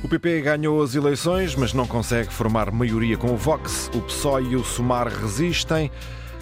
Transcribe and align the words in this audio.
O 0.00 0.08
PP 0.08 0.42
ganhou 0.42 0.80
as 0.80 0.94
eleições, 0.94 1.56
mas 1.56 1.74
não 1.74 1.84
consegue 1.84 2.32
formar 2.32 2.70
maioria 2.70 3.16
com 3.16 3.32
o 3.32 3.36
Vox. 3.36 3.90
O 3.92 4.00
PSOE 4.00 4.52
e 4.52 4.56
o 4.56 4.62
Sumar 4.62 5.08
resistem. 5.08 5.90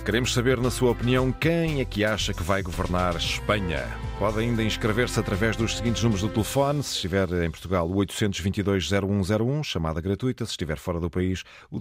Queremos 0.06 0.32
saber, 0.32 0.58
na 0.60 0.70
sua 0.70 0.92
opinião, 0.92 1.32
quem 1.32 1.80
é 1.80 1.84
que 1.84 2.04
acha 2.04 2.32
que 2.32 2.40
vai 2.40 2.62
governar 2.62 3.16
Espanha? 3.16 3.82
Pode 4.20 4.38
ainda 4.38 4.62
inscrever-se 4.62 5.18
através 5.18 5.56
dos 5.56 5.76
seguintes 5.76 6.00
números 6.00 6.22
do 6.22 6.28
telefone. 6.28 6.80
Se 6.84 6.94
estiver 6.94 7.28
em 7.44 7.50
Portugal, 7.50 7.90
o 7.90 7.94
822-0101, 7.96 9.64
chamada 9.64 10.00
gratuita. 10.00 10.44
Se 10.46 10.52
estiver 10.52 10.78
fora 10.78 11.00
do 11.00 11.10
país, 11.10 11.42
o 11.72 11.80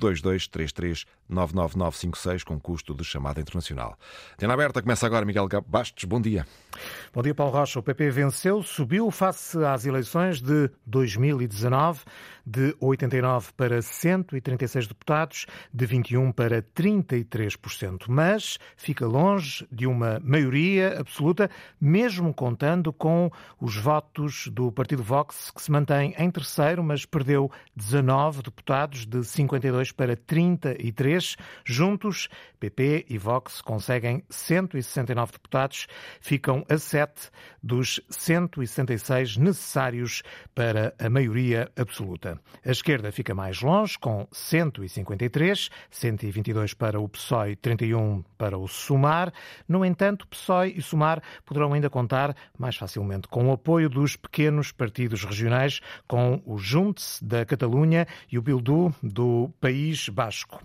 2233-99956, 1.29 2.43
com 2.43 2.59
custo 2.59 2.95
de 2.95 3.03
chamada 3.03 3.39
internacional. 3.39 3.95
Tena 4.37 4.55
aberta, 4.55 4.81
começa 4.81 5.05
agora 5.05 5.23
Miguel 5.23 5.47
Bastos. 5.67 6.05
Bom 6.05 6.19
dia. 6.19 6.47
Bom 7.13 7.21
dia, 7.21 7.35
Paulo 7.35 7.53
Rocha. 7.53 7.77
O 7.77 7.83
PP 7.83 8.09
venceu, 8.09 8.63
subiu 8.63 9.11
face 9.11 9.63
às 9.63 9.85
eleições 9.85 10.41
de 10.41 10.71
2019 10.87 12.01
de 12.45 12.75
89 12.79 13.51
para 13.57 13.81
136 13.81 14.87
deputados, 14.87 15.45
de 15.73 15.85
21 15.85 16.31
para 16.31 16.61
33%. 16.61 18.05
Mas 18.07 18.57
fica 18.77 19.07
longe 19.07 19.67
de 19.71 19.87
uma 19.87 20.19
maioria 20.23 20.99
absoluta, 20.99 21.49
mesmo 21.81 22.33
contando 22.33 22.93
com 22.93 23.31
os 23.59 23.75
votos 23.77 24.47
do 24.47 24.71
Partido 24.71 25.03
Vox, 25.03 25.51
que 25.51 25.61
se 25.61 25.71
mantém 25.71 26.13
em 26.17 26.29
terceiro, 26.29 26.83
mas 26.83 27.05
perdeu 27.05 27.51
19 27.75 28.43
deputados, 28.43 29.05
de 29.05 29.23
52 29.23 29.91
para 29.91 30.15
33. 30.15 31.35
Juntos, 31.65 32.27
PP 32.59 33.05
e 33.09 33.17
Vox 33.17 33.61
conseguem 33.61 34.23
169 34.29 35.33
deputados, 35.33 35.87
ficam 36.19 36.65
a 36.69 36.77
7 36.77 37.29
dos 37.61 37.99
166 38.09 39.37
necessários 39.37 40.21
para 40.53 40.93
a 40.99 41.09
maioria 41.09 41.71
absoluta. 41.75 42.34
A 42.65 42.71
esquerda 42.71 43.11
fica 43.11 43.33
mais 43.33 43.61
longe, 43.61 43.97
com 43.97 44.27
153, 44.31 45.69
122 45.89 46.73
para 46.73 46.99
o 46.99 47.07
PSOE 47.07 47.51
e 47.51 47.55
31 47.55 48.23
para 48.37 48.57
o 48.57 48.67
SUMAR. 48.67 49.31
No 49.67 49.85
entanto, 49.85 50.27
PSOE 50.27 50.73
e 50.77 50.81
SUMAR 50.81 51.21
poderão 51.45 51.73
ainda 51.73 51.89
contar 51.89 52.35
mais 52.57 52.75
facilmente 52.75 53.27
com 53.27 53.49
o 53.49 53.51
apoio 53.51 53.89
dos 53.89 54.15
pequenos 54.15 54.71
partidos 54.71 55.23
regionais, 55.23 55.79
com 56.07 56.41
o 56.45 56.57
Junts 56.57 57.19
da 57.21 57.45
Catalunha 57.45 58.07
e 58.31 58.37
o 58.37 58.41
Bildu 58.41 58.93
do 59.01 59.51
País 59.59 60.09
Basco. 60.09 60.61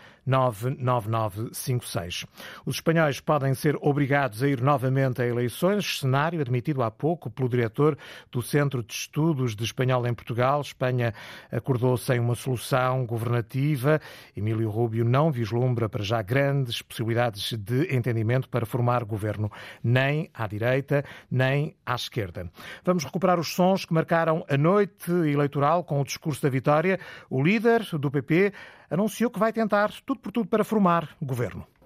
Os 2.65 2.75
espanhóis 2.75 3.19
podem 3.19 3.53
ser 3.55 3.75
obrigados 3.81 4.43
a 4.43 4.47
ir 4.47 4.61
novamente 4.61 5.21
a 5.21 5.25
eleições, 5.25 5.99
cenário 5.99 6.39
admitido 6.39 6.83
há 6.83 6.91
pouco 6.91 7.29
pelo 7.29 7.49
diretor 7.49 7.97
do 8.31 8.41
Centro 8.41 8.83
de 8.83 8.93
Estudos 8.93 9.55
de 9.55 9.63
Espanhol 9.63 10.05
em 10.05 10.13
Portugal. 10.13 10.61
Espanha 10.61 11.13
acordou 11.51 11.97
sem 11.97 12.19
uma 12.19 12.35
solução 12.35 13.05
governativa. 13.05 13.99
Emílio 14.35 14.69
Rubio 14.69 15.03
não 15.03 15.31
vislumbra 15.31 15.89
para 15.89 16.03
já 16.03 16.21
grandes 16.21 16.81
possibilidades 16.81 17.53
de 17.57 17.95
entendimento 17.95 18.47
para 18.47 18.65
formar 18.65 19.03
governo, 19.03 19.51
nem 19.83 20.29
à 20.33 20.45
direita, 20.45 21.03
nem 21.29 21.75
à 21.85 21.95
esquerda. 21.95 22.49
Vamos 22.83 23.03
recuperar 23.03 23.39
os 23.39 23.53
sons 23.53 23.85
que 23.85 23.93
marcaram 23.93 24.45
a 24.47 24.57
noite 24.57 25.11
eleitoral 25.11 25.83
com 25.83 25.99
o 25.99 26.05
discurso 26.05 26.41
da 26.41 26.49
vitória. 26.49 26.99
O 27.29 27.41
líder 27.41 27.81
do 27.99 28.11
PP 28.11 28.53
anunciou 28.89 29.31
que 29.31 29.39
vai 29.39 29.53
tentar 29.53 29.89
por 30.19 30.47
para 30.47 30.63
formar. 30.63 31.09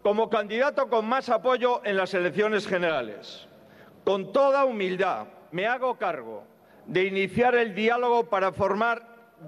Como 0.02 0.30
candidato 0.30 0.88
con 0.88 1.08
más 1.08 1.30
apoyo 1.30 1.82
en 1.84 1.98
las 1.98 2.14
elecciones 2.14 2.68
generales, 2.68 3.48
con 4.04 4.32
toda 4.32 4.66
humildad 4.66 5.28
me 5.52 5.68
hago 5.68 5.98
cargo 5.98 6.44
de 6.86 7.06
iniciar 7.06 7.56
el 7.56 7.74
diálogo 7.74 8.30
para 8.30 8.52
formar 8.52 9.02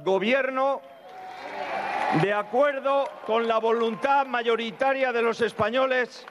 gobierno 0.03 0.81
de 2.21 2.33
acuerdo 2.33 3.05
con 3.25 3.47
la 3.47 3.59
voluntad 3.59 4.25
mayoritaria 4.25 5.11
de 5.11 5.21
los 5.21 5.41
españoles 5.41 6.25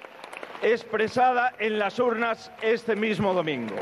expresada 0.62 1.54
en 1.58 1.78
las 1.78 1.98
urnas 1.98 2.50
este 2.62 2.96
mismo 2.96 3.34
domingo. 3.34 3.76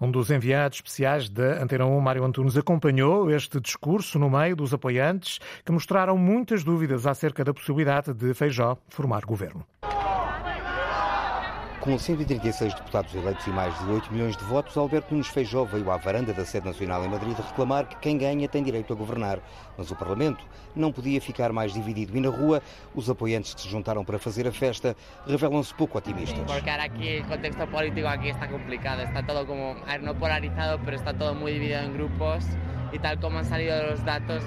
Um 0.00 0.10
dos 0.10 0.30
enviados 0.30 0.78
especiais 0.78 1.28
da 1.28 1.62
Antena 1.62 1.84
1, 1.84 2.00
Mário 2.00 2.24
Antunes, 2.24 2.56
acompanhou 2.56 3.30
este 3.30 3.60
discurso 3.60 4.18
no 4.18 4.30
meio 4.30 4.56
dos 4.56 4.72
apoiantes 4.72 5.38
que 5.62 5.70
mostraram 5.70 6.16
muitas 6.16 6.64
dúvidas 6.64 7.06
acerca 7.06 7.44
da 7.44 7.52
possibilidade 7.52 8.14
de 8.14 8.32
Feijó 8.32 8.78
formar 8.88 9.26
governo. 9.26 9.66
Com 11.80 11.98
136 11.98 12.74
deputados 12.74 13.14
eleitos 13.14 13.46
e 13.46 13.50
mais 13.50 13.76
de 13.78 13.90
8 13.90 14.12
milhões 14.12 14.36
de 14.36 14.44
votos, 14.44 14.76
Alberto 14.76 15.14
Nunes 15.14 15.28
Feijó 15.28 15.64
veio 15.64 15.90
à 15.90 15.96
varanda 15.96 16.30
da 16.30 16.44
sede 16.44 16.66
nacional 16.66 17.02
em 17.02 17.08
Madrid 17.08 17.34
reclamar 17.34 17.86
que 17.86 17.96
quem 17.96 18.18
ganha 18.18 18.46
tem 18.46 18.62
direito 18.62 18.92
a 18.92 18.96
governar. 18.96 19.38
Mas 19.78 19.90
o 19.90 19.96
Parlamento 19.96 20.44
não 20.76 20.92
podia 20.92 21.18
ficar 21.22 21.54
mais 21.54 21.72
dividido 21.72 22.14
e 22.14 22.20
na 22.20 22.28
rua 22.28 22.60
os 22.94 23.08
apoiantes 23.08 23.54
que 23.54 23.62
se 23.62 23.68
juntaram 23.70 24.04
para 24.04 24.18
fazer 24.18 24.46
a 24.46 24.52
festa 24.52 24.94
revelam-se 25.26 25.72
pouco 25.72 25.96
otimistas. 25.96 26.40
Porque 26.46 26.68
ahora 26.68 26.84
aquí 26.84 27.08
el 27.08 27.24
contexto 27.24 27.66
político 27.68 28.08
aquí 28.08 28.28
está 28.28 28.46
complicado, 28.46 29.00
está 29.00 29.22
todo 29.22 29.46
como, 29.46 29.74
no 30.02 30.14
polarizado, 30.16 30.78
pero 30.84 30.98
está 30.98 31.14
todo 31.14 31.34
muy 31.34 31.52
dividido 31.54 31.80
en 31.80 31.94
grupos 31.94 32.44
y 32.92 32.98
tal 32.98 33.18
como 33.20 33.38
han 33.38 33.46
salido 33.46 33.82
los 33.86 34.04
datos 34.04 34.44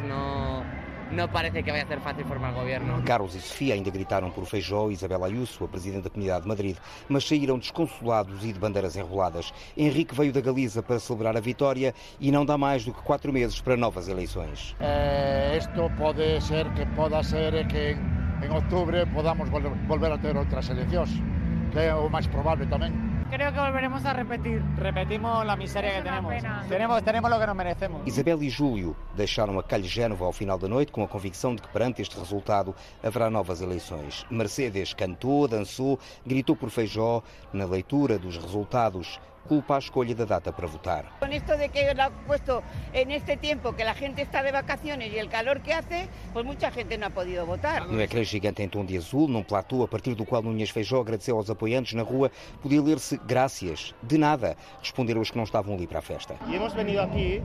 no 1.13 1.23
não 1.23 1.29
parece 1.29 1.61
que 1.61 1.71
vai 1.71 1.85
ser 1.85 1.99
fácil 1.99 2.25
formar 2.25 2.51
governo. 2.51 3.01
Carlos 3.03 3.35
e 3.35 3.39
Sofia 3.39 3.75
ainda 3.75 3.89
gritaram 3.89 4.31
por 4.31 4.45
Feijó 4.45 4.89
e 4.89 4.93
Isabel 4.93 5.23
Ayuso, 5.23 5.63
a 5.63 5.67
presidente 5.67 6.03
da 6.03 6.09
Comunidade 6.09 6.41
de 6.41 6.47
Madrid, 6.47 6.75
mas 7.07 7.27
saíram 7.27 7.57
desconsolados 7.57 8.43
e 8.43 8.51
de 8.51 8.59
bandeiras 8.59 8.95
enroladas. 8.95 9.53
Henrique 9.77 10.15
veio 10.15 10.33
da 10.33 10.41
Galiza 10.41 10.81
para 10.81 10.99
celebrar 10.99 11.37
a 11.37 11.39
vitória 11.39 11.93
e 12.19 12.31
não 12.31 12.45
dá 12.45 12.57
mais 12.57 12.83
do 12.83 12.93
que 12.93 13.01
quatro 13.01 13.31
meses 13.31 13.61
para 13.61 13.77
novas 13.77 14.07
eleições. 14.07 14.75
Eh, 14.79 15.57
isto 15.57 15.89
pode 15.97 16.41
ser 16.41 16.69
que 16.73 16.85
poda 16.87 17.21
ser 17.23 17.67
que 17.67 17.95
em 18.43 18.51
outubro 18.51 19.05
podamos 19.13 19.49
volver 19.87 20.11
a 20.11 20.17
ter 20.17 20.35
outras 20.35 20.69
eleições, 20.69 21.09
que 21.71 21.79
é 21.79 21.93
o 21.93 22.09
mais 22.09 22.27
provável 22.27 22.67
também. 22.67 23.12
Creo 23.33 23.51
que 23.51 23.59
volveremos 23.59 24.05
a 24.05 24.13
repetir. 24.13 24.61
Repetimos 24.77 25.43
la 25.43 25.55
miseria 25.55 25.95
que 25.95 26.03
tenemos. 26.03 26.35
tenemos. 26.69 27.03
Tenemos 27.03 27.31
lo 27.31 27.39
que 27.39 27.47
nos 27.47 27.55
merecemos. 27.55 28.01
Isabel 28.05 28.43
e 28.43 28.49
Júlio 28.49 28.95
deixaram 29.15 29.57
a 29.57 29.63
Calhe 29.63 29.87
Génova 29.87 30.25
ao 30.25 30.31
final 30.31 30.59
da 30.59 30.67
noite 30.67 30.91
com 30.91 31.03
a 31.03 31.07
convicção 31.07 31.55
de 31.55 31.63
que 31.63 31.67
perante 31.69 32.03
este 32.03 32.17
resultado 32.19 32.75
haverá 33.01 33.31
novas 33.31 33.59
eleições. 33.59 34.23
Mercedes 34.29 34.93
cantou, 34.93 35.47
dançou, 35.47 35.99
gritou 36.23 36.55
por 36.55 36.69
Feijó 36.69 37.23
na 37.51 37.65
leitura 37.65 38.19
dos 38.19 38.37
resultados 38.37 39.19
culpa 39.47 39.75
a 39.75 39.79
escolha 39.79 40.15
da 40.15 40.25
data 40.25 40.51
para 40.51 40.67
votar. 40.67 41.05
Con 41.19 41.31
esto 41.33 41.57
de 41.57 41.69
que 41.69 41.93
lo 41.93 42.03
ha 42.03 42.09
puesto 42.09 42.63
en 42.93 43.11
este 43.11 43.37
tiempo 43.37 43.75
que 43.75 43.83
la 43.83 43.93
gente 43.93 44.21
está 44.21 44.43
de 44.43 44.51
vacaciones 44.51 45.11
y 45.11 45.17
el 45.17 45.29
calor 45.29 45.61
que 45.61 45.73
hace, 45.73 46.07
pues 46.33 46.45
mucha 46.45 46.71
gente 46.71 46.97
no 46.97 47.07
ha 47.07 47.09
podido 47.09 47.45
votar. 47.45 47.87
No 47.87 48.01
ecrã 48.01 48.23
gigante 48.23 48.63
em 48.63 48.69
tom 48.69 48.85
de 48.85 48.97
azul, 48.97 49.29
num 49.29 49.43
platô 49.43 49.83
a 49.83 49.87
partir 49.87 50.15
do 50.15 50.25
qual 50.25 50.43
Núñez 50.43 50.71
Feijó 50.71 51.01
agradeceu 51.01 51.37
aos 51.37 51.49
apoiantes 51.49 51.93
na 51.93 52.03
rua, 52.03 52.31
podia 52.61 52.81
ler-se 52.81 53.19
graças, 53.25 53.93
de 54.01 54.17
nada, 54.17 54.55
responderam 54.79 55.21
os 55.21 55.29
que 55.29 55.37
não 55.37 55.43
estavam 55.43 55.75
ali 55.75 55.87
para 55.87 55.99
a 55.99 56.01
festa. 56.01 56.35
E 56.47 56.55
hemos 56.55 56.73
venido 56.73 57.01
aqui 57.01 57.41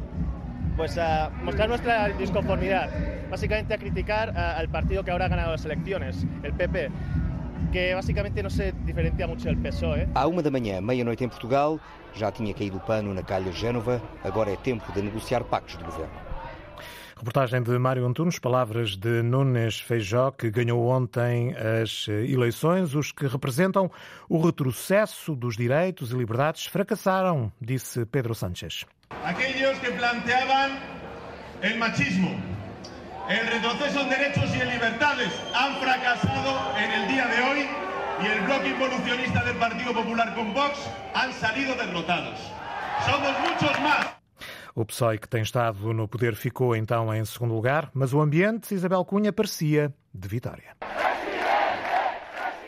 pues 0.77 0.97
a 0.97 1.31
mostrar 1.43 1.69
nuestra 1.69 2.09
disconformidad, 2.11 2.89
básicamente 3.29 3.75
a 3.75 3.79
criticar 3.79 4.31
al 4.39 4.69
partido 4.69 5.03
que 5.03 5.11
ahora 5.11 5.25
ha 5.25 5.29
ganado 5.29 5.51
las 5.51 5.65
elecciones, 5.65 6.25
el 6.45 6.53
PP. 6.53 6.91
Que 7.73 7.95
básicamente 7.95 8.43
no 8.43 8.51
se 8.51 8.73
diferencia 8.85 9.27
mucho 9.27 9.45
del 9.45 9.59
PSOE. 9.59 10.09
À 10.15 10.27
uma 10.27 10.43
da 10.43 10.51
manhã, 10.51 10.81
meia-noite 10.81 11.25
em 11.25 11.29
Portugal, 11.29 11.79
já 12.15 12.33
tinha 12.33 12.55
caído 12.55 12.79
o 12.79 12.81
pano 12.81 13.13
na 13.13 13.23
calha 13.23 13.53
Génova, 13.53 14.03
agora 14.25 14.51
é 14.51 14.57
tempo 14.57 14.93
de 14.93 15.03
negociar 15.03 15.45
pactos 15.45 15.77
de 15.77 15.85
governo. 15.85 16.29
Reportagem 17.19 17.61
de 17.65 17.77
Mário 17.79 18.07
Antunes, 18.07 18.39
palavras 18.39 18.97
de 18.97 19.23
Nunes 19.25 19.81
Feijó, 19.81 20.31
que 20.31 20.51
ganhou 20.51 20.87
ontem 20.87 21.53
as 21.83 22.07
eleições. 22.07 22.95
Os 22.95 23.11
que 23.11 23.27
representam 23.27 23.91
o 24.29 24.41
retrocesso 24.41 25.35
dos 25.35 25.57
direitos 25.57 26.13
e 26.13 26.17
liberdades 26.17 26.67
fracassaram, 26.67 27.51
disse 27.61 28.07
Pedro 28.07 28.37
Sánchez. 28.37 28.87
Aquellos 29.25 29.81
que 29.81 29.91
planteaban 29.91 30.79
el 31.61 31.77
machismo, 31.77 32.41
el 33.29 33.47
retroceso 33.47 34.01
en 34.01 34.09
derechos 34.09 34.57
y 34.57 34.61
en 34.61 34.71
libertades 34.71 35.29
han 35.55 35.77
fracasado 35.77 36.79
en 36.79 36.91
el 36.91 37.09
día 37.09 37.27
de 37.27 37.43
hoy 37.43 37.69
y 38.23 38.27
el 38.27 38.41
bloque 38.41 38.69
involucionista 38.71 39.45
del 39.45 39.57
Partido 39.57 39.93
Popular 39.93 40.35
con 40.35 40.55
Vox 40.55 40.79
han 41.15 41.33
salido 41.35 41.75
derrotados. 41.77 42.39
Somos 43.05 43.33
muchos 43.41 43.81
más. 43.81 44.07
O 44.75 44.85
PSOE, 44.85 45.19
que 45.19 45.29
tem 45.29 45.43
estado 45.43 45.93
no 45.93 46.09
poder, 46.09 46.37
ficou 46.37 46.75
então 46.75 47.13
em 47.13 47.25
segundo 47.25 47.55
lugar, 47.55 47.91
mas 47.93 48.15
o 48.15 48.21
ambiente, 48.21 48.75
Isabel 48.75 49.05
Cunha, 49.05 49.33
parecia 49.33 49.93
de 50.15 50.29
vitória. 50.29 50.77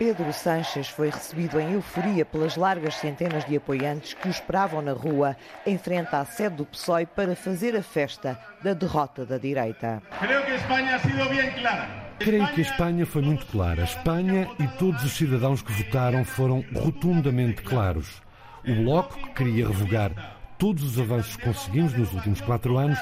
Pedro 0.00 0.32
Sanches 0.32 0.88
foi 0.88 1.10
recebido 1.10 1.60
em 1.60 1.74
euforia 1.74 2.24
pelas 2.24 2.56
largas 2.56 2.94
centenas 2.94 3.44
de 3.44 3.58
apoiantes 3.58 4.14
que 4.14 4.28
o 4.28 4.30
esperavam 4.30 4.80
na 4.80 4.94
rua, 4.94 5.36
em 5.66 5.76
frente 5.76 6.16
à 6.16 6.24
sede 6.24 6.56
do 6.56 6.64
PSOE, 6.64 7.04
para 7.04 7.36
fazer 7.36 7.76
a 7.76 7.82
festa 7.82 8.40
da 8.64 8.72
derrota 8.72 9.26
da 9.26 9.36
direita. 9.36 10.02
Creo 10.18 10.42
que 10.46 10.52
España 10.52 10.96
ha 10.96 10.98
sido 11.00 11.28
bien 11.28 11.50
clara. 11.50 11.86
Creio 12.18 12.48
que 12.48 12.62
a 12.62 12.64
Espanha 12.64 13.04
foi 13.04 13.20
muito 13.20 13.44
clara. 13.44 13.82
A 13.82 13.84
Espanha 13.84 14.48
e 14.58 14.66
todos 14.78 15.04
os 15.04 15.12
cidadãos 15.12 15.60
que 15.60 15.72
votaram 15.72 16.24
foram 16.24 16.64
rotundamente 16.74 17.60
claros. 17.60 18.22
O 18.66 18.74
Bloco, 18.76 19.18
que 19.18 19.34
queria 19.34 19.66
revogar 19.66 20.12
todos 20.56 20.82
os 20.82 20.98
avanços 20.98 21.36
que 21.36 21.44
conseguimos 21.44 21.92
nos 21.92 22.10
últimos 22.14 22.40
quatro 22.40 22.78
anos, 22.78 22.98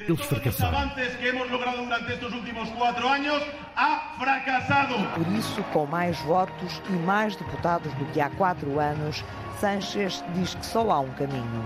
eles 0.00 0.20
fracassaram. 0.20 0.90
que 0.90 1.26
hemos 1.26 1.50
logrado 1.50 1.84
durante 1.84 2.12
estos 2.12 2.32
últimos 2.32 2.68
cuatro 2.70 3.08
años 3.08 3.42
ha 3.76 4.14
fracasado. 4.18 4.94
Por 5.14 5.26
isso, 5.32 5.62
com 5.72 5.86
mais 5.86 6.18
votos 6.20 6.82
e 6.88 6.92
mais 6.92 7.36
deputados 7.36 7.92
do 7.94 8.04
que 8.06 8.20
há 8.20 8.30
quatro 8.30 8.78
anos, 8.78 9.24
Sanches 9.60 10.24
diz 10.34 10.54
que 10.54 10.66
só 10.66 10.90
há 10.90 11.00
um 11.00 11.10
caminho. 11.10 11.64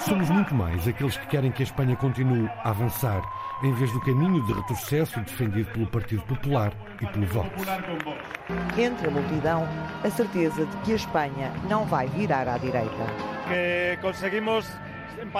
Somos 0.00 0.30
muito 0.30 0.54
mais 0.54 0.86
aqueles 0.86 1.16
que 1.16 1.26
querem 1.26 1.50
que 1.50 1.62
a 1.62 1.66
Espanha 1.66 1.96
continue 1.96 2.48
a 2.64 2.70
avançar, 2.70 3.20
em 3.62 3.72
vez 3.74 3.92
do 3.92 4.00
caminho 4.00 4.44
de 4.46 4.52
retrocesso 4.52 5.20
defendido 5.20 5.70
pelo 5.72 5.86
Partido 5.86 6.22
Popular 6.22 6.72
e 7.00 7.06
pelo 7.06 7.26
Vox. 7.26 7.50
Entre 8.78 9.08
a 9.08 9.10
multidão, 9.10 9.68
a 10.04 10.10
certeza 10.10 10.64
de 10.64 10.76
que 10.78 10.92
a 10.92 10.96
Espanha 10.96 11.52
não 11.68 11.84
vai 11.84 12.06
virar 12.06 12.48
à 12.48 12.58
direita. 12.58 13.06
Que 13.48 13.98
conseguimos 14.00 14.66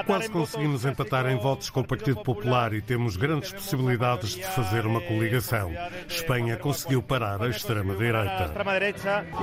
Quase 0.06 0.30
conseguimos 0.30 0.84
empatar 0.84 1.26
em 1.26 1.36
votos 1.36 1.70
com 1.70 1.80
o 1.80 1.86
Partido 1.86 2.22
Popular 2.22 2.72
e 2.72 2.80
temos 2.80 3.16
grandes 3.16 3.52
possibilidades 3.52 4.30
de 4.30 4.44
fazer 4.44 4.86
uma 4.86 5.00
coligação. 5.00 5.70
Espanha 6.08 6.56
conseguiu 6.56 7.02
parar 7.02 7.34
a 7.34 7.44
la 7.44 7.48
extrema-direita. 7.48 8.52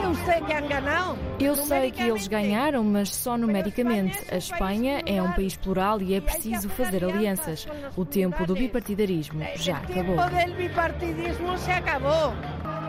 Eu 0.03 0.15
sei 0.15 0.41
que 0.41 0.67
ganado. 0.67 1.17
Eu 1.39 1.55
sei 1.55 1.91
que 1.91 2.01
eles 2.01 2.27
ganharam, 2.27 2.83
mas 2.83 3.15
só 3.15 3.37
numericamente. 3.37 4.17
A 4.31 4.37
Espanha 4.37 5.01
é 5.05 5.21
um 5.21 5.31
país 5.33 5.55
plural 5.55 6.01
e 6.01 6.15
é 6.15 6.21
preciso 6.21 6.69
fazer 6.69 7.03
alianças. 7.03 7.67
O 7.95 8.05
tempo 8.05 8.45
do 8.45 8.53
bipartidarismo 8.53 9.43
já 9.55 9.77
acabou. 9.77 10.15
O 10.19 10.29
del 10.29 10.55
bipartidismo 10.55 11.57
se 11.57 11.71
acabou. 11.71 12.33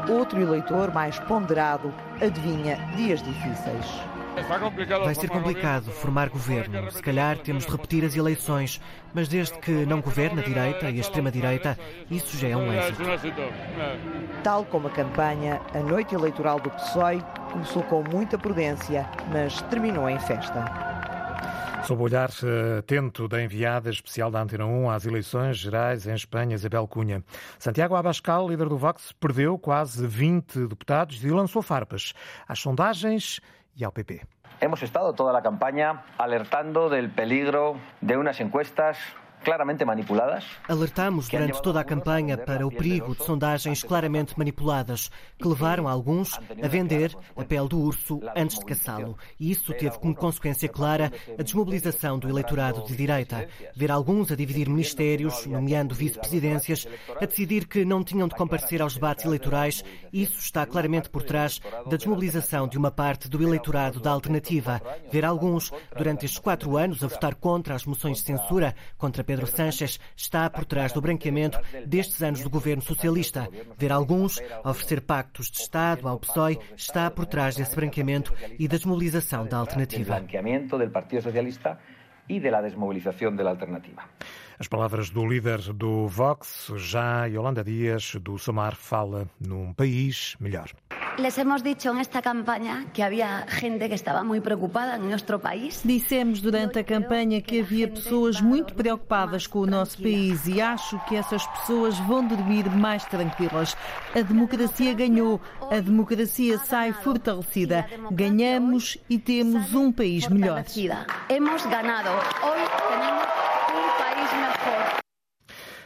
Outro 0.08 0.40
eleitor 0.40 0.92
mais 0.92 1.18
ponderado 1.20 1.92
adivinha 2.20 2.76
dias 2.96 3.22
difíceis. 3.22 4.17
Vai 5.05 5.14
ser 5.14 5.29
complicado 5.29 5.90
formar 5.90 6.29
governo. 6.29 6.90
Se 6.90 7.02
calhar 7.02 7.38
temos 7.38 7.64
de 7.64 7.73
repetir 7.73 8.05
as 8.05 8.17
eleições, 8.17 8.81
mas 9.14 9.29
desde 9.29 9.58
que 9.58 9.70
não 9.70 10.00
governa 10.00 10.43
a 10.43 10.44
direita 10.44 10.90
e 10.90 10.99
a 10.99 11.00
extrema-direita, 11.00 11.79
isso 12.11 12.37
já 12.37 12.49
é 12.49 12.56
um 12.56 12.73
êxito. 12.73 13.02
Tal 14.43 14.64
como 14.64 14.88
a 14.88 14.90
campanha, 14.90 15.61
a 15.75 15.81
noite 15.81 16.14
eleitoral 16.14 16.61
do 16.61 16.70
PSOE 16.70 17.23
começou 17.52 17.82
com 17.85 18.02
muita 18.02 18.38
prudência, 18.38 19.08
mas 19.32 19.61
terminou 19.62 20.08
em 20.08 20.19
festa. 20.19 20.99
Sob 21.88 22.02
o 22.02 22.05
olhar 22.05 22.29
eh, 22.43 22.81
atento 22.81 23.26
da 23.26 23.43
enviada 23.43 23.88
especial 23.88 24.31
da 24.31 24.43
Antena 24.43 24.67
1 24.67 24.90
às 24.90 25.06
eleições 25.06 25.56
gerais 25.56 26.06
em 26.06 26.12
Espanha, 26.12 26.55
Isabel 26.55 26.87
Cunha. 26.87 27.25
Santiago 27.58 27.94
Abascal, 27.94 28.46
líder 28.46 28.69
do 28.69 28.76
Vox, 28.76 29.12
perdeu 29.12 29.58
quase 29.58 30.06
20 30.06 30.67
deputados 30.67 31.25
e 31.25 31.31
lançou 31.31 31.62
farpas 31.62 32.12
às 32.46 32.58
sondagens 32.58 33.40
PP. 33.86 34.26
Hemos 34.60 34.82
estado 34.82 35.14
toda 35.14 35.32
la 35.32 35.42
campaña 35.42 36.04
alertando 36.19 36.88
del 36.88 37.10
peligro 37.10 37.76
de 38.00 38.16
unas 38.16 38.40
encuestas 38.40 38.98
claramente 39.44 39.85
manipuladas. 39.85 40.44
Alertamos 40.69 41.29
durante 41.29 41.62
toda 41.62 41.81
a 41.81 41.85
campanha 41.85 42.37
para 42.37 42.67
o 42.67 42.70
perigo 42.70 43.14
de 43.14 43.25
sondagens 43.25 43.82
claramente 43.82 44.37
manipuladas, 44.38 45.11
que 45.38 45.49
levaram 45.49 45.88
alguns 45.88 46.38
a 46.62 46.69
vender 46.69 47.17
a 47.37 47.44
pele 47.44 47.69
do 47.69 47.81
urso 47.81 48.20
antes 48.37 48.58
de 48.58 48.64
caçá-lo. 48.64 49.17
E 49.38 49.50
isso 49.50 49.73
teve 49.75 49.99
como 49.99 50.14
consequência 50.14 50.69
clara 50.69 51.12
a 51.38 51.43
desmobilização 51.43 52.19
do 52.19 52.29
eleitorado 52.29 52.85
de 52.85 52.96
direita. 52.96 53.49
Ver 53.75 53.90
alguns 53.90 54.31
a 54.31 54.37
dividir 54.37 54.69
ministérios, 54.69 55.46
nomeando 55.46 55.94
vice-presidências, 55.94 56.87
a 57.20 57.26
decidir 57.26 57.67
que 57.67 57.85
não 57.85 58.05
tinham 58.05 58.29
de 58.29 58.35
comparecer 58.35 58.82
aos 58.82 58.94
debates 58.94 59.25
eleitorais, 59.25 59.85
isso 60.12 60.38
está 60.38 60.67
claramente 60.67 61.08
por 61.08 61.23
trás 61.23 61.61
da 61.87 61.96
desmobilização 61.96 62.69
de 62.69 62.79
uma 62.79 62.90
parte 62.90 63.29
do 63.29 63.43
eleitorado 63.43 64.00
da 64.00 64.11
alternativa. 64.11 64.81
Ver 65.11 65.25
alguns, 65.25 65.70
durante 65.96 66.26
estes 66.26 66.38
quatro 66.38 66.76
anos, 66.76 67.02
a 67.02 67.06
votar 67.08 67.35
contra 67.35 67.75
as 67.75 67.85
moções 67.85 68.19
de 68.19 68.25
censura 68.25 68.75
contra 68.96 69.25
Pedro 69.28 69.46
Sánchez 69.46 70.00
está 70.16 70.48
por 70.48 70.64
trás 70.64 70.90
do 70.94 71.02
branqueamento 71.02 71.60
destes 71.84 72.22
anos 72.22 72.40
do 72.40 72.48
governo 72.48 72.80
socialista. 72.80 73.46
Ver 73.76 73.92
alguns 73.92 74.40
a 74.64 74.70
oferecer 74.70 75.02
pactos 75.02 75.50
de 75.50 75.58
Estado 75.60 76.08
ao 76.08 76.19
PSOE 76.19 76.58
está 76.75 77.10
por 77.10 77.26
trás 77.26 77.54
desse 77.54 77.76
branqueamento 77.76 78.32
e 78.58 78.66
da 78.66 78.78
desmobilização 78.78 79.44
da 79.44 79.58
alternativa. 79.58 80.16
blanqueamiento 80.16 80.78
del 80.78 80.90
Partido 80.90 81.20
Socialista 81.20 81.78
y 82.26 82.40
de 82.40 82.50
la 82.50 82.62
desmovilización 82.62 83.36
de 83.36 83.44
la 83.44 83.50
alternativa. 83.50 84.02
As 84.58 84.66
palavras 84.66 85.10
do 85.10 85.26
líder 85.26 85.60
do 85.75 86.08
Vox, 86.08 86.72
já 86.76 87.26
Yolanda 87.26 87.62
Dias, 87.62 88.16
do 88.16 88.38
Somar, 88.38 88.76
fala 88.76 89.28
num 89.38 89.75
país 89.75 90.36
melhor. 90.40 90.72
Les 91.18 91.36
hemos 91.36 91.64
dicho 91.64 91.90
en 91.90 91.98
esta 91.98 92.22
campaña 92.22 92.87
que 92.92 93.02
había 93.02 93.44
gente 93.48 93.88
que 93.88 93.96
estaba 93.96 94.22
muy 94.22 94.40
preocupada 94.40 94.94
en 94.94 95.08
nuestro 95.08 95.40
país. 95.40 95.80
Dissemos 95.82 96.40
durante 96.40 96.78
a 96.78 96.84
campanha 96.84 97.42
que 97.42 97.60
havia 97.60 97.88
pessoas 97.88 98.40
muito 98.40 98.72
preocupadas 98.72 99.48
com 99.48 99.58
o 99.58 99.66
nosso 99.66 100.00
país 100.00 100.46
e 100.46 100.60
acho 100.60 100.96
que 101.08 101.16
essas 101.16 101.44
pessoas 101.44 101.98
vão 102.06 102.25
dormir 102.25 102.70
mais 102.70 103.04
tranquilas. 103.04 103.76
A 104.14 104.20
democracia 104.20 104.94
ganhou, 104.94 105.40
a 105.68 105.80
democracia 105.80 106.56
sai 106.58 106.92
fortalecida. 106.92 107.84
Ganhamos 108.12 108.96
e 109.10 109.18
temos 109.18 109.75
um 109.75 109.90
país 109.90 110.28
melhor. 110.28 110.64
Hemos 111.28 111.66
ganado. 111.66 112.10
Hoy 112.44 112.60
tenemos. 112.88 113.38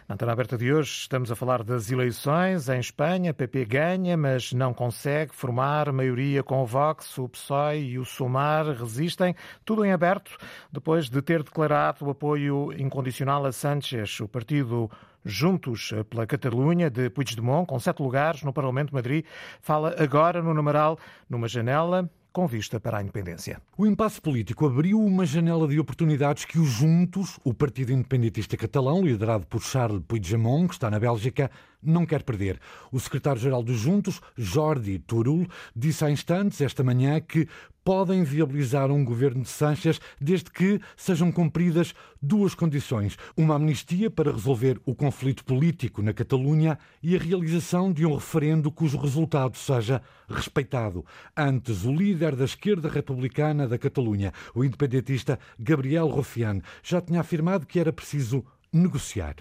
Na 0.09 0.15
antena 0.15 0.33
aberta 0.33 0.59
de 0.59 0.73
hoje 0.73 0.91
estamos 0.91 1.31
a 1.31 1.37
falar 1.37 1.63
das 1.63 1.91
eleições 1.91 2.69
em 2.69 2.81
Espanha. 2.81 3.33
PP 3.33 3.65
ganha, 3.65 4.17
mas 4.17 4.53
não 4.53 4.75
consegue 4.75 5.33
formar 5.33 5.93
maioria 5.93 6.43
com 6.43 6.61
o 6.61 6.67
Vox, 6.67 7.17
o 7.19 7.29
PSOE 7.29 7.93
e 7.93 7.99
o 7.99 8.05
Sumar 8.05 8.67
resistem. 8.67 9.35
Tudo 9.65 9.85
em 9.85 9.93
aberto 9.93 10.37
depois 10.73 11.09
de 11.09 11.23
ter 11.23 11.45
declarado 11.45 12.05
o 12.05 12.11
apoio 12.11 12.73
incondicional 12.77 13.47
a 13.47 13.53
Sánchez. 13.53 14.19
O 14.21 14.27
partido 14.27 14.91
Juntos 15.25 15.95
pela 16.11 16.27
Catalunha 16.27 16.91
de 16.91 17.09
Puigdemont, 17.09 17.65
com 17.65 17.79
sete 17.79 18.03
lugares 18.03 18.43
no 18.43 18.53
Parlamento 18.53 18.89
de 18.89 18.95
Madrid, 18.95 19.25
fala 19.61 19.95
agora 19.97 20.43
no 20.43 20.53
numeral 20.53 20.99
numa 21.31 21.47
janela 21.47 22.11
com 22.33 22.47
vista 22.47 22.81
para 22.81 22.99
a 22.99 23.03
independência. 23.03 23.61
O 23.77 23.87
impasse 23.87 24.21
político 24.21 24.67
abriu 24.67 24.99
uma 24.99 25.27
janela 25.27 25.69
de 25.69 25.79
oportunidades 25.79 26.45
que 26.45 26.59
os 26.59 26.69
Juntos, 26.69 27.39
o 27.45 27.53
partido 27.53 27.93
independentista 27.93 28.57
catalão, 28.57 29.03
liderado 29.03 29.47
por 29.47 29.63
Charles 29.63 30.03
Puigdemont, 30.09 30.69
que 30.69 30.75
está 30.75 30.91
na 30.91 30.99
Bélgica, 30.99 31.51
não 31.83 32.07
quer 32.07 32.23
perder. 32.23 32.61
O 32.91 33.01
secretário-geral 33.01 33.63
dos 33.63 33.79
Juntos, 33.79 34.21
Jordi 34.37 34.99
Turul, 34.99 35.47
disse 35.75 36.05
há 36.05 36.11
instantes, 36.11 36.61
esta 36.61 36.85
manhã, 36.85 37.21
que 37.21 37.49
podem 37.85 38.23
viabilizar 38.23 38.91
um 38.91 39.05
governo 39.05 39.43
de 39.43 39.49
Sánchez 39.49 40.01
desde 40.21 40.51
que 40.51 40.81
sejam 40.97 41.33
cumpridas 41.33 41.95
duas 42.21 42.55
condições: 42.55 43.17
uma 43.37 43.57
amnistia 43.57 44.11
para 44.11 44.33
resolver 44.33 44.81
o 44.85 44.95
conflito 44.95 45.45
político 45.45 46.03
na 46.03 46.13
Catalunha 46.13 46.79
e 47.03 47.17
a 47.17 47.19
realização 47.19 47.93
de 47.93 48.07
um 48.07 48.15
referendo 48.15 48.71
cujo 48.71 48.99
resultado 48.99 49.57
seja 49.57 50.03
respeitado. 50.29 51.05
Antes, 51.37 51.85
o 51.85 51.93
líder 51.93 52.37
da 52.37 52.45
esquerda 52.45 52.89
republicana 52.89 53.67
da 53.67 53.79
Catalunha, 53.79 54.33
o 54.55 54.65
independentista 54.65 55.39
Gabriel 55.59 56.07
Rufián, 56.07 56.61
já 56.83 57.01
tinha 57.01 57.21
afirmado 57.21 57.67
que 57.67 57.81
era 57.81 57.93
preciso 57.93 58.45
negociar. 58.73 59.37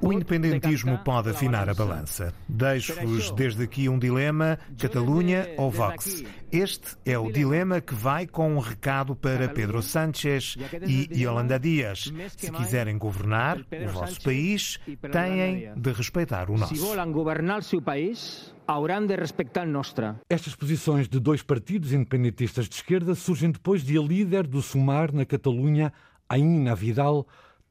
O 0.00 0.12
independentismo 0.12 0.98
pode 0.98 1.30
afinar 1.30 1.68
a 1.68 1.74
balança. 1.74 2.32
Deixo-vos 2.48 3.30
desde 3.32 3.64
aqui 3.64 3.88
um 3.88 3.98
dilema: 3.98 4.58
Catalunha 4.78 5.48
ou 5.56 5.70
Vox. 5.70 6.24
Este 6.52 6.96
é 7.04 7.18
o 7.18 7.30
dilema 7.30 7.80
que 7.80 7.94
vai 7.94 8.26
com 8.26 8.54
um 8.54 8.58
recado 8.58 9.16
para 9.16 9.48
Pedro 9.48 9.82
Sánchez 9.82 10.56
e 10.86 11.08
Yolanda 11.22 11.58
Dias. 11.58 12.12
Se 12.36 12.50
quiserem 12.52 12.96
governar 12.96 13.58
o 13.58 13.88
vosso 13.88 14.22
país, 14.22 14.78
têm 15.10 15.72
de 15.76 15.92
respeitar 15.92 16.50
o 16.50 16.56
nosso. 16.56 16.74
Se 16.76 16.80
volam 16.80 17.10
governar 17.10 17.58
o 17.58 17.62
seu 17.62 17.82
país, 17.82 18.54
haurão 18.66 19.06
de 19.06 19.16
respeitar 19.16 19.66
o 19.66 19.70
nosso. 19.70 19.94
Estas 20.28 20.54
posições 20.54 21.08
de 21.08 21.18
dois 21.18 21.42
partidos 21.42 21.92
independentistas 21.92 22.68
de 22.68 22.74
esquerda 22.74 23.14
surgem 23.14 23.50
depois 23.50 23.82
de 23.82 23.96
a 23.96 24.02
líder 24.02 24.46
do 24.46 24.60
Sumar 24.60 25.12
na 25.12 25.24
Catalunha, 25.24 25.92
Aina 26.28 26.74
Vidal, 26.74 27.26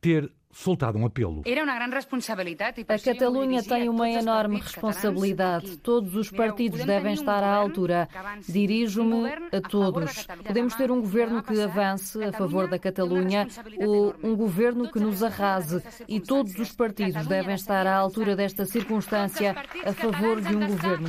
ter 0.07 0.29
soltado 0.57 0.97
um 0.97 1.05
apelo. 1.05 1.43
Era 1.45 1.63
uma 1.63 1.75
grande 1.75 1.95
responsabilidade. 1.95 2.83
A 2.87 2.97
Catalunha 2.97 3.63
tem 3.63 3.87
uma 3.87 4.09
enorme 4.09 4.59
responsabilidade. 4.59 5.77
Todos 5.77 6.15
os 6.15 6.31
partidos 6.31 6.83
devem 6.83 7.13
estar 7.13 7.43
à 7.43 7.53
altura. 7.53 8.09
Dirijo-me 8.47 9.29
a 9.51 9.61
todos. 9.61 10.25
Podemos 10.45 10.73
ter 10.73 10.91
um 10.91 10.99
governo 10.99 11.43
que 11.43 11.61
avance 11.61 12.21
a 12.23 12.31
favor 12.31 12.67
da 12.67 12.79
Catalunha 12.79 13.47
ou 13.77 14.15
um 14.23 14.35
governo 14.35 14.91
que 14.91 14.99
nos 14.99 15.21
arrase. 15.21 15.81
E 16.07 16.19
todos 16.19 16.57
os 16.57 16.71
partidos 16.71 17.27
devem 17.27 17.53
estar 17.53 17.85
à 17.85 17.95
altura 17.95 18.35
desta 18.35 18.65
circunstância 18.65 19.55
a 19.85 19.93
favor 19.93 20.41
de 20.41 20.55
um 20.55 20.67
governo 20.67 21.07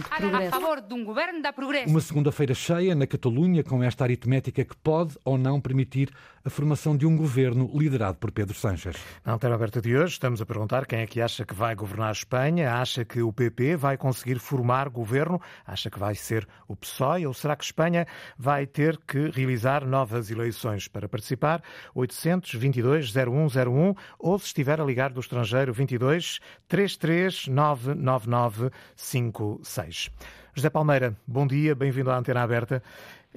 de 1.43 1.53
progresso. 1.53 1.91
Uma 1.91 2.01
segunda-feira 2.01 2.55
cheia 2.55 2.95
na 2.95 3.07
Catalunha 3.07 3.65
com 3.65 3.83
esta 3.83 4.05
aritmética 4.05 4.63
que 4.65 4.77
pode 4.77 5.17
ou 5.25 5.39
não 5.39 5.59
permitir 5.59 6.11
a 6.45 6.51
formação 6.51 6.97
de 6.97 7.07
um 7.07 7.17
governo 7.17 7.71
liderado 7.75 8.17
por 8.19 8.31
Pedro 8.31 8.55
Sánchez. 8.55 8.97
Na 9.25 9.38
Antena 9.39 9.55
Aberta 9.55 9.81
de 9.81 9.97
hoje 9.97 10.15
estamos 10.15 10.43
a 10.43 10.45
perguntar 10.45 10.85
quem 10.85 10.99
é 10.99 11.07
que 11.07 11.21
acha 11.21 11.45
que 11.45 11.55
vai 11.55 11.73
governar 11.73 12.09
a 12.09 12.13
Espanha, 12.13 12.75
acha 12.75 13.05
que 13.05 13.23
o 13.23 13.33
PP 13.33 13.77
vai 13.77 13.97
conseguir 13.97 14.41
formar 14.41 14.89
governo, 14.89 15.41
acha 15.65 15.89
que 15.89 15.97
vai 15.97 16.17
ser 16.17 16.45
o 16.67 16.75
PSOE 16.75 17.25
ou 17.25 17.33
será 17.33 17.55
que 17.55 17.63
Espanha 17.63 18.05
vai 18.37 18.67
ter 18.67 18.99
que 19.07 19.31
realizar 19.31 19.87
novas 19.87 20.33
eleições? 20.33 20.89
Para 20.89 21.09
participar, 21.09 21.63
822 21.95 23.13
0101 23.15 23.95
ou 24.19 24.39
se 24.41 24.47
estiver 24.47 24.81
a 24.81 24.85
ligar 24.85 25.13
do 25.13 25.21
estrangeiro 25.21 25.73
22 25.73 26.41
33 26.67 27.47
999 27.47 28.71
56. 28.97 30.11
José 30.53 30.69
Palmeira, 30.69 31.17
bom 31.25 31.47
dia, 31.47 31.77
bem-vindo 31.77 32.11
à 32.11 32.19
Antena 32.19 32.43
Aberta 32.43 32.83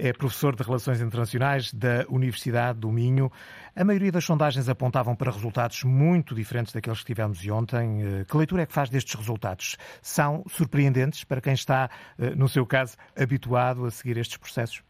é 0.01 0.11
professor 0.11 0.55
de 0.55 0.63
Relações 0.63 0.99
Internacionais 0.99 1.71
da 1.71 2.05
Universidade 2.09 2.79
do 2.79 2.89
Minho. 2.91 3.31
A 3.75 3.83
maioria 3.83 4.11
das 4.11 4.25
sondagens 4.25 4.67
apontavam 4.67 5.15
para 5.15 5.29
resultados 5.29 5.83
muito 5.83 6.33
diferentes 6.33 6.73
daqueles 6.73 7.01
que 7.01 7.05
tivemos 7.05 7.47
ontem. 7.47 8.01
Eh, 8.01 8.25
que 8.25 8.35
leitura 8.35 8.63
é 8.63 8.65
que 8.65 8.73
faz 8.73 8.89
destes 8.89 9.13
resultados? 9.13 9.77
São 10.01 10.43
surpreendentes 10.47 11.23
para 11.23 11.39
quem 11.39 11.53
está, 11.53 11.87
eh, 12.17 12.31
no 12.35 12.49
seu 12.49 12.65
caso, 12.65 12.97
habituado 13.15 13.85
a 13.85 13.91
seguir 13.91 14.17
estes 14.17 14.37
processos? 14.37 14.83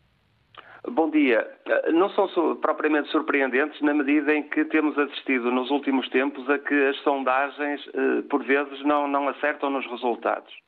Bom 0.87 1.11
dia. 1.11 1.45
Eh, 1.65 1.91
não 1.91 2.09
são 2.11 2.55
propriamente 2.55 3.09
surpreendentes 3.11 3.81
na 3.81 3.93
medida 3.93 4.33
em 4.33 4.43
que 4.43 4.63
temos 4.63 4.97
assistido 4.97 5.51
nos 5.51 5.69
últimos 5.71 6.07
tempos 6.07 6.49
a 6.49 6.57
que 6.57 6.87
as 6.87 6.95
sondagens, 7.03 7.81
por 8.29 8.45
vezes, 8.45 8.81
não, 8.85 9.09
não 9.09 9.27
acertam 9.27 9.69
nos 9.69 9.85
resultados. 9.91 10.60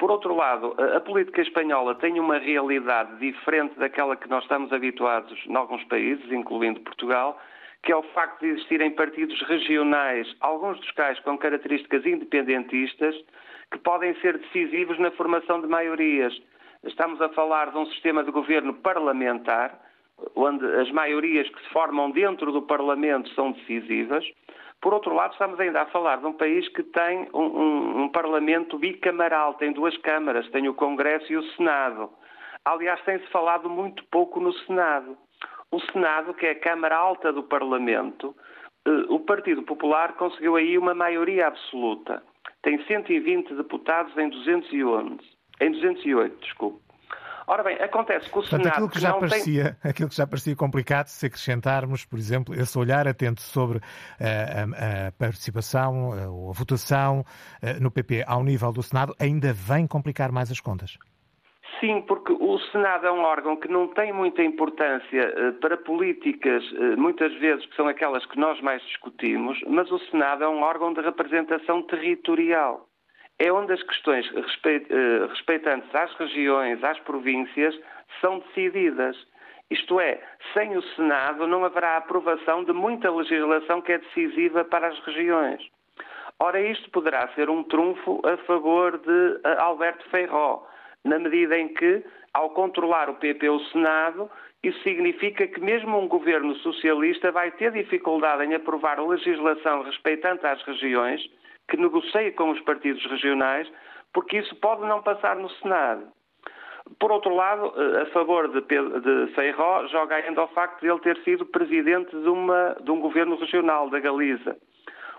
Por 0.00 0.10
outro 0.10 0.34
lado, 0.34 0.74
a 0.96 1.00
política 1.00 1.42
espanhola 1.42 1.94
tem 1.94 2.18
uma 2.18 2.38
realidade 2.38 3.18
diferente 3.18 3.78
daquela 3.78 4.16
que 4.16 4.30
nós 4.30 4.42
estamos 4.44 4.72
habituados 4.72 5.38
em 5.46 5.54
alguns 5.54 5.84
países, 5.84 6.32
incluindo 6.32 6.80
Portugal, 6.80 7.38
que 7.82 7.92
é 7.92 7.96
o 7.96 8.02
facto 8.14 8.40
de 8.40 8.46
existirem 8.46 8.92
partidos 8.92 9.38
regionais, 9.42 10.26
alguns 10.40 10.80
dos 10.80 10.90
quais 10.92 11.20
com 11.20 11.36
características 11.36 12.06
independentistas, 12.06 13.14
que 13.70 13.78
podem 13.80 14.14
ser 14.22 14.38
decisivos 14.38 14.98
na 14.98 15.10
formação 15.10 15.60
de 15.60 15.66
maiorias. 15.66 16.34
Estamos 16.82 17.20
a 17.20 17.28
falar 17.28 17.70
de 17.70 17.76
um 17.76 17.84
sistema 17.84 18.24
de 18.24 18.30
governo 18.30 18.72
parlamentar, 18.72 19.78
onde 20.34 20.64
as 20.76 20.90
maiorias 20.92 21.46
que 21.50 21.60
se 21.60 21.68
formam 21.74 22.10
dentro 22.10 22.50
do 22.52 22.62
Parlamento 22.62 23.28
são 23.34 23.52
decisivas. 23.52 24.24
Por 24.80 24.94
outro 24.94 25.14
lado, 25.14 25.32
estamos 25.32 25.60
ainda 25.60 25.82
a 25.82 25.86
falar 25.86 26.16
de 26.16 26.26
um 26.26 26.32
país 26.32 26.66
que 26.68 26.82
tem 26.82 27.28
um, 27.34 27.42
um, 27.42 28.02
um 28.02 28.08
Parlamento 28.08 28.78
bicamaral, 28.78 29.54
tem 29.54 29.72
duas 29.72 29.96
câmaras, 29.98 30.48
tem 30.50 30.68
o 30.68 30.74
Congresso 30.74 31.30
e 31.30 31.36
o 31.36 31.42
Senado. 31.54 32.10
Aliás, 32.64 33.00
tem-se 33.02 33.26
falado 33.28 33.68
muito 33.68 34.02
pouco 34.10 34.40
no 34.40 34.52
Senado. 34.64 35.16
O 35.70 35.80
Senado, 35.92 36.34
que 36.34 36.46
é 36.46 36.50
a 36.52 36.58
Câmara 36.58 36.96
Alta 36.96 37.32
do 37.32 37.42
Parlamento, 37.42 38.34
eh, 38.86 39.04
o 39.08 39.20
Partido 39.20 39.62
Popular 39.62 40.14
conseguiu 40.14 40.56
aí 40.56 40.76
uma 40.78 40.94
maioria 40.94 41.46
absoluta. 41.46 42.22
Tem 42.62 42.82
120 42.84 43.54
deputados 43.54 44.16
em 44.16 44.28
211. 44.28 45.18
Em 45.60 45.72
208, 45.72 46.40
desculpe. 46.40 46.89
Ora 47.50 47.64
bem, 47.64 47.76
acontece 47.82 48.30
que 48.30 48.38
o 48.38 48.42
Portanto, 48.42 48.62
Senado. 48.62 48.74
Aquilo 48.74 48.88
que, 48.88 49.00
já 49.00 49.12
parecia, 49.12 49.76
tem... 49.82 49.90
aquilo 49.90 50.08
que 50.08 50.14
já 50.14 50.24
parecia 50.24 50.54
complicado, 50.54 51.08
se 51.08 51.26
acrescentarmos, 51.26 52.04
por 52.04 52.16
exemplo, 52.16 52.54
esse 52.54 52.78
olhar 52.78 53.08
atento 53.08 53.40
sobre 53.40 53.78
uh, 53.78 53.82
a, 54.20 55.08
a, 55.08 55.12
participação 55.18 56.10
uh, 56.10 56.32
ou 56.32 56.50
a 56.50 56.52
votação 56.52 57.22
uh, 57.22 57.82
no 57.82 57.90
PP 57.90 58.22
ao 58.24 58.44
nível 58.44 58.70
do 58.70 58.84
Senado, 58.84 59.16
ainda 59.18 59.52
vem 59.52 59.84
complicar 59.84 60.30
mais 60.30 60.48
as 60.52 60.60
contas. 60.60 60.96
Sim, 61.80 62.02
porque 62.06 62.32
o 62.32 62.56
Senado 62.70 63.08
é 63.08 63.10
um 63.10 63.24
órgão 63.24 63.56
que 63.56 63.66
não 63.66 63.88
tem 63.88 64.12
muita 64.12 64.44
importância 64.44 65.56
para 65.60 65.76
políticas, 65.76 66.62
muitas 66.96 67.34
vezes 67.40 67.66
que 67.66 67.74
são 67.74 67.88
aquelas 67.88 68.24
que 68.26 68.38
nós 68.38 68.60
mais 68.60 68.80
discutimos, 68.82 69.58
mas 69.66 69.90
o 69.90 69.98
Senado 70.10 70.44
é 70.44 70.48
um 70.48 70.62
órgão 70.62 70.92
de 70.92 71.00
representação 71.00 71.82
territorial 71.82 72.89
é 73.40 73.50
onde 73.50 73.72
as 73.72 73.82
questões 73.82 74.30
eh, 74.36 75.26
respeitantes 75.28 75.92
às 75.94 76.14
regiões, 76.16 76.84
às 76.84 77.00
províncias, 77.00 77.74
são 78.20 78.38
decididas. 78.40 79.16
Isto 79.70 79.98
é, 79.98 80.20
sem 80.52 80.76
o 80.76 80.82
Senado 80.94 81.46
não 81.46 81.64
haverá 81.64 81.96
aprovação 81.96 82.62
de 82.64 82.72
muita 82.72 83.10
legislação 83.10 83.80
que 83.80 83.92
é 83.92 83.98
decisiva 83.98 84.62
para 84.64 84.88
as 84.88 84.98
regiões. 85.00 85.66
Ora, 86.38 86.60
isto 86.60 86.90
poderá 86.90 87.28
ser 87.28 87.48
um 87.48 87.62
trunfo 87.64 88.20
a 88.24 88.36
favor 88.44 88.98
de 88.98 89.40
eh, 89.42 89.56
Alberto 89.58 90.06
Feijó, 90.10 90.66
na 91.02 91.18
medida 91.18 91.58
em 91.58 91.68
que, 91.68 92.04
ao 92.34 92.50
controlar 92.50 93.08
o 93.08 93.14
PP 93.14 93.48
o 93.48 93.60
Senado, 93.70 94.30
isso 94.62 94.78
significa 94.82 95.46
que 95.46 95.60
mesmo 95.60 95.98
um 95.98 96.06
governo 96.06 96.54
socialista 96.56 97.32
vai 97.32 97.50
ter 97.52 97.72
dificuldade 97.72 98.44
em 98.44 98.54
aprovar 98.54 99.02
legislação 99.02 99.82
respeitante 99.82 100.46
às 100.46 100.62
regiões, 100.64 101.22
que 101.70 101.76
negocie 101.76 102.32
com 102.32 102.50
os 102.50 102.60
partidos 102.62 103.04
regionais, 103.06 103.70
porque 104.12 104.38
isso 104.38 104.54
pode 104.56 104.82
não 104.82 105.02
passar 105.02 105.36
no 105.36 105.48
Senado. 105.50 106.08
Por 106.98 107.12
outro 107.12 107.34
lado, 107.34 107.72
eh, 107.76 108.02
a 108.02 108.06
favor 108.06 108.48
de, 108.48 108.60
Pedro, 108.62 109.00
de 109.00 109.32
Feijó, 109.32 109.86
joga 109.86 110.16
ainda 110.16 110.42
o 110.42 110.48
facto 110.48 110.80
de 110.80 110.88
ele 110.88 110.98
ter 111.00 111.16
sido 111.18 111.46
presidente 111.46 112.10
de, 112.10 112.28
uma, 112.28 112.76
de 112.80 112.90
um 112.90 113.00
governo 113.00 113.36
regional, 113.36 113.88
da 113.88 114.00
Galiza. 114.00 114.56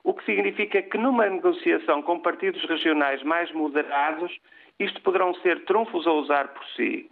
O 0.03 0.13
que 0.13 0.25
significa 0.25 0.81
que 0.81 0.97
numa 0.97 1.29
negociação 1.29 2.01
com 2.01 2.19
partidos 2.19 2.63
regionais 2.65 3.23
mais 3.23 3.51
moderados, 3.53 4.35
isto 4.79 5.01
poderão 5.01 5.33
ser 5.35 5.63
trunfos 5.65 6.05
a 6.05 6.11
usar 6.11 6.49
por 6.49 6.65
si. 6.75 7.09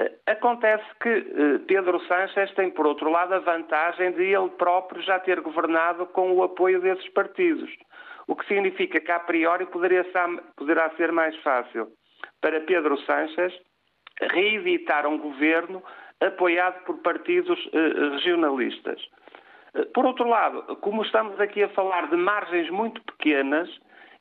Eh, 0.00 0.12
acontece 0.26 0.84
que 1.00 1.08
eh, 1.08 1.58
Pedro 1.66 1.98
Sánchez 2.06 2.52
tem, 2.54 2.70
por 2.70 2.86
outro 2.86 3.08
lado, 3.10 3.32
a 3.32 3.38
vantagem 3.38 4.12
de 4.12 4.24
ele 4.24 4.50
próprio 4.50 5.00
já 5.00 5.18
ter 5.20 5.40
governado 5.40 6.04
com 6.06 6.32
o 6.32 6.42
apoio 6.42 6.80
desses 6.82 7.08
partidos 7.10 7.70
o 8.26 8.36
que 8.36 8.46
significa 8.46 9.00
que 9.00 9.12
a 9.12 9.20
priori 9.20 9.66
poderá 9.66 10.90
ser 10.96 11.12
mais 11.12 11.36
fácil 11.42 11.88
para 12.40 12.60
Pedro 12.60 12.96
Sánchez 12.98 13.52
reeditar 14.20 15.06
um 15.06 15.18
governo 15.18 15.82
apoiado 16.20 16.84
por 16.84 16.98
partidos 16.98 17.58
eh, 17.72 18.10
regionalistas. 18.12 19.00
Eh, 19.74 19.84
por 19.92 20.06
outro 20.06 20.28
lado, 20.28 20.76
como 20.76 21.02
estamos 21.02 21.38
aqui 21.40 21.62
a 21.62 21.68
falar 21.70 22.08
de 22.08 22.16
margens 22.16 22.70
muito 22.70 23.02
pequenas, 23.02 23.68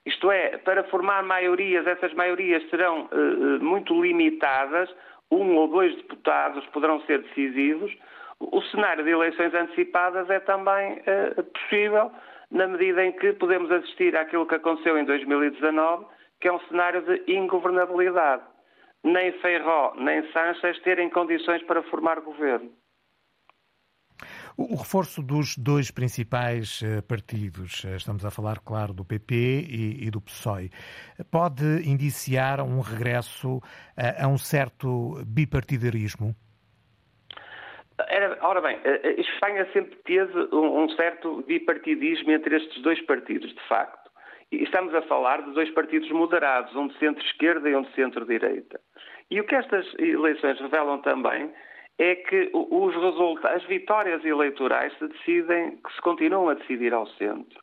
isto 0.06 0.32
é, 0.32 0.58
para 0.58 0.84
formar 0.86 1.24
maiorias, 1.24 1.88
essas 1.88 2.14
maiorias 2.14 2.68
serão 2.70 3.06
uh, 3.06 3.64
muito 3.64 3.94
limitadas, 4.02 4.94
um 5.32 5.56
ou 5.56 5.70
dois 5.70 5.96
deputados 5.96 6.66
poderão 6.68 7.00
ser 7.04 7.22
decisivos. 7.22 7.90
O 8.42 8.62
cenário 8.64 9.06
de 9.06 9.12
eleições 9.12 9.54
antecipadas 9.54 10.30
é 10.30 10.42
também 10.42 11.02
possível, 11.54 12.12
na 12.54 12.68
medida 12.68 13.04
em 13.04 13.12
que 13.12 13.34
podemos 13.34 13.70
assistir 13.72 14.16
àquilo 14.16 14.48
que 14.48 14.56
aconteceu 14.56 14.98
em 14.98 15.04
2019, 15.04 16.06
que 16.40 16.48
é 16.48 16.54
um 16.54 16.60
cenário 16.68 17.02
de 17.02 17.34
ingovernabilidade. 17.34 18.44
Nem 19.04 19.34
Feijó, 19.42 19.94
nem 19.98 20.32
Sanches 20.32 20.80
terem 20.84 21.10
condições 21.10 21.64
para 21.64 21.84
formar 21.84 22.22
governo. 22.22 22.72
O 24.56 24.76
reforço 24.76 25.24
dos 25.24 25.58
dois 25.58 25.90
principais 25.90 26.82
eh, 26.84 27.02
partidos, 27.02 27.84
eh, 27.86 27.96
estamos 27.96 28.24
a 28.24 28.30
falar, 28.30 28.60
claro, 28.60 28.94
do 28.94 29.04
PP 29.04 29.34
e, 29.68 30.12
do 30.12 30.22
PSOE, 30.22 30.70
pode 31.32 31.66
indiciar 31.90 32.62
um 32.62 32.80
regresso 32.80 33.60
a, 33.98 34.26
a 34.26 34.28
um 34.28 34.38
certo 34.38 35.24
bipartidarismo? 35.26 36.36
Era, 38.08 38.38
ora 38.42 38.62
bem, 38.62 38.80
a 38.84 39.22
Espanha 39.22 39.68
sempre 39.74 39.96
teve 40.04 40.38
um, 40.56 40.90
certo 40.90 41.44
bipartidismo 41.44 42.32
entre 42.32 42.56
estes 42.58 42.82
dois 42.82 43.02
partidos, 43.06 43.54
de 43.54 43.68
facto. 43.68 44.12
E 44.52 44.64
estamos 44.64 44.94
a 44.94 45.02
falar 45.04 45.42
de 45.42 45.52
dois 45.52 45.70
partidos 45.72 46.10
moderados, 46.12 46.76
um 46.76 46.88
de 46.88 46.98
centro-esquerda 47.00 47.70
e 47.70 47.76
um 47.76 47.82
de 47.82 47.94
centro-direita. 47.94 48.80
E 49.32 49.40
o 49.40 49.46
que 49.46 49.56
estas 49.56 49.86
eleições 49.98 50.60
revelam 50.60 51.02
também 51.02 51.52
é 51.98 52.16
que 52.16 52.50
os 52.54 52.94
resultados, 52.96 53.62
as 53.62 53.68
vitórias 53.68 54.24
eleitorais 54.26 54.94
se 54.98 55.08
decidem, 55.08 55.78
que 55.78 55.94
se 55.94 56.02
continuam 56.02 56.50
a 56.50 56.54
decidir 56.56 56.94
ao 56.94 57.08
centro. 57.08 57.60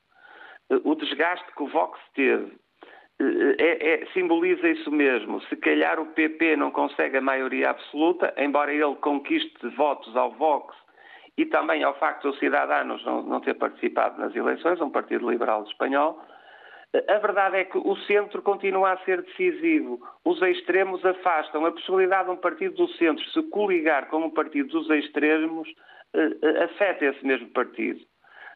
O 0.85 0.95
desgaste 0.95 1.47
que 1.55 1.63
o 1.63 1.69
Vox 1.69 1.99
teve 2.15 2.53
é, 3.59 4.03
é, 4.03 4.07
simboliza 4.15 4.67
isso 4.69 4.91
mesmo. 4.91 5.41
Se 5.43 5.57
calhar 5.57 6.01
o 6.01 6.07
PP 6.07 6.57
não 6.57 6.71
consegue 6.71 7.19
a 7.19 7.21
maioria 7.21 7.71
absoluta, 7.71 8.33
embora 8.39 8.73
ele 8.73 8.95
conquiste 8.97 9.69
votos 9.77 10.17
ao 10.17 10.33
Vox 10.33 10.75
e 11.37 11.45
também 11.45 11.83
ao 11.83 11.99
facto 11.99 12.31
dos 12.31 12.39
cidadãos 12.39 13.05
não, 13.05 13.23
não 13.23 13.41
ter 13.41 13.55
participado 13.55 14.19
nas 14.21 14.35
eleições, 14.35 14.81
um 14.81 14.91
partido 14.91 15.31
liberal 15.31 15.65
espanhol, 15.65 16.19
a 17.09 17.19
verdade 17.19 17.57
é 17.59 17.65
que 17.65 17.79
o 17.79 17.95
centro 18.07 18.43
continua 18.43 18.93
a 18.93 18.99
ser 19.05 19.23
decisivo. 19.23 20.01
Os 20.25 20.43
extremos 20.43 21.05
afastam. 21.05 21.65
A 21.65 21.71
possibilidade 21.71 22.25
de 22.25 22.31
um 22.33 22.37
partido 22.37 22.75
do 22.75 22.89
centro 22.95 23.25
se 23.31 23.43
coligar 23.45 24.09
com 24.09 24.19
um 24.19 24.31
partido 24.31 24.71
dos 24.71 24.91
extremos 24.91 25.69
afeta 26.65 27.05
esse 27.05 27.25
mesmo 27.25 27.49
partido. 27.51 28.01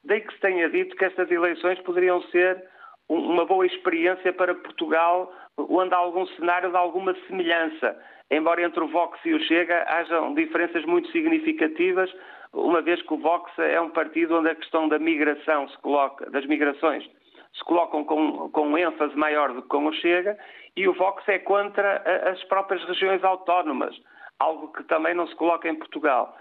Daí 0.03 0.21
que 0.21 0.35
se 0.35 0.41
tenha 0.41 0.69
dito 0.69 0.97
que 0.97 1.05
estas 1.05 1.31
eleições 1.31 1.79
poderiam 1.81 2.21
ser 2.25 2.63
uma 3.09 3.45
boa 3.45 3.67
experiência 3.67 4.33
para 4.33 4.55
Portugal, 4.55 5.33
onde 5.59 5.95
há 5.95 5.99
algum 5.99 6.27
cenário 6.29 6.71
de 6.71 6.77
alguma 6.77 7.15
semelhança. 7.27 7.97
Embora 8.31 8.63
entre 8.63 8.83
o 8.83 8.89
Vox 8.89 9.19
e 9.25 9.35
o 9.35 9.41
Chega 9.41 9.85
hajam 9.89 10.35
diferenças 10.35 10.85
muito 10.85 11.09
significativas, 11.11 12.11
uma 12.53 12.81
vez 12.81 13.03
que 13.03 13.13
o 13.13 13.19
Vox 13.19 13.51
é 13.59 13.81
um 13.81 13.91
partido 13.91 14.39
onde 14.39 14.49
a 14.49 14.55
questão 14.55 14.89
da 14.89 14.99
migração 14.99 15.69
se 15.69 15.79
coloca, 15.79 16.31
das 16.31 16.47
migrações 16.47 17.05
se 17.55 17.65
colocam 17.65 18.05
com, 18.05 18.51
com 18.51 18.77
ênfase 18.77 19.17
maior 19.17 19.53
do 19.53 19.63
que 19.63 19.69
com 19.69 19.87
o 19.87 19.93
Chega, 19.93 20.37
e 20.77 20.89
o 20.89 20.93
Vox 20.95 21.23
é 21.29 21.39
contra 21.39 22.03
as 22.29 22.43
próprias 22.45 22.83
regiões 22.85 23.23
autónomas, 23.23 23.95
algo 24.41 24.73
que 24.73 24.83
também 24.85 25.15
não 25.15 25.27
se 25.29 25.37
coloca 25.37 25.69
em 25.69 25.77
Portugal. 25.77 26.37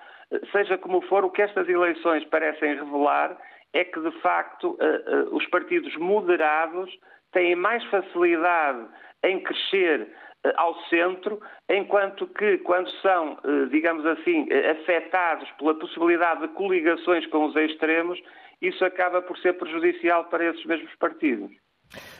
Seja 0.51 0.77
como 0.77 1.01
for, 1.01 1.23
o 1.23 1.29
que 1.29 1.43
estas 1.43 1.69
eleições 1.69 2.25
parecem 2.25 2.75
revelar 2.75 3.37
é 3.73 3.83
que, 3.83 3.99
de 3.99 4.11
facto, 4.21 4.77
eh, 4.79 5.03
eh, 5.05 5.25
os 5.31 5.45
partidos 5.47 5.95
moderados 5.97 6.89
têm 7.31 7.55
mais 7.55 7.83
facilidade 7.85 8.87
em 9.23 9.39
crescer 9.41 10.07
eh, 10.43 10.53
ao 10.55 10.75
centro, 10.83 11.41
enquanto 11.67 12.27
que, 12.27 12.59
quando 12.59 12.89
são, 13.01 13.39
digamos 13.71 14.05
assim, 14.05 14.47
afetados 14.69 15.49
pela 15.53 15.73
possibilidade 15.73 16.41
de 16.41 16.47
coligações 16.49 17.25
com 17.27 17.45
os 17.45 17.55
extremos, 17.55 18.21
isso 18.61 18.85
acaba 18.85 19.21
por 19.21 19.37
ser 19.39 19.53
prejudicial 19.53 20.25
para 20.25 20.45
esses 20.45 20.63
mesmos 20.65 20.93
partidos. 20.95 21.62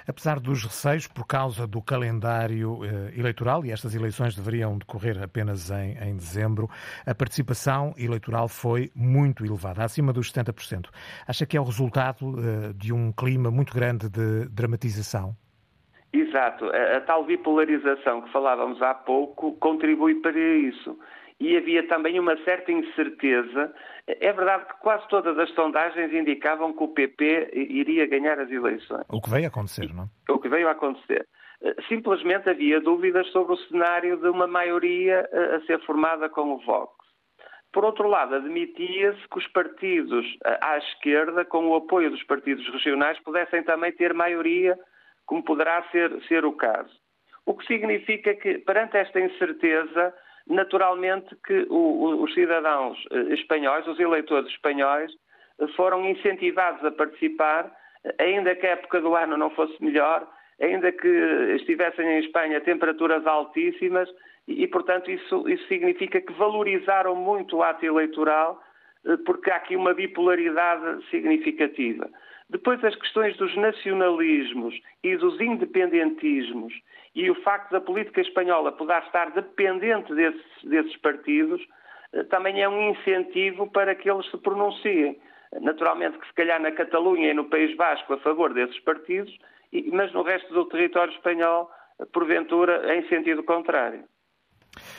Apesar 0.07 0.39
dos 0.39 0.63
receios 0.63 1.07
por 1.07 1.25
causa 1.25 1.65
do 1.67 1.81
calendário 1.81 2.83
eh, 2.83 3.13
eleitoral, 3.17 3.65
e 3.65 3.71
estas 3.71 3.95
eleições 3.95 4.35
deveriam 4.35 4.77
decorrer 4.77 5.21
apenas 5.21 5.69
em, 5.71 5.97
em, 5.97 6.15
dezembro, 6.15 6.69
a 7.05 7.15
participação 7.15 7.93
eleitoral 7.97 8.47
foi 8.47 8.91
muito 8.95 9.45
elevada, 9.45 9.83
acima 9.83 10.11
dos 10.11 10.31
70%. 10.31 10.89
Acha 11.27 11.45
que 11.45 11.57
é 11.57 11.61
o 11.61 11.63
resultado 11.63 12.35
eh, 12.37 12.73
de 12.75 12.93
um 12.93 13.11
clima 13.11 13.49
muito 13.49 13.73
grande 13.73 14.09
de 14.09 14.47
dramatização? 14.49 15.35
Exato. 16.11 16.65
A, 16.65 16.97
a 16.97 17.01
tal 17.01 17.25
bipolarização 17.25 18.21
que 18.21 18.31
falávamos 18.31 18.81
há 18.81 18.93
pouco 18.93 19.53
contribui 19.53 20.15
para 20.15 20.39
isso 20.39 20.97
e 21.43 21.57
havia 21.57 21.85
também 21.87 22.17
uma 22.17 22.37
certa 22.45 22.71
incerteza. 22.71 23.73
É 24.07 24.31
verdade 24.31 24.65
que 24.65 24.79
quase 24.79 25.05
todas 25.09 25.37
as 25.37 25.49
sondagens 25.51 26.13
indicavam 26.13 26.71
que 26.71 26.83
o 26.83 26.87
PP 26.87 27.51
iria 27.53 28.07
ganhar 28.07 28.39
as 28.39 28.49
eleições. 28.49 29.03
O 29.09 29.21
que 29.21 29.29
veio 29.29 29.45
a 29.45 29.47
acontecer, 29.49 29.93
não? 29.93 30.09
O 30.29 30.39
que 30.39 30.47
veio 30.47 30.69
a 30.69 30.71
acontecer. 30.71 31.27
Simplesmente 31.89 32.49
havia 32.49 32.79
dúvidas 32.79 33.27
sobre 33.31 33.53
o 33.53 33.57
cenário 33.57 34.15
de 34.17 34.29
uma 34.29 34.47
maioria 34.47 35.29
a 35.55 35.59
ser 35.65 35.81
formada 35.85 36.29
com 36.29 36.53
o 36.53 36.59
Vox. 36.59 36.93
Por 37.73 37.83
outro 37.83 38.07
lado, 38.07 38.35
admitia-se 38.35 39.27
que 39.27 39.37
os 39.37 39.47
partidos 39.47 40.25
à 40.61 40.77
esquerda, 40.77 41.43
com 41.43 41.67
o 41.67 41.75
apoio 41.75 42.09
dos 42.09 42.23
partidos 42.23 42.65
regionais, 42.71 43.19
pudessem 43.19 43.63
também 43.63 43.91
ter 43.91 44.13
maioria, 44.13 44.79
como 45.25 45.43
poderá 45.43 45.83
ser, 45.91 46.09
ser 46.27 46.45
o 46.45 46.53
caso. 46.53 46.93
O 47.45 47.53
que 47.53 47.65
significa 47.65 48.33
que, 48.35 48.59
perante 48.59 48.95
esta 48.95 49.19
incerteza, 49.19 50.13
naturalmente 50.47 51.35
que 51.45 51.65
o, 51.69 52.23
os 52.23 52.33
cidadãos 52.33 52.97
eh, 53.11 53.33
espanhóis, 53.33 53.87
os 53.87 53.99
eleitores 53.99 54.49
espanhóis, 54.51 55.11
eh, 55.59 55.67
foram 55.75 56.05
incentivados 56.05 56.83
a 56.83 56.91
participar, 56.91 57.71
ainda 58.19 58.55
que 58.55 58.67
a 58.67 58.71
época 58.71 58.99
do 59.01 59.15
ano 59.15 59.37
não 59.37 59.49
fosse 59.51 59.81
melhor, 59.83 60.27
ainda 60.61 60.91
que 60.91 61.07
estivessem 61.55 62.05
em 62.05 62.19
Espanha 62.19 62.61
temperaturas 62.61 63.25
altíssimas, 63.25 64.09
e, 64.47 64.67
portanto, 64.67 65.09
isso, 65.09 65.47
isso 65.47 65.65
significa 65.67 66.19
que 66.19 66.33
valorizaram 66.33 67.15
muito 67.15 67.57
o 67.57 67.63
ato 67.63 67.85
eleitoral, 67.85 68.61
eh, 69.05 69.17
porque 69.25 69.49
há 69.49 69.55
aqui 69.55 69.75
uma 69.75 69.93
bipolaridade 69.93 71.05
significativa. 71.09 72.09
Depois, 72.53 72.83
as 72.85 72.95
questões 72.95 73.35
dos 73.37 73.55
nacionalismos 73.57 74.79
e 75.03 75.17
dos 75.17 75.41
independentismos 75.41 76.71
e 77.15 77.29
o 77.31 77.41
facto 77.41 77.71
da 77.71 77.81
política 77.81 78.21
espanhola 78.21 78.71
poder 78.71 79.01
estar 79.01 79.31
dependente 79.31 80.13
desses, 80.13 80.45
desses 80.63 80.95
partidos 80.97 81.59
eh, 82.13 82.23
também 82.25 82.61
é 82.61 82.69
um 82.69 82.91
incentivo 82.91 83.71
para 83.71 83.95
que 83.95 84.07
eles 84.07 84.29
se 84.29 84.37
pronunciem. 84.37 85.19
Naturalmente 85.61 86.19
que 86.19 86.27
se 86.27 86.33
calhar 86.33 86.61
na 86.61 86.71
Catalunha 86.71 87.31
e 87.31 87.33
no 87.33 87.45
País 87.45 87.75
Basco 87.75 88.13
a 88.13 88.17
favor 88.19 88.53
desses 88.53 88.79
partidos, 88.81 89.35
mas 89.91 90.13
no 90.13 90.21
resto 90.21 90.53
do 90.53 90.65
território 90.65 91.11
espanhol, 91.11 91.71
porventura, 92.11 92.95
em 92.95 93.07
sentido 93.07 93.41
contrário. 93.43 94.03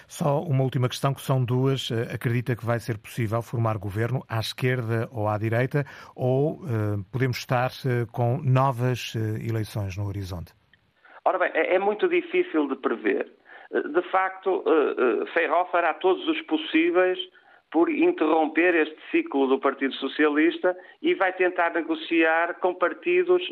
Só 0.07 0.41
uma 0.41 0.63
última 0.63 0.89
questão, 0.89 1.15
que 1.15 1.21
são 1.21 1.45
duas. 1.45 1.91
Eh, 1.91 2.15
acredita 2.15 2.57
que 2.57 2.65
vai 2.65 2.79
ser 2.79 2.99
possível 2.99 3.43
formar 3.43 3.79
governo 3.79 4.23
à 4.29 4.39
esquerda 4.39 5.09
ou 5.13 5.29
à 5.29 5.39
direita, 5.39 5.85
ou 6.15 6.55
uh, 6.55 7.05
podemos 7.13 7.39
estar 7.39 7.71
uh, 7.71 8.11
com 8.13 8.39
novas 8.43 9.15
uh, 9.15 9.37
eleições 9.39 9.97
no 9.97 10.07
horizonte? 10.07 10.53
Ora 11.25 11.39
bem, 11.39 11.51
é, 11.55 11.75
é 11.75 11.79
muito 11.79 12.09
difícil 12.09 12.69
de 12.69 12.77
prever. 12.77 13.31
De 13.73 14.03
facto, 14.13 14.63
Feijó 15.33 15.65
fará 15.73 15.95
todos 15.95 16.29
os 16.29 16.41
possíveis 16.43 17.19
por 17.73 17.91
interromper 17.91 18.73
este 18.77 18.97
ciclo 19.11 19.49
do 19.49 19.59
Partido 19.59 19.93
Socialista 19.95 20.77
e 21.03 21.13
vai 21.15 21.33
tentar 21.33 21.73
negociar 21.75 22.61
com 22.61 22.73
partidos 22.75 23.43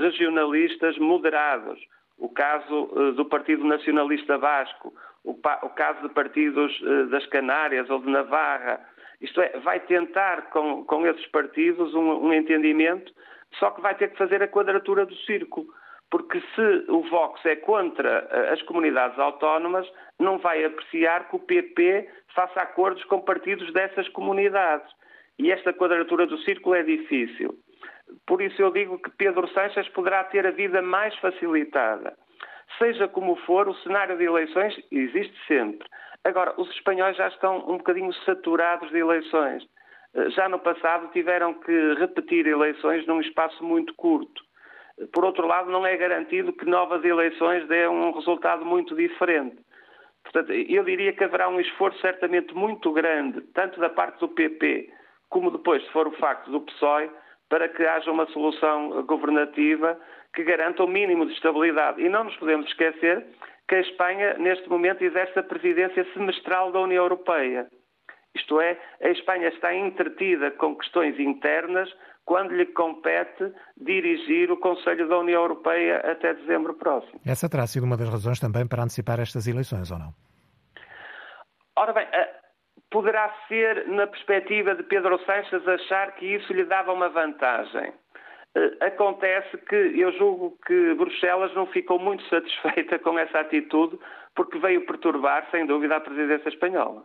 regionalistas 0.00 0.98
moderados. 0.98 1.78
O 2.18 2.28
caso 2.30 3.12
do 3.14 3.24
Partido 3.26 3.62
Nacionalista 3.64 4.38
Vasco, 4.38 4.92
o, 5.24 5.32
o 5.32 5.70
caso 5.70 6.02
de 6.02 6.14
partidos 6.14 6.78
uh, 6.80 7.06
das 7.06 7.26
Canárias 7.26 7.88
ou 7.90 8.00
de 8.00 8.10
Navarra. 8.10 8.80
Isto 9.20 9.40
é, 9.40 9.58
vai 9.60 9.80
tentar 9.80 10.50
com, 10.50 10.84
com 10.84 11.06
esses 11.06 11.26
partidos 11.26 11.94
um, 11.94 12.26
um 12.26 12.32
entendimento, 12.32 13.12
só 13.58 13.70
que 13.70 13.80
vai 13.80 13.94
ter 13.94 14.10
que 14.10 14.18
fazer 14.18 14.42
a 14.42 14.48
quadratura 14.48 15.04
do 15.04 15.16
círculo 15.16 15.66
porque 16.10 16.40
se 16.54 16.84
o 16.88 17.02
Vox 17.08 17.40
é 17.46 17.56
contra 17.56 18.28
eh, 18.30 18.52
as 18.52 18.60
comunidades 18.62 19.18
autónomas, 19.18 19.88
não 20.18 20.38
vai 20.38 20.64
apreciar 20.64 21.28
que 21.28 21.36
o 21.36 21.38
PP 21.38 22.08
faça 22.34 22.60
acordos 22.60 23.04
com 23.04 23.20
partidos 23.20 23.72
dessas 23.72 24.08
comunidades. 24.08 24.92
E 25.38 25.52
esta 25.52 25.72
quadratura 25.72 26.26
do 26.26 26.36
círculo 26.38 26.74
é 26.74 26.82
difícil. 26.82 27.54
Por 28.26 28.42
isso 28.42 28.60
eu 28.60 28.72
digo 28.72 28.98
que 28.98 29.10
Pedro 29.10 29.48
Sanches 29.48 29.88
poderá 29.90 30.24
ter 30.24 30.46
a 30.46 30.50
vida 30.50 30.82
mais 30.82 31.14
facilitada. 31.18 32.16
Seja 32.78 33.08
como 33.08 33.36
for, 33.36 33.68
o 33.68 33.74
cenário 33.76 34.16
de 34.16 34.24
eleições 34.24 34.74
existe 34.90 35.36
sempre. 35.46 35.88
Agora, 36.24 36.54
os 36.58 36.68
espanhóis 36.70 37.16
já 37.16 37.28
estão 37.28 37.58
um 37.68 37.78
bocadinho 37.78 38.12
saturados 38.24 38.90
de 38.90 38.98
eleições. 38.98 39.66
Eh, 40.14 40.30
já 40.30 40.48
no 40.48 40.58
passado 40.58 41.10
tiveram 41.12 41.54
que 41.54 41.94
repetir 41.94 42.46
eleições 42.46 43.06
num 43.06 43.20
espaço 43.20 43.64
muito 43.64 43.94
curto. 43.94 44.42
Por 45.12 45.24
outro 45.24 45.46
lado, 45.46 45.70
não 45.70 45.86
é 45.86 45.96
garantido 45.96 46.52
que 46.52 46.66
novas 46.66 47.02
eleições 47.04 47.66
dêem 47.68 47.88
um 47.88 48.12
resultado 48.12 48.64
muito 48.66 48.94
diferente. 48.94 49.56
Portanto, 50.22 50.52
eu 50.52 50.84
diria 50.84 51.12
que 51.14 51.24
haverá 51.24 51.48
um 51.48 51.58
esforço 51.58 51.98
certamente 52.00 52.54
muito 52.54 52.92
grande, 52.92 53.40
tanto 53.54 53.80
da 53.80 53.88
parte 53.88 54.20
do 54.20 54.28
PP, 54.28 54.92
como 55.30 55.50
depois, 55.50 55.82
se 55.82 55.90
for 55.90 56.06
o 56.06 56.12
facto 56.12 56.50
do 56.50 56.60
PSOE, 56.60 57.10
para 57.48 57.68
que 57.68 57.82
haja 57.82 58.10
uma 58.10 58.26
solução 58.26 59.02
governativa 59.06 59.98
que 60.34 60.44
garanta 60.44 60.84
o 60.84 60.88
mínimo 60.88 61.26
de 61.26 61.32
estabilidade. 61.32 62.00
E 62.00 62.08
não 62.08 62.24
nos 62.24 62.36
podemos 62.36 62.66
esquecer 62.66 63.26
que 63.68 63.74
a 63.76 63.80
Espanha, 63.80 64.34
neste 64.38 64.68
momento, 64.68 65.02
exerce 65.02 65.38
a 65.38 65.42
presidência 65.42 66.04
semestral 66.12 66.72
da 66.72 66.80
União 66.80 67.04
Europeia. 67.04 67.68
Isto 68.34 68.60
é, 68.60 68.78
a 69.02 69.08
Espanha 69.08 69.48
está 69.48 69.74
entretida 69.74 70.50
com 70.52 70.76
questões 70.76 71.18
internas 71.18 71.88
quando 72.24 72.54
lhe 72.54 72.66
compete 72.66 73.52
dirigir 73.76 74.52
o 74.52 74.56
Conselho 74.56 75.08
da 75.08 75.18
União 75.18 75.42
Europeia 75.42 75.98
até 75.98 76.34
dezembro 76.34 76.74
próximo. 76.74 77.20
Essa 77.26 77.48
terá 77.48 77.66
sido 77.66 77.84
uma 77.84 77.96
das 77.96 78.08
razões 78.08 78.38
também 78.38 78.68
para 78.68 78.82
antecipar 78.82 79.18
estas 79.18 79.48
eleições, 79.48 79.90
ou 79.90 79.98
não? 79.98 80.12
Ora 81.76 81.92
bem, 81.92 82.06
poderá 82.90 83.32
ser 83.48 83.86
na 83.88 84.06
perspectiva 84.06 84.74
de 84.74 84.82
Pedro 84.84 85.18
Sanches 85.24 85.66
achar 85.66 86.12
que 86.16 86.26
isso 86.26 86.52
lhe 86.52 86.64
dava 86.64 86.92
uma 86.92 87.08
vantagem. 87.08 87.92
Eh, 88.56 88.76
acontece 88.80 89.56
que 89.58 89.76
eu 89.76 90.12
julgo 90.12 90.58
que 90.66 90.94
Bruxelas 90.94 91.54
não 91.54 91.66
ficou 91.66 91.98
muito 91.98 92.22
satisfeita 92.28 92.98
com 92.98 93.18
essa 93.18 93.40
atitude, 93.40 93.98
porque 94.34 94.58
veio 94.58 94.86
perturbar, 94.86 95.48
sem 95.50 95.66
dúvida, 95.66 95.96
a 95.96 96.00
presidência 96.00 96.48
espanhola. 96.48 97.04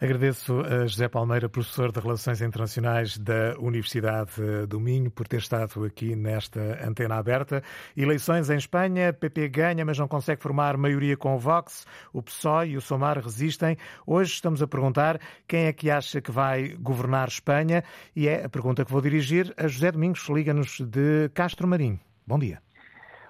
Agradeço 0.00 0.60
a 0.60 0.86
José 0.86 1.08
Palmeira, 1.08 1.48
professor 1.48 1.90
de 1.90 1.98
Relações 1.98 2.42
Internacionais 2.42 3.16
da 3.16 3.58
Universidade 3.58 4.32
do 4.68 4.78
Minho, 4.78 5.10
por 5.10 5.26
ter 5.26 5.38
estado 5.38 5.84
aqui 5.84 6.14
nesta 6.14 6.60
antena 6.86 7.16
aberta. 7.16 7.62
Eleições 7.96 8.50
em 8.50 8.58
Espanha, 8.58 9.14
PP 9.14 9.48
ganha, 9.48 9.86
mas 9.86 9.98
não 9.98 10.06
consegue 10.06 10.42
formar 10.42 10.76
maioria 10.76 11.16
com 11.16 11.34
o 11.34 11.38
Vox. 11.38 11.86
O 12.12 12.22
PSOE 12.22 12.72
e 12.72 12.76
o 12.76 12.80
SOMAR 12.82 13.18
resistem. 13.18 13.78
Hoje 14.06 14.32
estamos 14.32 14.62
a 14.62 14.66
perguntar 14.66 15.18
quem 15.48 15.64
é 15.64 15.72
que 15.72 15.90
acha 15.90 16.20
que 16.20 16.30
vai 16.30 16.76
governar 16.78 17.28
Espanha 17.28 17.82
e 18.14 18.28
é 18.28 18.44
a 18.44 18.50
pergunta 18.50 18.84
que 18.84 18.92
vou 18.92 19.00
dirigir 19.00 19.54
a 19.56 19.66
José 19.66 19.90
Domingos, 19.90 20.28
liga-nos 20.28 20.78
de 20.78 21.30
Castro 21.32 21.66
Marim. 21.66 21.98
Bom 22.26 22.38
dia. 22.38 22.60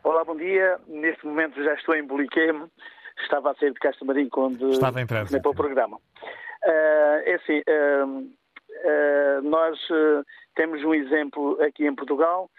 Olá, 0.03 0.25
bom 0.25 0.37
dia. 0.37 0.81
Neste 0.89 1.25
momento 1.25 1.63
já 1.63 1.75
estou 1.75 1.95
em 1.95 2.05
Boliqueme. 2.05 2.65
Estava 3.23 3.53
a 3.53 3.55
sair 3.55 3.73
de 3.73 3.79
Castro 3.79 4.05
Marim 4.05 4.29
quando 4.29 4.71
Estava 4.71 5.01
em 5.01 5.07
para 5.07 5.25
o 5.45 5.55
programa. 5.55 5.99
Uh, 6.67 7.23
é 7.25 7.35
assim, 7.35 7.63
uh, 7.69 8.19
uh, 8.19 9.43
nós 9.43 9.79
temos 10.57 10.83
um 10.83 10.93
exemplo 10.93 11.63
aqui 11.63 11.87
em 11.87 11.95
Portugal, 11.95 12.51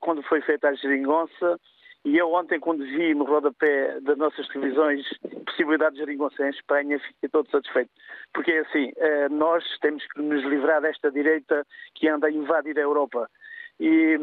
quando 0.00 0.22
foi 0.24 0.40
feita 0.42 0.68
a 0.68 0.74
geringonça, 0.74 1.60
e 2.04 2.18
eu 2.18 2.32
ontem, 2.32 2.58
quando 2.58 2.84
vi 2.84 3.14
no 3.14 3.24
rodapé 3.24 4.00
das 4.00 4.18
nossas 4.18 4.48
televisões 4.48 5.06
possibilidade 5.46 5.94
de 5.94 6.00
geringonça 6.00 6.44
em 6.44 6.50
Espanha, 6.50 6.98
fiquei 6.98 7.28
todo 7.28 7.48
satisfeito. 7.50 7.90
Porque 8.34 8.50
é 8.50 8.58
assim, 8.60 8.92
nós 9.30 9.64
temos 9.80 10.04
que 10.08 10.20
nos 10.20 10.42
livrar 10.44 10.82
desta 10.82 11.10
direita 11.10 11.64
que 11.94 12.08
anda 12.08 12.26
a 12.26 12.32
invadir 12.32 12.76
a 12.78 12.82
Europa. 12.82 13.30
E, 13.78 14.18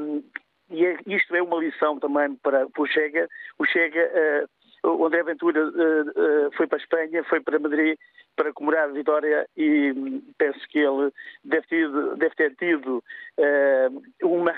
e 0.70 0.86
é, 0.86 0.98
isto 1.08 1.34
é 1.34 1.42
uma 1.42 1.58
lição 1.58 1.98
também 1.98 2.36
para, 2.36 2.68
para 2.70 2.84
o 2.84 2.88
Chega. 2.88 3.30
O 3.58 3.66
Chega 3.66 4.50
o 4.86 5.06
André 5.06 5.24
Ventura 5.24 5.66
uh, 5.66 5.68
uh, 5.68 6.52
foi 6.56 6.68
para 6.68 6.78
a 6.78 6.82
Espanha, 6.82 7.24
foi 7.24 7.40
para 7.42 7.60
Madrid 7.60 7.98
para 8.36 8.54
comemorar 8.54 8.90
a 8.90 8.92
vitória 8.92 9.48
e 9.56 9.92
hum, 9.94 10.22
penso 10.38 10.60
que 10.68 10.80
ele 10.80 11.12
deve 11.44 11.66
ter, 11.68 11.90
deve 12.18 12.36
ter 12.36 12.56
tido 12.56 13.04
uh, 13.38 14.04
uma, 14.24 14.54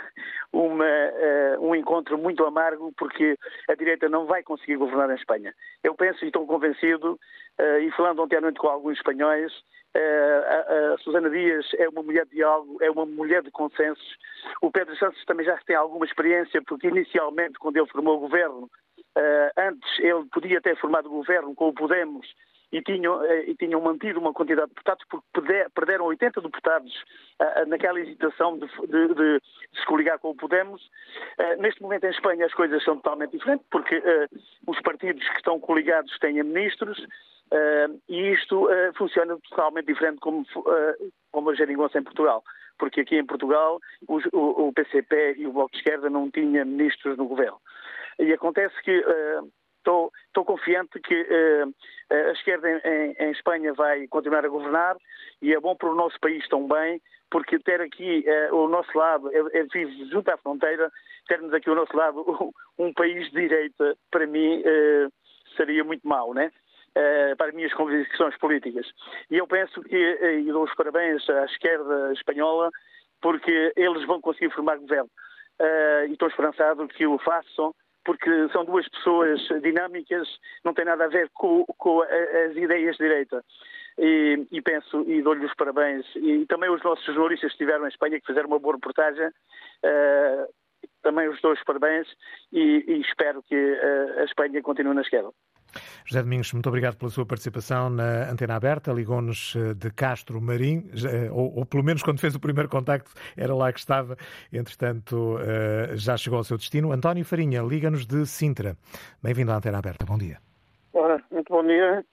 uma, 0.52 0.86
um 1.60 1.76
encontro 1.76 2.18
muito 2.18 2.44
amargo 2.44 2.92
porque 2.98 3.38
a 3.70 3.76
direita 3.76 4.10
não 4.10 4.26
vai 4.26 4.44
conseguir 4.44 4.78
governar 4.78 5.12
em 5.12 5.16
Espanha. 5.16 5.54
Eu 5.84 5.94
penso 5.94 6.24
e 6.24 6.28
estou 6.28 6.46
convencido, 6.48 7.20
e 7.82 7.92
falando 7.92 8.24
ontem 8.24 8.38
à 8.38 8.42
noite 8.42 8.60
com 8.60 8.68
alguns 8.68 8.98
espanhóis, 8.98 9.52
a, 9.96 10.94
a 10.94 10.98
Susana 11.00 11.30
Dias 11.30 11.66
é 11.78 11.88
uma 11.90 12.04
mulher 12.04 12.26
de 12.26 12.36
diálogo, 12.36 12.78
é 12.82 12.90
uma 12.90 13.06
mulher 13.06 13.44
de 13.44 13.52
consensos. 13.52 14.18
O 14.62 14.72
Pedro 14.72 14.96
Santos 14.98 15.24
também 15.26 15.46
já 15.46 15.58
tem 15.66 15.76
alguma 15.76 16.06
experiência, 16.06 16.62
porque 16.64 16.88
inicialmente, 16.88 17.60
quando 17.60 17.78
ele 17.78 17.88
formou 17.88 18.18
o 18.18 18.22
governo, 18.22 18.70
antes 19.58 20.00
ele 20.00 20.26
podia 20.32 20.62
ter 20.62 20.78
formado 20.78 21.10
governo 21.10 21.56
com 21.56 21.70
o 21.70 21.74
Podemos 21.74 22.28
e 22.72 22.82
tinham, 22.82 23.20
uh, 23.20 23.40
e 23.46 23.56
tinham 23.56 23.82
mantido 23.82 24.20
uma 24.20 24.34
quantidade 24.34 24.68
de 24.68 24.76
deputados 24.76 25.06
porque 25.10 25.26
perderam 25.74 26.06
80 26.06 26.42
deputados 26.42 26.94
uh, 27.42 27.66
naquela 27.68 28.00
hesitação 28.00 28.58
de, 28.58 28.68
de, 28.68 29.14
de, 29.14 29.42
se 29.74 29.86
coligar 29.86 30.20
com 30.20 30.32
o 30.32 30.36
Podemos. 30.36 30.82
neste 31.60 31.82
momento 31.82 32.06
em 32.06 32.10
Espanha 32.10 32.46
as 32.46 32.54
coisas 32.54 32.84
são 32.84 32.96
totalmente 32.98 33.32
diferentes 33.32 33.66
porque 33.70 34.02
os 34.66 34.80
partidos 34.82 35.28
que 35.28 35.38
estão 35.38 35.60
coligados 35.60 36.18
têm 36.20 36.42
ministros 36.44 36.98
e 38.10 38.32
isto 38.32 38.68
funciona 38.98 39.38
totalmente 39.50 39.86
diferente 39.86 40.20
como, 40.20 40.46
como 41.32 41.50
a 41.50 41.56
geringonça 41.56 42.00
em 42.00 42.04
Portugal 42.04 42.44
porque 42.78 43.02
aqui 43.02 43.18
em 43.18 43.26
Portugal 43.26 43.80
o, 44.08 44.20
o, 44.34 44.68
o 44.68 44.74
PCP 44.74 45.36
e 45.38 45.48
o 45.48 45.54
Bloco 45.54 45.72
de 45.72 45.78
Esquerda 45.78 46.10
não 46.10 46.30
tinham 46.30 46.66
ministros 46.66 47.18
no 47.18 47.28
governo. 47.28 47.60
E 48.20 48.34
acontece 48.34 48.76
que 48.82 49.04
estou, 49.78 50.08
uh, 50.08 50.46
confiante 50.46 51.00
que 51.00 51.22
uh, 51.22 51.74
a 52.12 52.32
esquerda 52.32 52.70
em, 52.70 53.16
em, 53.20 53.32
Espanha 53.32 53.74
vai 53.74 54.08
continuar 54.08 54.46
a 54.46 54.50
governar 54.50 54.98
e 55.42 55.54
é 55.54 55.60
bom 55.60 55.76
para 55.76 55.90
o 55.90 55.96
nosso 55.96 56.20
país 56.20 56.48
também, 56.48 57.02
porque 57.30 57.60
ter 57.60 57.82
aqui 57.82 58.26
o 58.52 58.68
nosso 58.68 58.98
lado, 58.98 59.30
eu 59.32 59.68
vivo 59.72 59.92
junto 60.10 60.32
à 60.32 60.38
fronteira, 60.38 60.90
termos 61.28 61.54
aqui 61.54 61.70
o 61.70 61.76
nosso 61.76 61.96
lado 61.96 62.26
um 62.80 62.94
país 62.94 63.30
de 63.32 63.42
direita, 63.42 63.98
para 64.10 64.26
mim 64.26 64.64
seria 65.58 65.84
muito 65.84 66.08
mau, 66.08 66.34
né? 66.34 66.50
para 67.38 67.50
as 67.50 67.54
minhas 67.54 67.74
convicções 67.74 68.36
políticas. 68.38 68.88
E 69.30 69.38
eu 69.38 69.46
penso 69.46 69.84
que, 69.84 69.96
e 69.96 70.52
dou 70.52 70.64
os 70.64 70.74
parabéns 70.74 71.30
à 71.30 71.44
esquerda 71.44 72.14
espanhola, 72.14 72.72
porque 73.22 73.74
eles 73.76 74.06
vão 74.06 74.22
conseguir 74.22 74.52
formar 74.52 74.78
governo. 74.78 75.10
e 76.08 76.14
estou 76.14 76.30
esperançado 76.30 76.88
que 76.88 77.06
o 77.06 77.20
façam 77.20 77.76
porque 78.08 78.48
são 78.54 78.64
duas 78.64 78.88
pessoas 78.88 79.42
dinâmicas, 79.62 80.26
não 80.64 80.74
tem 80.74 80.86
nada 80.86 81.04
a 81.04 81.10
ver 81.10 81.30
com, 81.34 81.66
com 81.78 82.02
as 82.02 82.56
ideias 82.56 82.96
de 82.96 83.04
direita. 83.04 83.44
E, 83.98 84.48
e 84.50 84.62
penso, 84.62 85.04
e 85.06 85.22
dou-lhe 85.22 85.46
os 85.46 85.54
parabéns, 85.56 86.06
e 86.16 86.46
também 86.46 86.70
os 86.70 86.82
nossos 86.84 87.04
jornalistas 87.04 87.52
que 87.52 87.56
estiveram 87.56 87.84
em 87.84 87.90
Espanha, 87.90 88.18
que 88.18 88.26
fizeram 88.26 88.48
uma 88.48 88.60
boa 88.60 88.76
reportagem, 88.76 89.28
uh, 89.28 90.54
também 91.04 91.28
os 91.28 91.42
dou 91.42 91.52
os 91.52 91.64
parabéns 91.66 92.08
e, 92.54 92.86
e 92.88 93.02
espero 93.02 93.44
que 93.44 93.56
uh, 93.56 94.20
a 94.20 94.24
Espanha 94.24 94.62
continue 94.62 94.96
na 94.96 95.02
esquerda. 95.02 95.32
José 96.06 96.22
Domingos, 96.22 96.54
muito 96.54 96.68
obrigado 96.68 96.98
pela 96.98 97.12
sua 97.12 97.26
participação 97.26 97.90
na 97.90 98.30
Antena 98.32 98.56
Aberta. 98.56 98.92
Ligou-nos 98.92 99.56
eh, 99.56 99.74
de 99.74 99.92
Castro 99.92 100.42
Marim, 100.42 100.90
eh, 100.94 101.30
ou, 101.32 101.60
ou, 101.60 101.66
pelo 101.66 101.84
menos 101.84 102.04
quando 102.04 102.20
fez 102.20 102.36
o 102.36 102.40
primeiro 102.40 102.70
contacto 102.70 103.12
era 103.36 103.54
lá 103.54 103.72
que 103.72 103.80
estava. 103.80 104.16
Entretanto, 104.52 105.38
eh, 105.40 105.96
já 105.96 106.18
chegou 106.18 106.38
ao 106.38 106.44
seu 106.44 106.58
destino. 106.58 106.92
António 106.92 107.26
Farinha, 107.26 107.62
liga-nos 107.62 108.06
de 108.06 108.26
Sintra. 108.26 108.76
Bem-vindo 109.22 109.52
à 109.52 109.58
Antena 109.58 109.78
Aberta. 109.78 110.06
Bom 110.06 110.18
dia. 110.18 110.38
Ora, 110.94 111.22
muito 111.32 111.52
bom 111.52 111.64
dia. 111.64 112.04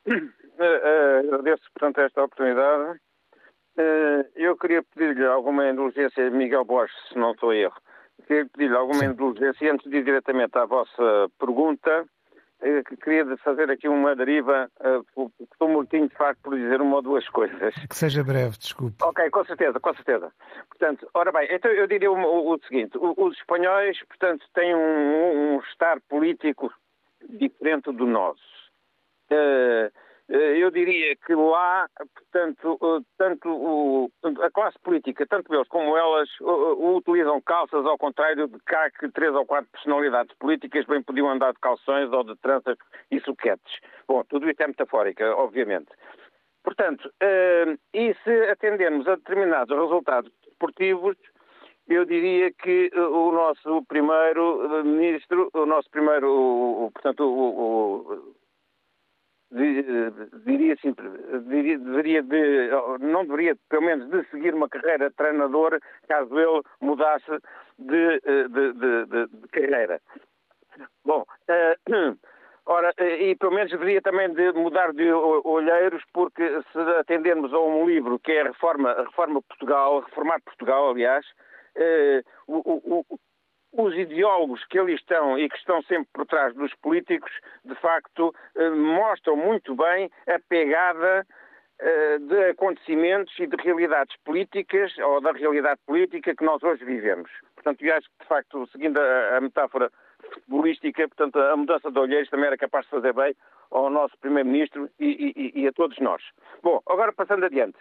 Agradeço, 1.24 1.62
portanto, 1.72 2.00
esta 2.00 2.22
oportunidade. 2.22 3.00
Eu 4.36 4.56
queria 4.56 4.82
pedir-lhe 4.82 5.26
alguma 5.26 5.68
indulgência, 5.68 6.30
Miguel 6.30 6.64
Borges, 6.64 6.94
se 7.08 7.18
não 7.18 7.32
estou 7.32 7.50
a 7.50 7.56
erro. 7.56 7.74
Queria 8.26 8.46
pedir-lhe 8.46 8.76
alguma 8.76 9.00
Sim. 9.00 9.06
indulgência 9.06 9.72
antes 9.72 9.90
de 9.90 9.96
ir 9.96 10.04
diretamente 10.04 10.56
à 10.56 10.64
vossa 10.64 11.28
pergunta 11.38 12.06
queria 13.02 13.36
fazer 13.38 13.70
aqui 13.70 13.88
uma 13.88 14.16
deriva, 14.16 14.70
uh, 14.80 15.32
estou 15.40 15.68
mortinho 15.68 16.08
de 16.08 16.14
facto 16.14 16.40
por 16.42 16.56
dizer 16.56 16.80
uma 16.80 16.96
ou 16.96 17.02
duas 17.02 17.28
coisas. 17.28 17.74
Que 17.88 17.96
seja 17.96 18.24
breve, 18.24 18.56
desculpe. 18.58 18.96
Ok, 19.02 19.28
com 19.30 19.44
certeza, 19.44 19.78
com 19.78 19.94
certeza. 19.94 20.32
Portanto, 20.68 21.08
ora 21.14 21.30
bem, 21.32 21.48
então 21.50 21.70
eu 21.70 21.86
diria 21.86 22.10
o, 22.10 22.16
o, 22.16 22.54
o 22.54 22.60
seguinte, 22.66 22.96
os 22.98 23.36
espanhóis, 23.36 23.98
portanto, 24.04 24.46
têm 24.54 24.74
um, 24.74 25.56
um 25.56 25.60
estar 25.60 26.00
político 26.08 26.72
diferente 27.28 27.92
do 27.92 28.06
nosso. 28.06 28.42
Uh, 29.30 29.34
eh, 29.34 29.92
eu 30.28 30.70
diria 30.70 31.14
que 31.16 31.34
lá, 31.34 31.86
portanto, 32.14 32.78
eh, 32.82 33.04
tanto 33.18 34.10
a 34.42 34.50
classe 34.50 34.78
política, 34.78 35.26
tanto 35.26 35.54
eles 35.54 35.68
como 35.68 35.96
elas, 35.96 36.28
utilizam 36.40 37.40
calças 37.42 37.84
ao 37.84 37.98
contrário 37.98 38.48
de 38.48 38.58
cá 38.60 38.90
que 38.90 39.10
três 39.10 39.34
ou 39.34 39.44
quatro 39.44 39.70
personalidades 39.70 40.34
políticas 40.38 40.86
bem 40.86 41.02
podiam 41.02 41.28
andar 41.28 41.52
de 41.52 41.60
calções 41.60 42.10
ou 42.10 42.24
de 42.24 42.34
tranças 42.36 42.76
e 43.10 43.20
suquetes. 43.20 43.80
Bom, 44.08 44.24
tudo 44.24 44.48
isto 44.48 44.62
é 44.62 44.66
metafórica, 44.66 45.36
obviamente. 45.36 45.90
Portanto, 46.62 47.12
eh, 47.20 47.76
e 47.92 48.14
se 48.24 48.50
atendermos 48.50 49.06
a 49.06 49.16
determinados 49.16 49.78
resultados 49.78 50.32
desportivos, 50.46 51.16
eu 51.86 52.06
diria 52.06 52.50
que 52.50 52.90
o 52.96 53.30
nosso 53.30 53.84
primeiro 53.86 54.84
ministro, 54.84 55.50
o 55.52 55.66
nosso 55.66 55.90
primeiro, 55.90 56.90
portanto, 56.94 57.20
o, 57.22 58.34
diria 59.54 60.74
assim, 60.74 60.94
deveria 61.46 62.22
de, 62.22 62.70
não 63.00 63.24
deveria, 63.24 63.56
pelo 63.68 63.82
menos, 63.82 64.08
de 64.10 64.24
seguir 64.30 64.54
uma 64.54 64.68
carreira 64.68 65.08
de 65.08 65.16
treinador 65.16 65.78
caso 66.08 66.38
ele 66.38 66.62
mudasse 66.80 67.30
de, 67.78 68.20
de, 68.20 68.72
de, 68.72 69.26
de 69.26 69.48
carreira. 69.48 70.00
Bom, 71.04 71.22
uh, 71.22 72.18
ora, 72.66 72.92
e 72.98 73.36
pelo 73.36 73.52
menos 73.52 73.70
deveria 73.70 74.02
também 74.02 74.32
de 74.34 74.52
mudar 74.52 74.92
de 74.92 75.12
olheiros, 75.12 76.02
porque 76.12 76.60
se 76.72 76.78
atendermos 76.98 77.52
a 77.52 77.58
um 77.60 77.86
livro 77.86 78.18
que 78.18 78.32
é 78.32 78.40
a 78.40 78.48
Reforma, 78.48 78.90
a 78.90 79.04
Reforma 79.04 79.40
Portugal, 79.42 80.00
Reformar 80.00 80.40
Portugal, 80.42 80.90
aliás, 80.90 81.24
uh, 81.76 82.24
o, 82.48 83.00
o 83.12 83.18
os 83.76 83.94
ideólogos 83.94 84.64
que 84.66 84.78
ali 84.78 84.94
estão 84.94 85.38
e 85.38 85.48
que 85.48 85.56
estão 85.56 85.82
sempre 85.82 86.08
por 86.12 86.26
trás 86.26 86.54
dos 86.54 86.72
políticos, 86.76 87.30
de 87.64 87.74
facto, 87.76 88.34
eh, 88.56 88.70
mostram 88.70 89.36
muito 89.36 89.74
bem 89.74 90.10
a 90.26 90.38
pegada 90.48 91.26
eh, 91.80 92.18
de 92.18 92.50
acontecimentos 92.50 93.36
e 93.38 93.48
de 93.48 93.56
realidades 93.56 94.16
políticas, 94.24 94.96
ou 94.98 95.20
da 95.20 95.32
realidade 95.32 95.80
política 95.84 96.34
que 96.34 96.44
nós 96.44 96.62
hoje 96.62 96.84
vivemos. 96.84 97.28
Portanto, 97.56 97.84
eu 97.84 97.94
acho 97.96 98.08
que, 98.08 98.22
de 98.22 98.28
facto, 98.28 98.66
seguindo 98.68 98.98
a, 98.98 99.40
metáfora 99.40 99.90
futebolística, 100.32 101.08
portanto, 101.08 101.36
a 101.38 101.56
mudança 101.56 101.90
de 101.90 101.98
olheiros 101.98 102.30
também 102.30 102.46
era 102.46 102.56
capaz 102.56 102.84
de 102.84 102.90
fazer 102.92 103.12
bem 103.12 103.34
ao 103.72 103.90
nosso 103.90 104.16
Primeiro-Ministro 104.18 104.88
e, 105.00 105.34
e, 105.36 105.62
e, 105.62 105.66
a 105.66 105.72
todos 105.72 105.98
nós. 105.98 106.22
Bom, 106.62 106.80
agora 106.86 107.12
passando 107.12 107.44
adiante. 107.44 107.76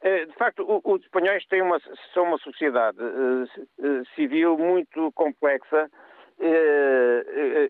Eh, 0.00 0.26
de 0.26 0.32
facto, 0.34 0.64
os 0.84 1.02
espanhóis 1.02 1.44
têm 1.46 1.62
uma, 1.62 1.80
são 2.14 2.24
uma 2.24 2.38
sociedade 2.38 2.98
uh, 3.02 4.06
civil 4.14 4.56
muito 4.56 5.10
complexa 5.12 5.90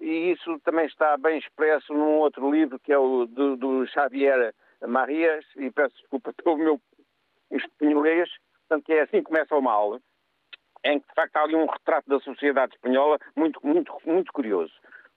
e 0.01 0.33
isso 0.33 0.59
também 0.61 0.85
está 0.85 1.17
bem 1.17 1.39
expresso 1.39 1.95
num 1.95 2.19
outro 2.19 2.51
livro 2.51 2.79
que 2.79 2.93
é 2.93 2.99
o 2.99 3.25
do, 3.25 3.57
do 3.57 3.87
Xavier 3.87 4.53
Marias, 4.87 5.45
e 5.57 5.71
peço 5.71 5.97
desculpa 5.97 6.33
pelo 6.35 6.59
meu 6.59 6.81
espanholês, 7.51 8.29
portanto, 8.69 8.85
que 8.85 8.93
é 8.93 9.03
assim 9.03 9.23
começa 9.23 9.57
o 9.57 9.63
mal, 9.63 9.99
em 10.85 11.01
que 11.01 11.09
de 11.09 11.15
facto 11.15 11.37
há 11.37 11.43
ali 11.43 11.57
um 11.57 11.67
retrato 11.67 12.09
da 12.09 12.21
sociedade 12.21 12.75
espanhola 12.75 13.19
muito, 13.35 13.59
muito, 13.65 13.93
muito 14.05 14.33
curioso. 14.33 14.73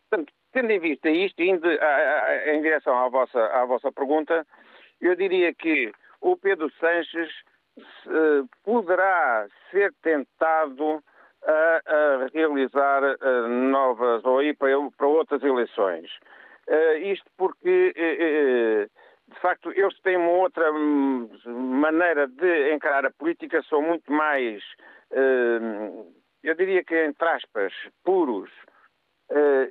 Portanto, 0.09 0.33
tendo 0.51 0.71
em 0.71 0.79
vista 0.79 1.09
isto, 1.09 1.41
indo 1.41 1.67
em 1.69 2.61
direção 2.61 2.97
à 2.97 3.09
vossa, 3.09 3.39
à 3.47 3.65
vossa 3.65 3.91
pergunta, 3.91 4.45
eu 4.99 5.15
diria 5.15 5.53
que 5.53 5.91
o 6.21 6.37
Pedro 6.37 6.71
Sanches 6.79 7.29
uh, 7.77 8.47
poderá 8.63 9.47
ser 9.71 9.93
tentado 10.01 11.03
a, 11.43 11.81
a 11.85 12.27
realizar 12.33 13.03
uh, 13.03 13.47
novas 13.47 14.23
ou 14.23 14.41
ir 14.41 14.55
para, 14.55 14.71
para 14.95 15.07
outras 15.07 15.43
eleições. 15.43 16.09
Uh, 16.67 16.97
isto 17.03 17.25
porque, 17.37 17.93
de 19.27 19.39
facto, 19.39 19.71
eles 19.71 19.99
têm 20.01 20.17
uma 20.17 20.31
outra 20.31 20.71
hum, 20.71 21.29
maneira 21.45 22.27
de 22.27 22.73
encarar 22.73 23.05
a 23.05 23.11
política, 23.11 23.63
são 23.63 23.81
muito 23.81 24.11
mais, 24.11 24.63
eu 26.43 26.55
diria 26.55 26.83
que, 26.83 26.95
entre 26.95 27.27
aspas, 27.27 27.73
puros. 28.03 28.49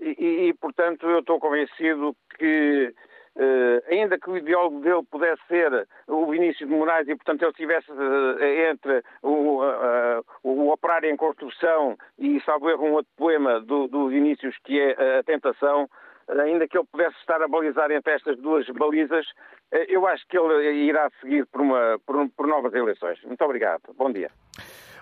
E, 0.01 0.49
e, 0.49 0.55
portanto, 0.55 1.09
eu 1.09 1.21
estou 1.21 1.39
convencido 1.39 2.17
que 2.39 2.95
Uh, 3.41 3.81
ainda 3.91 4.19
que 4.19 4.29
o 4.29 4.37
ideólogo 4.37 4.81
dele 4.81 5.03
pudesse 5.11 5.41
ser 5.49 5.89
o 6.07 6.27
Vinícius 6.27 6.69
de 6.69 6.77
Moraes 6.77 7.09
e, 7.09 7.17
portanto, 7.17 7.41
ele 7.41 7.51
estivesse 7.53 7.91
uh, 7.91 8.45
entre 8.71 9.03
o, 9.23 9.63
uh, 9.63 10.25
o 10.43 10.71
Operário 10.71 11.09
em 11.09 11.17
Construção 11.17 11.97
e, 12.19 12.39
salvo 12.43 12.69
erro, 12.69 12.85
um 12.85 12.93
outro 12.93 13.11
poema 13.17 13.59
do, 13.59 13.89
do 13.89 14.09
Vinícius 14.09 14.55
que 14.63 14.79
é 14.79 15.19
A 15.21 15.23
Tentação, 15.23 15.89
ainda 16.29 16.69
que 16.69 16.77
ele 16.77 16.87
pudesse 16.93 17.17
estar 17.17 17.41
a 17.41 17.49
balizar 17.49 17.91
entre 17.91 18.13
estas 18.13 18.37
duas 18.37 18.69
balizas, 18.69 19.27
eu 19.89 20.07
acho 20.07 20.27
que 20.29 20.37
ele 20.37 20.85
irá 20.85 21.09
seguir 21.21 21.47
por, 21.47 21.63
uma, 21.63 21.99
por, 22.05 22.29
por 22.37 22.47
novas 22.47 22.75
eleições. 22.75 23.23
Muito 23.25 23.43
obrigado. 23.43 23.83
Bom 23.97 24.13
dia. 24.13 24.31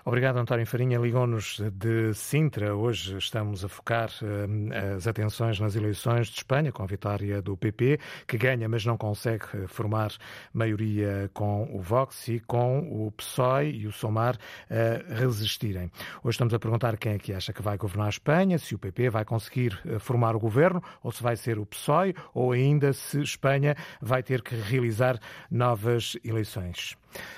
Obrigado, 0.05 0.37
António 0.37 0.65
Farinha. 0.65 0.97
Ligou-nos 0.97 1.59
de 1.73 2.13
Sintra. 2.13 2.73
Hoje 2.73 3.17
estamos 3.17 3.65
a 3.65 3.67
focar 3.67 4.09
uh, 4.21 4.95
as 4.95 5.07
atenções 5.07 5.59
nas 5.59 5.75
eleições 5.75 6.27
de 6.27 6.37
Espanha, 6.37 6.71
com 6.71 6.83
a 6.83 6.85
vitória 6.85 7.41
do 7.41 7.57
PP, 7.57 7.99
que 8.25 8.37
ganha, 8.37 8.69
mas 8.69 8.85
não 8.85 8.97
consegue 8.97 9.45
eh, 9.53 9.67
formar 9.67 10.11
maioria 10.53 11.29
com 11.33 11.69
o 11.73 11.81
Vox 11.81 12.27
e 12.29 12.39
com 12.39 12.79
o 12.79 13.11
PSOE 13.11 13.71
e 13.71 13.87
o 13.87 13.91
Somar 13.91 14.35
uh, 14.35 15.13
resistirem. 15.13 15.91
Hoje 16.23 16.35
estamos 16.35 16.53
a 16.53 16.59
perguntar 16.59 16.97
quem 16.97 17.13
é 17.13 17.17
que 17.19 17.33
acha 17.33 17.51
que 17.51 17.61
vai 17.61 17.77
governar 17.77 18.07
a 18.07 18.09
Espanha, 18.09 18.57
se 18.57 18.75
o 18.75 18.79
PP 18.79 19.09
vai 19.09 19.25
conseguir 19.25 19.79
formar 19.99 20.35
o 20.35 20.39
governo, 20.39 20.81
ou 21.03 21.11
se 21.11 21.21
vai 21.21 21.35
ser 21.35 21.59
o 21.59 21.65
PSOE, 21.65 22.15
ou 22.33 22.51
ainda 22.51 22.93
se 22.93 23.21
Espanha 23.21 23.75
vai 24.01 24.23
ter 24.23 24.41
que 24.41 24.55
realizar 24.55 25.19
novas 25.51 26.17
eleições. 26.23 26.97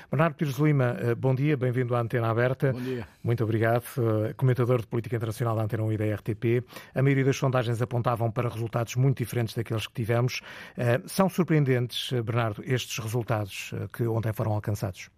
Bernardo 0.09 0.35
Pires 0.35 0.57
Lima, 0.57 0.97
eh, 0.99 1.15
bom 1.15 1.33
dia, 1.33 1.55
bem-vindo 1.55 1.95
à 1.95 2.01
Antena 2.01 2.29
Aberta. 2.29 2.73
Bom 2.73 2.81
dia. 2.81 3.07
Muito 3.23 3.43
obrigado. 3.43 3.85
Eh, 3.97 4.33
comentador 4.33 4.81
de 4.81 4.87
política 4.87 5.15
internacional 5.15 5.55
da 5.55 5.63
Antena 5.63 5.83
1 5.83 5.93
e 5.93 5.97
da 5.97 6.05
RTP. 6.15 6.63
A 6.93 7.01
maioria 7.01 7.25
das 7.25 7.37
sondagens 7.37 7.81
apontavam 7.81 8.29
para 8.29 8.49
resultados 8.49 8.95
muito 8.95 9.19
diferentes 9.19 9.55
daqueles 9.55 9.87
que 9.87 9.93
tivemos. 9.93 10.41
Eh, 10.77 11.01
são 11.05 11.29
surpreendentes, 11.29 12.11
Bernardo, 12.21 12.61
estes 12.65 12.97
resultados 12.97 13.73
que 13.93 14.03
ontem 14.03 14.33
foram 14.33 14.51
alcançados? 14.51 15.09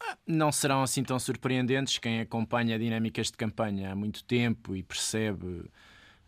Ah, 0.00 0.16
não 0.26 0.52
serão 0.52 0.82
assim 0.82 1.02
tão 1.02 1.18
surpreendentes. 1.18 1.98
Quem 1.98 2.20
acompanha 2.20 2.78
dinâmicas 2.78 3.28
de 3.28 3.36
campanha 3.36 3.92
há 3.92 3.94
muito 3.94 4.22
tempo 4.24 4.76
e 4.76 4.82
percebe 4.82 5.70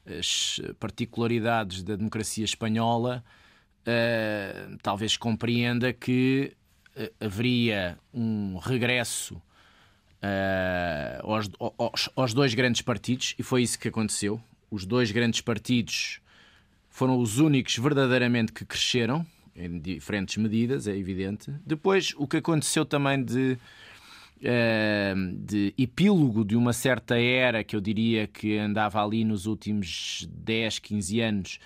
as 0.06 0.60
particularidades 0.78 1.82
da 1.82 1.96
democracia 1.96 2.44
espanhola 2.44 3.24
uh, 3.84 4.76
talvez 4.82 5.16
compreenda 5.16 5.92
que 5.92 6.52
uh, 6.96 7.24
haveria 7.24 7.98
um 8.12 8.56
regresso 8.58 9.34
uh, 9.34 9.42
aos, 11.22 11.50
aos, 11.78 12.10
aos, 12.16 12.34
dois 12.34 12.54
grandes 12.54 12.82
partidos, 12.82 13.34
e 13.38 13.42
foi 13.42 13.62
isso 13.62 13.78
que 13.78 13.88
aconteceu. 13.88 14.40
Os 14.70 14.84
dois 14.84 15.10
grandes 15.10 15.40
partidos 15.40 16.20
foram 16.88 17.18
os 17.18 17.38
únicos 17.38 17.76
verdadeiramente 17.76 18.52
que 18.52 18.64
cresceram, 18.64 19.26
em 19.54 19.78
diferentes 19.78 20.36
medidas, 20.36 20.88
é 20.88 20.96
evidente. 20.96 21.52
Depois, 21.64 22.12
o 22.16 22.26
que 22.26 22.38
aconteceu 22.38 22.84
também 22.84 23.22
de. 23.22 23.56
de 25.46 25.72
epílogo 25.78 26.44
de 26.44 26.56
uma 26.56 26.72
certa 26.72 27.16
era 27.16 27.62
que 27.62 27.76
eu 27.76 27.80
diria 27.80 28.26
que 28.26 28.58
andava 28.58 29.02
ali 29.02 29.24
nos 29.24 29.46
últimos 29.46 30.28
10, 30.28 30.80
15 30.80 31.20
anos, 31.20 31.60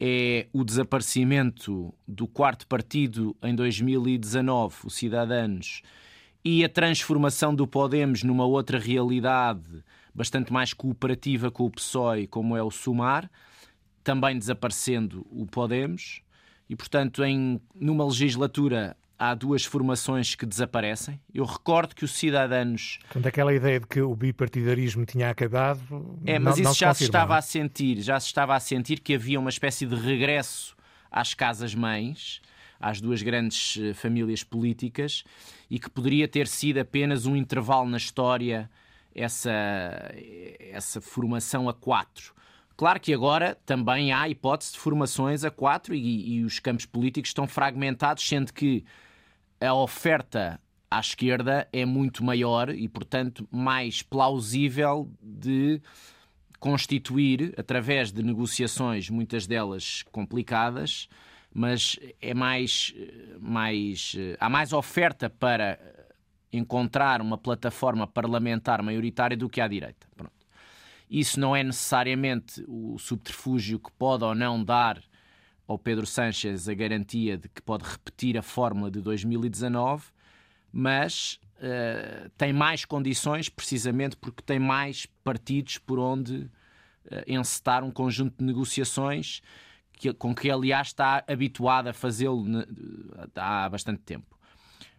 é 0.00 0.46
o 0.50 0.64
desaparecimento 0.64 1.92
do 2.08 2.26
quarto 2.26 2.66
partido 2.66 3.36
em 3.42 3.54
2019, 3.54 4.76
o 4.84 4.90
Cidadanos, 4.90 5.82
e 6.42 6.64
a 6.64 6.68
transformação 6.70 7.54
do 7.54 7.66
Podemos 7.66 8.22
numa 8.22 8.46
outra 8.46 8.78
realidade 8.78 9.84
bastante 10.14 10.50
mais 10.50 10.72
cooperativa 10.72 11.50
com 11.50 11.66
o 11.66 11.70
PSOE, 11.70 12.26
como 12.26 12.56
é 12.56 12.62
o 12.62 12.70
Sumar, 12.70 13.30
também 14.02 14.38
desaparecendo 14.38 15.26
o 15.30 15.46
Podemos, 15.46 16.22
e 16.68 16.74
portanto, 16.74 17.22
em, 17.22 17.60
numa 17.74 18.04
legislatura 18.04 18.96
há 19.20 19.34
duas 19.34 19.66
formações 19.66 20.34
que 20.34 20.46
desaparecem. 20.46 21.20
Eu 21.34 21.44
recordo 21.44 21.94
que 21.94 22.06
os 22.06 22.12
cidadãos. 22.12 22.98
Portanto, 23.02 23.26
aquela 23.26 23.52
ideia 23.52 23.78
de 23.78 23.86
que 23.86 24.00
o 24.00 24.16
bipartidarismo 24.16 25.04
tinha 25.04 25.28
acabado. 25.28 26.18
É, 26.24 26.38
mas 26.38 26.56
não, 26.56 26.70
isso 26.70 26.80
já 26.80 26.94
se, 26.94 27.00
se 27.00 27.04
estava 27.04 27.36
a 27.36 27.42
sentir, 27.42 28.00
já 28.00 28.18
se 28.18 28.28
estava 28.28 28.56
a 28.56 28.60
sentir 28.60 29.00
que 29.00 29.14
havia 29.14 29.38
uma 29.38 29.50
espécie 29.50 29.84
de 29.84 29.94
regresso 29.94 30.74
às 31.10 31.34
casas-mães, 31.34 32.40
às 32.80 32.98
duas 32.98 33.20
grandes 33.20 33.78
eh, 33.78 33.92
famílias 33.92 34.42
políticas, 34.42 35.22
e 35.68 35.78
que 35.78 35.90
poderia 35.90 36.26
ter 36.26 36.46
sido 36.46 36.78
apenas 36.78 37.26
um 37.26 37.36
intervalo 37.36 37.90
na 37.90 37.98
história 37.98 38.70
essa, 39.14 39.52
essa 40.72 40.98
formação 40.98 41.68
a 41.68 41.74
quatro. 41.74 42.32
Claro 42.74 42.98
que 42.98 43.12
agora 43.12 43.58
também 43.66 44.14
há 44.14 44.26
hipótese 44.30 44.72
de 44.72 44.78
formações 44.78 45.44
a 45.44 45.50
quatro 45.50 45.94
e, 45.94 46.36
e 46.36 46.44
os 46.44 46.58
campos 46.58 46.86
políticos 46.86 47.28
estão 47.28 47.46
fragmentados, 47.46 48.26
sendo 48.26 48.50
que 48.54 48.82
a 49.60 49.74
oferta 49.74 50.60
à 50.90 50.98
esquerda 50.98 51.68
é 51.72 51.84
muito 51.84 52.24
maior 52.24 52.70
e, 52.70 52.88
portanto, 52.88 53.46
mais 53.50 54.02
plausível 54.02 55.10
de 55.22 55.80
constituir, 56.58 57.54
através 57.56 58.10
de 58.12 58.22
negociações, 58.22 59.08
muitas 59.08 59.46
delas 59.46 60.02
complicadas, 60.10 61.08
mas 61.52 61.98
é 62.20 62.34
mais, 62.34 62.94
mais 63.40 64.14
há 64.38 64.48
mais 64.48 64.72
oferta 64.72 65.28
para 65.30 65.78
encontrar 66.52 67.20
uma 67.20 67.38
plataforma 67.38 68.06
parlamentar 68.06 68.82
maioritária 68.82 69.36
do 69.36 69.48
que 69.48 69.60
à 69.60 69.68
direita. 69.68 70.06
Pronto. 70.16 70.32
Isso 71.08 71.40
não 71.40 71.56
é 71.56 71.64
necessariamente 71.64 72.64
o 72.68 72.98
subterfúgio 72.98 73.78
que 73.78 73.90
pode 73.92 74.24
ou 74.24 74.34
não 74.34 74.62
dar 74.62 75.00
ao 75.70 75.78
Pedro 75.78 76.04
Sánchez 76.04 76.68
a 76.68 76.74
garantia 76.74 77.38
de 77.38 77.48
que 77.48 77.62
pode 77.62 77.84
repetir 77.84 78.36
a 78.36 78.42
fórmula 78.42 78.90
de 78.90 79.00
2019, 79.00 80.02
mas 80.72 81.38
uh, 81.58 82.28
tem 82.36 82.52
mais 82.52 82.84
condições 82.84 83.48
precisamente 83.48 84.16
porque 84.16 84.42
tem 84.42 84.58
mais 84.58 85.06
partidos 85.22 85.78
por 85.78 86.00
onde 86.00 86.38
uh, 86.38 86.50
encetar 87.24 87.84
um 87.84 87.90
conjunto 87.92 88.38
de 88.38 88.44
negociações 88.44 89.42
que, 89.92 90.12
com 90.12 90.34
que, 90.34 90.50
aliás, 90.50 90.88
está 90.88 91.22
habituado 91.28 91.86
a 91.86 91.92
fazê-lo 91.92 92.44
há 93.36 93.68
bastante 93.68 94.00
tempo. 94.00 94.36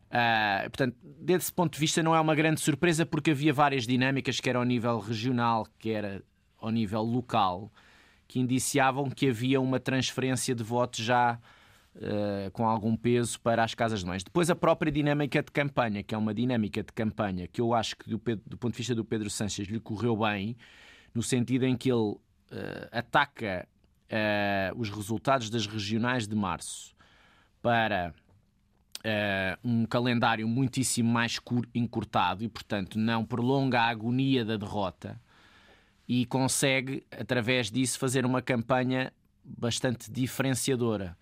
Uh, 0.07 0.69
portanto, 0.69 0.95
desse 1.03 1.51
ponto 1.51 1.73
de 1.73 1.79
vista, 1.81 2.01
não 2.01 2.15
é 2.15 2.19
uma 2.21 2.33
grande 2.33 2.61
surpresa 2.61 3.05
porque 3.05 3.31
havia 3.31 3.51
várias 3.51 3.85
dinâmicas, 3.85 4.39
quer 4.39 4.55
ao 4.55 4.63
nível 4.63 4.99
regional, 4.99 5.67
quer 5.77 6.23
ao 6.57 6.69
nível 6.69 7.01
local, 7.01 7.69
que 8.31 8.39
indiciavam 8.39 9.09
que 9.09 9.27
havia 9.27 9.59
uma 9.59 9.77
transferência 9.77 10.55
de 10.55 10.63
votos 10.63 11.03
já 11.03 11.37
uh, 11.97 12.49
com 12.51 12.65
algum 12.65 12.95
peso 12.95 13.37
para 13.41 13.61
as 13.61 13.75
casas 13.75 13.99
de 13.99 14.05
mães. 14.05 14.23
Depois, 14.23 14.49
a 14.49 14.55
própria 14.55 14.89
dinâmica 14.89 15.43
de 15.43 15.51
campanha, 15.51 16.01
que 16.01 16.15
é 16.15 16.17
uma 16.17 16.33
dinâmica 16.33 16.81
de 16.81 16.93
campanha 16.93 17.45
que 17.45 17.59
eu 17.59 17.73
acho 17.73 17.97
que, 17.97 18.09
do, 18.09 18.17
Pedro, 18.17 18.45
do 18.47 18.57
ponto 18.57 18.71
de 18.71 18.77
vista 18.77 18.95
do 18.95 19.03
Pedro 19.03 19.29
Sanches, 19.29 19.67
lhe 19.67 19.81
correu 19.81 20.15
bem, 20.15 20.55
no 21.13 21.21
sentido 21.21 21.65
em 21.65 21.75
que 21.75 21.91
ele 21.91 21.99
uh, 21.99 22.21
ataca 22.89 23.67
uh, 24.09 24.79
os 24.79 24.89
resultados 24.89 25.49
das 25.49 25.67
regionais 25.67 26.25
de 26.25 26.35
março 26.35 26.95
para. 27.61 28.13
Um 29.63 29.83
calendário 29.87 30.47
muitíssimo 30.47 31.09
mais 31.09 31.39
encurtado 31.73 32.43
e, 32.43 32.47
portanto, 32.47 32.99
não 32.99 33.25
prolonga 33.25 33.81
a 33.81 33.89
agonia 33.89 34.45
da 34.45 34.55
derrota, 34.57 35.19
e 36.07 36.25
consegue, 36.25 37.05
através 37.11 37.71
disso, 37.71 37.97
fazer 37.97 38.25
uma 38.25 38.41
campanha 38.41 39.13
bastante 39.43 40.11
diferenciadora. 40.11 41.17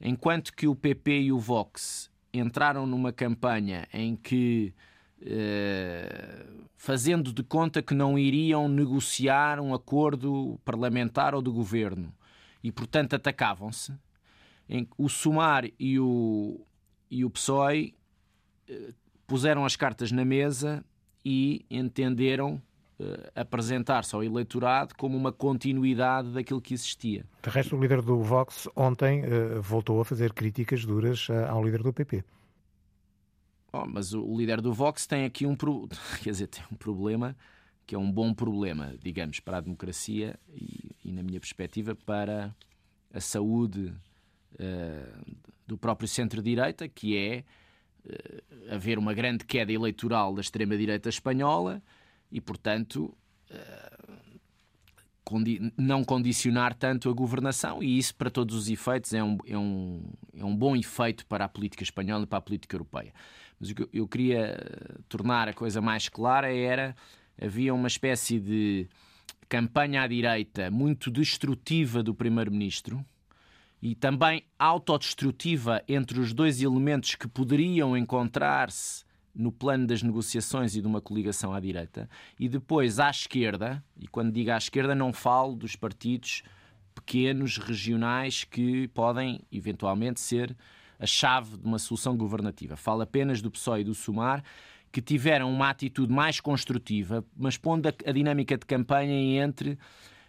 Enquanto 0.00 0.52
que 0.52 0.66
o 0.66 0.74
PP 0.74 1.22
e 1.22 1.32
o 1.32 1.38
Vox 1.38 2.10
entraram 2.32 2.86
numa 2.86 3.12
campanha 3.12 3.88
em 3.92 4.14
que, 4.14 4.74
eh, 5.22 6.46
fazendo 6.76 7.32
de 7.32 7.42
conta 7.42 7.82
que 7.82 7.94
não 7.94 8.18
iriam 8.18 8.68
negociar 8.68 9.58
um 9.58 9.72
acordo 9.72 10.60
parlamentar 10.64 11.34
ou 11.34 11.40
de 11.40 11.50
governo 11.50 12.12
e, 12.62 12.70
portanto, 12.70 13.14
atacavam-se, 13.14 13.94
o 14.98 15.08
Sumar 15.08 15.64
e 15.78 15.98
o, 15.98 16.60
e 17.10 17.24
o 17.24 17.30
PSOE 17.30 17.94
eh, 18.68 18.92
puseram 19.26 19.64
as 19.64 19.76
cartas 19.76 20.12
na 20.12 20.24
mesa 20.24 20.84
e 21.24 21.64
entenderam 21.70 22.60
apresentar-se 23.34 24.14
ao 24.14 24.24
eleitorado 24.24 24.94
como 24.94 25.16
uma 25.16 25.30
continuidade 25.30 26.30
daquilo 26.30 26.60
que 26.60 26.72
existia. 26.72 27.24
De 27.42 27.50
resto, 27.50 27.76
o 27.76 27.80
líder 27.80 28.00
do 28.00 28.22
Vox 28.22 28.68
ontem 28.74 29.22
uh, 29.22 29.60
voltou 29.60 30.00
a 30.00 30.04
fazer 30.04 30.32
críticas 30.32 30.84
duras 30.84 31.28
uh, 31.28 31.46
ao 31.48 31.62
líder 31.62 31.82
do 31.82 31.92
PP. 31.92 32.24
Oh, 33.72 33.86
mas 33.86 34.14
o, 34.14 34.36
líder 34.36 34.62
do 34.62 34.72
Vox 34.72 35.06
tem 35.06 35.26
aqui 35.26 35.44
um, 35.44 35.54
pro... 35.54 35.88
quer 36.22 36.30
dizer, 36.30 36.46
tem 36.46 36.64
um 36.72 36.76
problema 36.76 37.36
que 37.86 37.94
é 37.94 37.98
um 37.98 38.10
bom 38.10 38.32
problema, 38.32 38.94
digamos, 39.00 39.40
para 39.40 39.58
a 39.58 39.60
democracia 39.60 40.38
e, 40.48 40.90
e 41.04 41.12
na 41.12 41.22
minha 41.22 41.38
perspectiva, 41.38 41.94
para 41.94 42.54
a 43.12 43.20
saúde 43.20 43.94
do 45.66 45.78
próprio 45.78 46.08
centro-direita, 46.08 46.88
que 46.88 47.16
é 47.16 47.44
haver 48.74 48.98
uma 48.98 49.14
grande 49.14 49.44
queda 49.44 49.70
eleitoral 49.70 50.34
da 50.34 50.40
extrema-direita 50.40 51.08
espanhola 51.08 51.80
e, 52.30 52.40
portanto, 52.40 53.16
condi 55.26 55.72
não 55.76 56.04
condicionar 56.04 56.72
tanto 56.72 57.10
a 57.10 57.12
governação, 57.12 57.82
e 57.82 57.98
isso, 57.98 58.14
para 58.14 58.30
todos 58.30 58.54
os 58.54 58.68
efeitos, 58.68 59.12
é 59.12 59.22
um, 59.22 59.38
é 59.44 59.58
um, 59.58 60.02
é 60.38 60.44
um 60.44 60.56
bom 60.56 60.76
efeito 60.76 61.26
para 61.26 61.44
a 61.44 61.48
política 61.48 61.82
espanhola 61.82 62.22
e 62.22 62.26
para 62.26 62.38
a 62.38 62.42
política 62.42 62.76
europeia. 62.76 63.12
Mas 63.58 63.70
o 63.70 63.74
que 63.74 63.88
eu 63.92 64.06
queria 64.06 64.56
tornar 65.08 65.48
a 65.48 65.52
coisa 65.52 65.80
mais 65.80 66.08
clara 66.08 66.54
era 66.54 66.94
havia 67.40 67.74
uma 67.74 67.88
espécie 67.88 68.38
de 68.38 68.88
campanha 69.48 70.02
à 70.02 70.06
direita 70.06 70.70
muito 70.70 71.10
destrutiva 71.10 72.02
do 72.02 72.14
primeiro-ministro 72.14 73.04
e 73.82 73.94
também 73.94 74.44
autodestrutiva 74.58 75.82
entre 75.88 76.20
os 76.20 76.32
dois 76.32 76.62
elementos 76.62 77.14
que 77.14 77.28
poderiam 77.28 77.96
encontrar-se 77.96 79.05
no 79.36 79.52
plano 79.52 79.86
das 79.86 80.02
negociações 80.02 80.74
e 80.74 80.80
de 80.80 80.86
uma 80.86 81.00
coligação 81.00 81.52
à 81.52 81.60
direita, 81.60 82.08
e 82.40 82.48
depois 82.48 82.98
à 82.98 83.10
esquerda, 83.10 83.84
e 84.00 84.08
quando 84.08 84.32
digo 84.32 84.50
à 84.50 84.56
esquerda 84.56 84.94
não 84.94 85.12
falo 85.12 85.54
dos 85.54 85.76
partidos 85.76 86.42
pequenos, 86.94 87.58
regionais, 87.58 88.44
que 88.44 88.88
podem 88.88 89.40
eventualmente 89.52 90.18
ser 90.18 90.56
a 90.98 91.06
chave 91.06 91.58
de 91.58 91.66
uma 91.66 91.78
solução 91.78 92.16
governativa. 92.16 92.74
Falo 92.74 93.02
apenas 93.02 93.42
do 93.42 93.50
PSOE 93.50 93.82
e 93.82 93.84
do 93.84 93.94
SUMAR, 93.94 94.42
que 94.90 95.02
tiveram 95.02 95.52
uma 95.52 95.68
atitude 95.68 96.10
mais 96.10 96.40
construtiva, 96.40 97.22
mas 97.36 97.58
pondo 97.58 97.86
a, 97.86 97.92
a 98.06 98.12
dinâmica 98.12 98.56
de 98.56 98.64
campanha 98.64 99.44
entre 99.44 99.78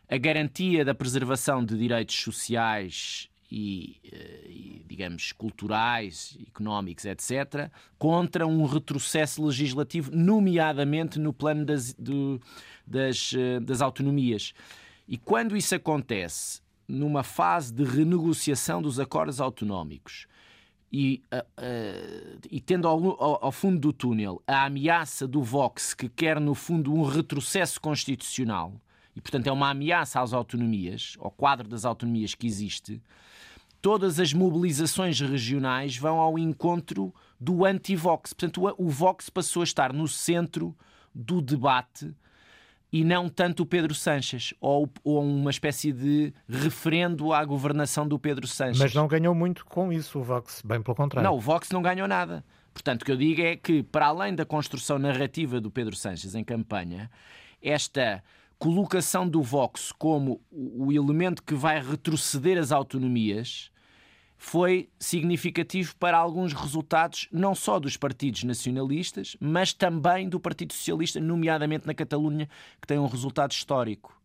a 0.10 0.18
garantia 0.18 0.84
da 0.84 0.94
preservação 0.94 1.64
de 1.64 1.78
direitos 1.78 2.16
sociais 2.20 3.30
e, 3.52 3.98
eh, 4.12 4.48
e, 4.50 4.86
digamos, 4.88 5.32
culturais, 5.32 6.38
económicos, 6.48 7.06
etc., 7.06 7.72
contra 7.98 8.46
um 8.46 8.66
retrocesso 8.66 9.46
legislativo, 9.46 10.12
nomeadamente 10.14 11.20
no 11.20 11.32
plano 11.32 11.66
das, 11.66 11.94
do, 11.94 12.42
das, 12.86 13.34
eh, 13.38 13.60
das 13.60 13.82
autonomias. 13.82 14.54
E 15.08 15.18
quando 15.18 15.56
isso 15.56 15.74
acontece 15.74 16.62
numa 16.88 17.24
fase 17.24 17.74
de 17.74 17.84
renegociação 17.84 18.82
dos 18.82 19.00
acordos 19.00 19.42
autonómicos 19.42 20.28
e, 20.92 21.22
uh, 21.34 21.38
uh, 21.38 22.40
e 22.50 22.62
tendo 22.62 22.88
ao, 22.88 23.22
ao, 23.22 23.46
ao, 23.46 23.52
fundo 23.52 23.78
do 23.78 23.92
túnel 23.92 24.42
a 24.48 24.66
ameaça 24.66 25.28
do 25.28 25.44
Vox, 25.44 25.94
que 25.94 26.08
quer, 26.08 26.40
no 26.40 26.56
fundo, 26.56 26.94
um 26.94 27.04
retrocesso 27.04 27.80
constitucional, 27.82 28.74
e 29.14 29.20
portanto 29.20 29.48
é 29.48 29.52
uma 29.52 29.70
ameaça 29.70 30.22
às 30.22 30.32
autonomias, 30.32 31.18
ao 31.20 31.30
quadro 31.30 31.68
das 31.68 31.84
autonomias 31.84 32.34
que 32.34 32.48
existe, 32.48 33.02
todas 33.88 34.20
as 34.20 34.34
mobilizações 34.34 35.22
regionais 35.22 35.96
vão 35.96 36.20
ao 36.20 36.38
encontro 36.38 37.16
do 37.40 37.64
anti-Vox. 37.64 38.34
Portanto, 38.34 38.76
o 38.78 38.90
Vox 38.90 39.30
passou 39.30 39.62
a 39.62 39.64
estar 39.64 39.94
no 39.94 40.10
centro 40.10 40.76
do 41.16 41.42
debate 41.42 42.14
e 42.92 43.06
não 43.06 43.30
tanto 43.30 43.64
o 43.64 43.66
Pedro 43.66 43.96
Sanches, 43.96 44.54
ou, 44.60 44.90
ou, 45.06 45.24
uma 45.24 45.50
espécie 45.50 45.94
de 45.94 46.34
referendo 46.50 47.32
à 47.32 47.46
governação 47.46 48.06
do 48.06 48.20
Pedro 48.20 48.46
Sanches. 48.46 48.78
Mas 48.78 48.94
não 48.94 49.08
ganhou 49.08 49.34
muito 49.34 49.66
com 49.66 49.90
isso 49.94 50.20
o 50.20 50.22
Vox, 50.22 50.62
bem 50.66 50.82
pelo 50.82 50.94
contrário. 50.94 51.26
Não, 51.26 51.38
o 51.38 51.40
Vox 51.40 51.70
não 51.70 51.82
ganhou 51.82 52.10
nada. 52.10 52.44
Portanto, 52.74 53.04
o 53.04 53.06
que 53.06 53.12
eu 53.14 53.18
digo 53.18 53.42
é 53.42 53.56
que, 53.56 53.84
para 53.84 54.08
além 54.08 54.36
da 54.36 54.46
construção 54.46 55.00
narrativa 55.00 55.62
do 55.62 55.72
Pedro 55.72 55.96
Sanches 55.96 56.36
em 56.36 56.44
campanha, 56.44 57.10
esta 57.62 58.22
colocação 58.60 59.26
do 59.26 59.42
Vox 59.42 59.94
como 59.94 60.42
o 60.52 60.92
elemento 60.92 61.42
que 61.42 61.56
vai 61.56 61.82
retroceder 61.82 62.58
as 62.58 62.74
autonomias 62.74 63.72
foi 64.38 64.90
significativo 65.00 65.96
para 65.98 66.18
alguns 66.18 66.54
resultados, 66.54 67.28
não 67.32 67.56
só 67.56 67.80
dos 67.80 67.98
partidos 67.98 68.44
nacionalistas, 68.44 69.36
mas 69.40 69.74
também 69.74 70.30
do 70.30 70.40
Partido 70.40 70.74
Socialista, 70.74 71.20
nomeadamente 71.20 71.88
na 71.88 71.94
Catalunha, 71.94 72.48
que 72.80 72.88
tem 72.88 73.00
um 73.00 73.08
resultado 73.08 73.52
histórico, 73.52 74.20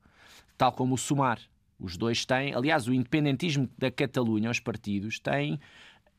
tal 0.59 0.71
como 0.73 0.95
o 0.95 0.99
Sumar. 0.99 1.41
Os 1.81 1.97
dois 1.97 2.27
têm, 2.27 2.55
aliás, 2.55 2.87
o 2.87 2.93
independentismo 2.93 3.69
da 3.77 3.91
Catalunha, 3.91 4.51
os 4.51 4.61
partidos, 4.61 5.19
têm 5.19 5.59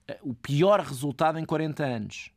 eh, 0.07 0.19
o 0.21 0.33
pior 0.33 0.81
resultado 0.81 1.37
em 1.39 1.45
40 1.45 1.85
anos. 1.85 2.31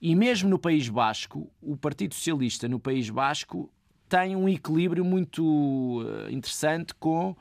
E 0.00 0.14
mesmo 0.14 0.48
no 0.48 0.58
País 0.58 0.88
Basco, 0.88 1.50
o 1.60 1.76
Partido 1.76 2.14
Socialista 2.14 2.66
no 2.66 2.80
País 2.80 3.08
Basco 3.08 3.70
tem 4.08 4.34
um 4.34 4.48
equilíbrio 4.48 5.04
muito 5.04 6.02
eh, 6.26 6.32
interessante 6.32 6.94
com 6.94 7.36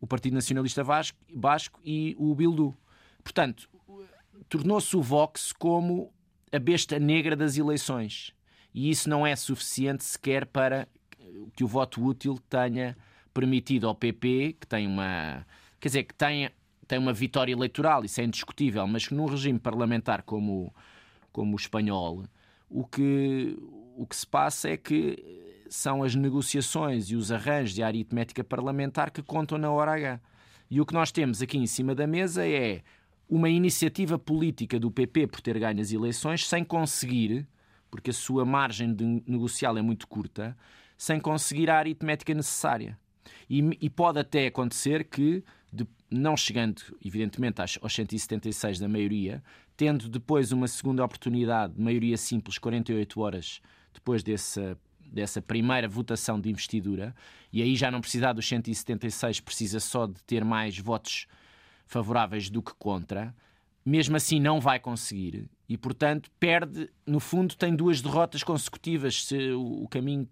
o 0.00 0.06
Partido 0.06 0.34
Nacionalista 0.34 0.82
Vasco, 0.84 1.18
Basco 1.32 1.80
e 1.84 2.14
o 2.18 2.34
Bildu. 2.34 2.76
Portanto, 3.22 3.68
tornou-se 4.48 4.96
o 4.96 5.02
Vox 5.02 5.52
como 5.52 6.12
a 6.52 6.58
besta 6.58 6.98
negra 6.98 7.34
das 7.34 7.56
eleições. 7.56 8.32
E 8.72 8.90
isso 8.90 9.08
não 9.08 9.26
é 9.26 9.34
suficiente 9.34 10.04
sequer 10.04 10.46
para 10.46 10.86
que 11.54 11.64
o 11.64 11.66
voto 11.66 12.04
útil 12.04 12.38
tenha 12.48 12.96
permitido 13.32 13.88
ao 13.88 13.94
PP, 13.94 14.56
que 14.60 14.66
tem 14.66 14.86
uma. 14.86 15.46
Quer 15.80 15.88
dizer, 15.88 16.02
que 16.04 16.14
tenha, 16.14 16.52
tem 16.86 16.98
uma 16.98 17.12
vitória 17.12 17.52
eleitoral, 17.52 18.04
isso 18.04 18.20
é 18.20 18.24
indiscutível, 18.24 18.86
mas 18.86 19.06
que 19.06 19.14
num 19.14 19.26
regime 19.26 19.58
parlamentar 19.58 20.22
como, 20.22 20.74
como 21.32 21.52
o 21.52 21.56
espanhol, 21.56 22.24
o 22.68 22.84
que, 22.86 23.56
o 23.96 24.06
que 24.06 24.16
se 24.16 24.26
passa 24.26 24.70
é 24.70 24.76
que 24.76 25.22
são 25.68 26.02
as 26.02 26.14
negociações 26.14 27.10
e 27.10 27.16
os 27.16 27.32
arranjos 27.32 27.74
de 27.74 27.82
aritmética 27.82 28.44
parlamentar 28.44 29.10
que 29.10 29.22
contam 29.22 29.58
na 29.58 29.70
hora 29.70 29.92
H. 29.92 30.20
E 30.70 30.80
o 30.80 30.86
que 30.86 30.94
nós 30.94 31.12
temos 31.12 31.40
aqui 31.42 31.58
em 31.58 31.66
cima 31.66 31.94
da 31.94 32.06
mesa 32.06 32.46
é 32.46 32.82
uma 33.28 33.48
iniciativa 33.48 34.18
política 34.18 34.78
do 34.78 34.90
PP 34.90 35.26
por 35.28 35.40
ter 35.40 35.58
ganho 35.58 35.80
as 35.80 35.92
eleições 35.92 36.46
sem 36.46 36.64
conseguir, 36.64 37.46
porque 37.90 38.10
a 38.10 38.14
sua 38.14 38.44
margem 38.44 38.94
de 38.94 39.22
negocial 39.26 39.76
é 39.76 39.82
muito 39.82 40.06
curta, 40.06 40.56
sem 40.96 41.20
conseguir 41.20 41.70
a 41.70 41.78
aritmética 41.78 42.32
necessária. 42.34 42.98
E, 43.48 43.76
e 43.80 43.90
pode 43.90 44.18
até 44.18 44.46
acontecer 44.46 45.04
que, 45.04 45.44
de, 45.72 45.86
não 46.10 46.36
chegando, 46.36 46.82
evidentemente, 47.04 47.60
aos, 47.60 47.78
aos 47.82 47.94
176 47.94 48.78
da 48.78 48.88
maioria, 48.88 49.42
tendo 49.76 50.08
depois 50.08 50.52
uma 50.52 50.68
segunda 50.68 51.04
oportunidade 51.04 51.74
de 51.74 51.80
maioria 51.80 52.16
simples, 52.16 52.58
48 52.58 53.20
horas 53.20 53.60
depois 53.92 54.22
desse 54.22 54.76
dessa 55.10 55.40
primeira 55.40 55.88
votação 55.88 56.40
de 56.40 56.48
investidura, 56.48 57.14
e 57.52 57.62
aí 57.62 57.76
já 57.76 57.90
não 57.90 58.00
precisar 58.00 58.32
dos 58.32 58.46
176, 58.48 59.40
precisa 59.40 59.80
só 59.80 60.06
de 60.06 60.22
ter 60.24 60.44
mais 60.44 60.78
votos 60.78 61.26
favoráveis 61.86 62.50
do 62.50 62.62
que 62.62 62.74
contra, 62.74 63.34
mesmo 63.84 64.16
assim 64.16 64.40
não 64.40 64.60
vai 64.60 64.80
conseguir 64.80 65.48
e, 65.68 65.76
portanto, 65.76 66.30
perde, 66.38 66.88
no 67.04 67.18
fundo, 67.18 67.56
tem 67.56 67.74
duas 67.74 68.00
derrotas 68.00 68.42
consecutivas 68.42 69.24
se 69.24 69.50
o 69.52 69.86
caminho 69.88 70.28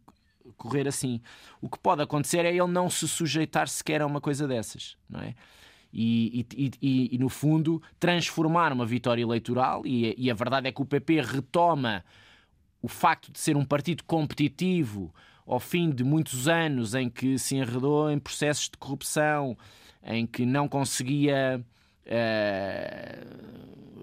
correr 0.57 0.86
assim. 0.86 1.20
O 1.61 1.68
que 1.68 1.78
pode 1.78 2.03
acontecer 2.03 2.44
é 2.44 2.51
ele 2.51 2.68
não 2.68 2.88
se 2.88 3.09
sujeitar 3.09 3.68
sequer 3.68 4.01
a 4.03 4.07
uma 4.07 4.20
coisa 4.20 4.46
dessas, 4.46 4.96
não 5.09 5.20
é? 5.20 5.34
E, 5.92 6.46
e, 6.57 6.70
e, 6.82 7.14
e 7.14 7.18
no 7.18 7.28
fundo, 7.28 7.80
transformar 8.01 8.72
uma 8.72 8.84
vitória 8.84 9.22
eleitoral, 9.22 9.82
e, 9.86 10.30
a 10.30 10.34
verdade 10.34 10.68
é 10.68 10.72
que 10.72 10.82
o 10.82 10.84
PP 10.84 11.20
retoma 11.20 12.05
o 12.85 12.89
facto 12.89 13.32
de 13.32 13.41
ser 13.41 13.57
um 13.57 13.64
partido 13.64 14.05
competitivo 14.05 15.11
ao 15.47 15.59
fim 15.59 15.89
de 15.89 16.05
muitos 16.05 16.49
anos 16.49 16.95
em 16.95 17.09
que 17.09 17.39
se 17.39 17.57
enredou 17.57 18.11
em 18.11 18.18
processos 18.18 18.68
de 18.68 18.76
corrupção, 18.76 19.57
em 20.03 20.26
que 20.26 20.45
não 20.45 20.68
conseguia 20.68 21.64
uh, 22.05 23.24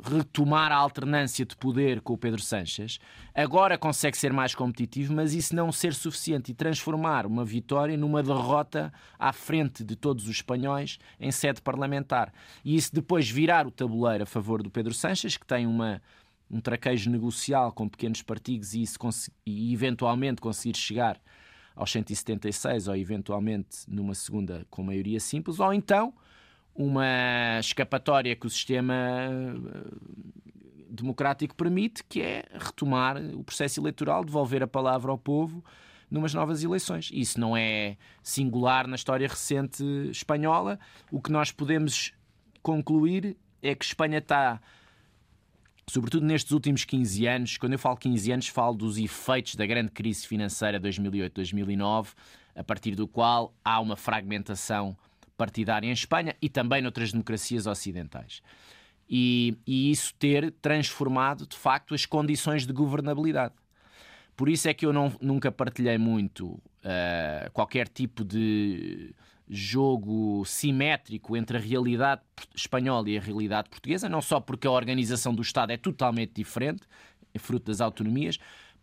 retomar 0.04 0.72
a 0.72 0.78
alternância 0.78 1.46
de 1.46 1.56
poder 1.56 2.02
com 2.02 2.14
o 2.14 2.18
Pedro 2.18 2.42
Sanches, 2.42 3.00
agora 3.36 3.78
consegue 3.78 4.18
ser 4.18 4.34
mais 4.34 4.56
competitivo, 4.56 5.14
mas 5.14 5.36
isso 5.36 5.56
não 5.56 5.72
ser 5.72 5.94
suficiente 5.94 6.50
e 6.50 6.56
transformar 6.56 7.28
uma 7.28 7.46
vitória 7.46 7.96
numa 7.96 8.24
derrota 8.24 8.92
à 9.20 9.32
frente 9.32 9.84
de 9.84 9.96
todos 9.96 10.24
os 10.24 10.38
espanhóis 10.38 10.98
em 11.20 11.32
sede 11.32 11.62
parlamentar. 11.62 12.34
E 12.66 12.76
isso 12.76 12.96
depois 12.96 13.30
virar 13.30 13.68
o 13.68 13.72
tabuleiro 13.72 14.24
a 14.24 14.28
favor 14.28 14.64
do 14.64 14.72
Pedro 14.72 14.92
Sanches, 14.92 15.38
que 15.38 15.46
tem 15.46 15.68
uma 15.68 16.02
um 16.52 16.60
traquejo 16.60 17.10
negocial 17.10 17.72
com 17.72 17.88
pequenos 17.88 18.22
partidos 18.22 18.74
e, 18.74 18.82
isso, 18.82 19.00
e 19.46 19.74
eventualmente 19.74 20.42
conseguir 20.42 20.78
chegar 20.78 21.20
aos 21.74 21.92
176 21.92 22.90
ou 22.90 22.96
eventualmente 22.96 23.86
numa 23.88 24.14
segunda 24.14 24.66
com 24.70 24.84
maioria 24.84 25.20
simples, 25.20 25.60
ou 25.60 25.74
então 25.74 26.14
uma 26.76 27.60
escapatória 27.60 28.36
que 28.36 28.46
o 28.46 28.50
sistema 28.50 28.94
eh, 28.94 29.52
democrático 30.90 31.56
permite, 31.56 32.04
que 32.04 32.22
é 32.22 32.46
retomar 32.54 33.18
o 33.18 33.44
processo 33.44 33.80
eleitoral, 33.80 34.24
devolver 34.24 34.62
a 34.62 34.68
palavra 34.68 35.12
ao 35.12 35.18
povo 35.18 35.64
numas 36.10 36.34
novas 36.34 36.62
eleições. 36.62 37.10
Isso 37.14 37.40
não 37.40 37.56
é 37.56 37.96
singular 38.22 38.86
na 38.86 38.96
história 38.96 39.28
recente 39.28 39.84
espanhola. 40.12 40.78
O 41.10 41.22
que 41.22 41.32
nós 41.32 41.52
podemos 41.52 42.14
concluir 42.62 43.38
é 43.62 43.74
que 43.74 43.86
Espanha 43.86 44.18
está 44.18 44.62
sobretudo 45.92 46.26
nestes 46.26 46.54
últimos 46.54 46.86
15 46.86 47.28
anos, 47.28 47.58
quando 47.58 47.74
eu 47.74 47.80
falo 47.80 47.98
15 47.98 48.32
anos, 48.32 48.48
falo 48.48 48.78
dos 48.78 48.98
efeitos 48.98 49.56
da 49.56 49.66
grande 49.66 49.92
crise 49.92 50.26
financeira 50.26 50.80
2008-2009, 50.80 52.14
a 52.56 52.64
partir 52.64 52.96
do 52.96 53.06
qual 53.10 53.54
há 53.64 53.78
uma 53.82 53.98
fragmentação 53.98 54.96
partidária 55.36 55.86
em 55.86 55.92
Espanha 55.92 56.34
e 56.42 56.48
também 56.48 56.82
noutras 56.82 57.12
democracias 57.12 57.68
ocidentais. 57.68 58.42
E, 59.10 59.58
e 59.68 59.92
isso 59.92 60.14
ter 60.16 60.52
transformado, 60.62 61.46
de 61.46 61.58
facto, 61.58 61.94
as 61.94 62.06
condições 62.06 62.66
de 62.66 62.72
governabilidade. 62.72 63.54
Por 64.38 64.48
isso 64.48 64.70
é 64.70 64.74
que 64.74 64.86
eu 64.86 64.94
não, 64.94 65.12
nunca 65.20 65.52
partilhei 65.52 65.98
muito 65.98 66.46
uh, 66.46 67.52
qualquer 67.52 67.90
tipo 67.90 68.24
de 68.24 69.14
jogo 69.54 70.46
simétrico 70.46 71.36
entre 71.36 71.58
a 71.58 71.60
realidade 71.60 72.22
espanhola 72.56 73.10
e 73.10 73.18
a 73.18 73.22
realidade 73.22 73.70
portuguesa, 73.70 74.08
não 74.08 74.22
só 74.22 74.40
porque 74.40 74.66
a 74.66 74.72
organização 74.72 75.36
do 75.36 75.42
Estado 75.42 75.72
é 75.74 75.78
totalmente 75.78 76.32
diferente, 76.36 76.84
é 77.34 77.38
fruto 77.38 77.66
das 77.66 77.82
autonomias, 77.82 78.40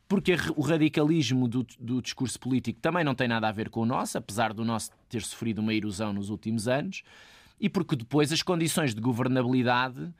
porque 0.06 0.36
o 0.54 0.60
radicalismo 0.60 1.48
do, 1.48 1.66
do, 1.80 2.02
discurso 2.02 2.38
político 2.38 2.80
também 2.80 3.02
não 3.02 3.14
tem 3.14 3.26
nada 3.26 3.48
a 3.48 3.52
ver 3.52 3.70
com 3.70 3.80
o 3.80 3.86
nosso, 3.86 4.18
apesar 4.18 4.52
do 4.52 4.62
nosso 4.62 4.90
ter 5.08 5.22
sofrido 5.22 5.60
uma 5.60 5.72
erosão 5.72 6.12
nos 6.12 6.28
últimos 6.28 6.68
anos, 6.68 7.02
e 7.58 7.70
porque 7.70 7.96
depois 7.96 8.30
as 8.30 8.42
condições 8.42 8.94
de 8.94 9.00
governabilidade, 9.00 10.12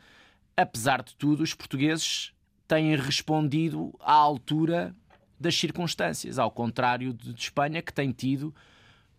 apesar 0.57 1.03
de 1.03 1.15
tudo, 1.15 1.43
os 1.43 1.53
portugueses 1.53 2.33
têm 2.67 2.97
respondido 2.97 3.95
à 4.01 4.13
altura 4.13 4.97
das 5.39 5.55
circunstâncias, 5.55 6.39
ao 6.39 6.51
contrário 6.51 7.13
de, 7.13 7.35
de 7.35 7.41
Espanha, 7.41 7.83
que 7.83 7.93
tem 7.93 8.13
tido 8.13 8.55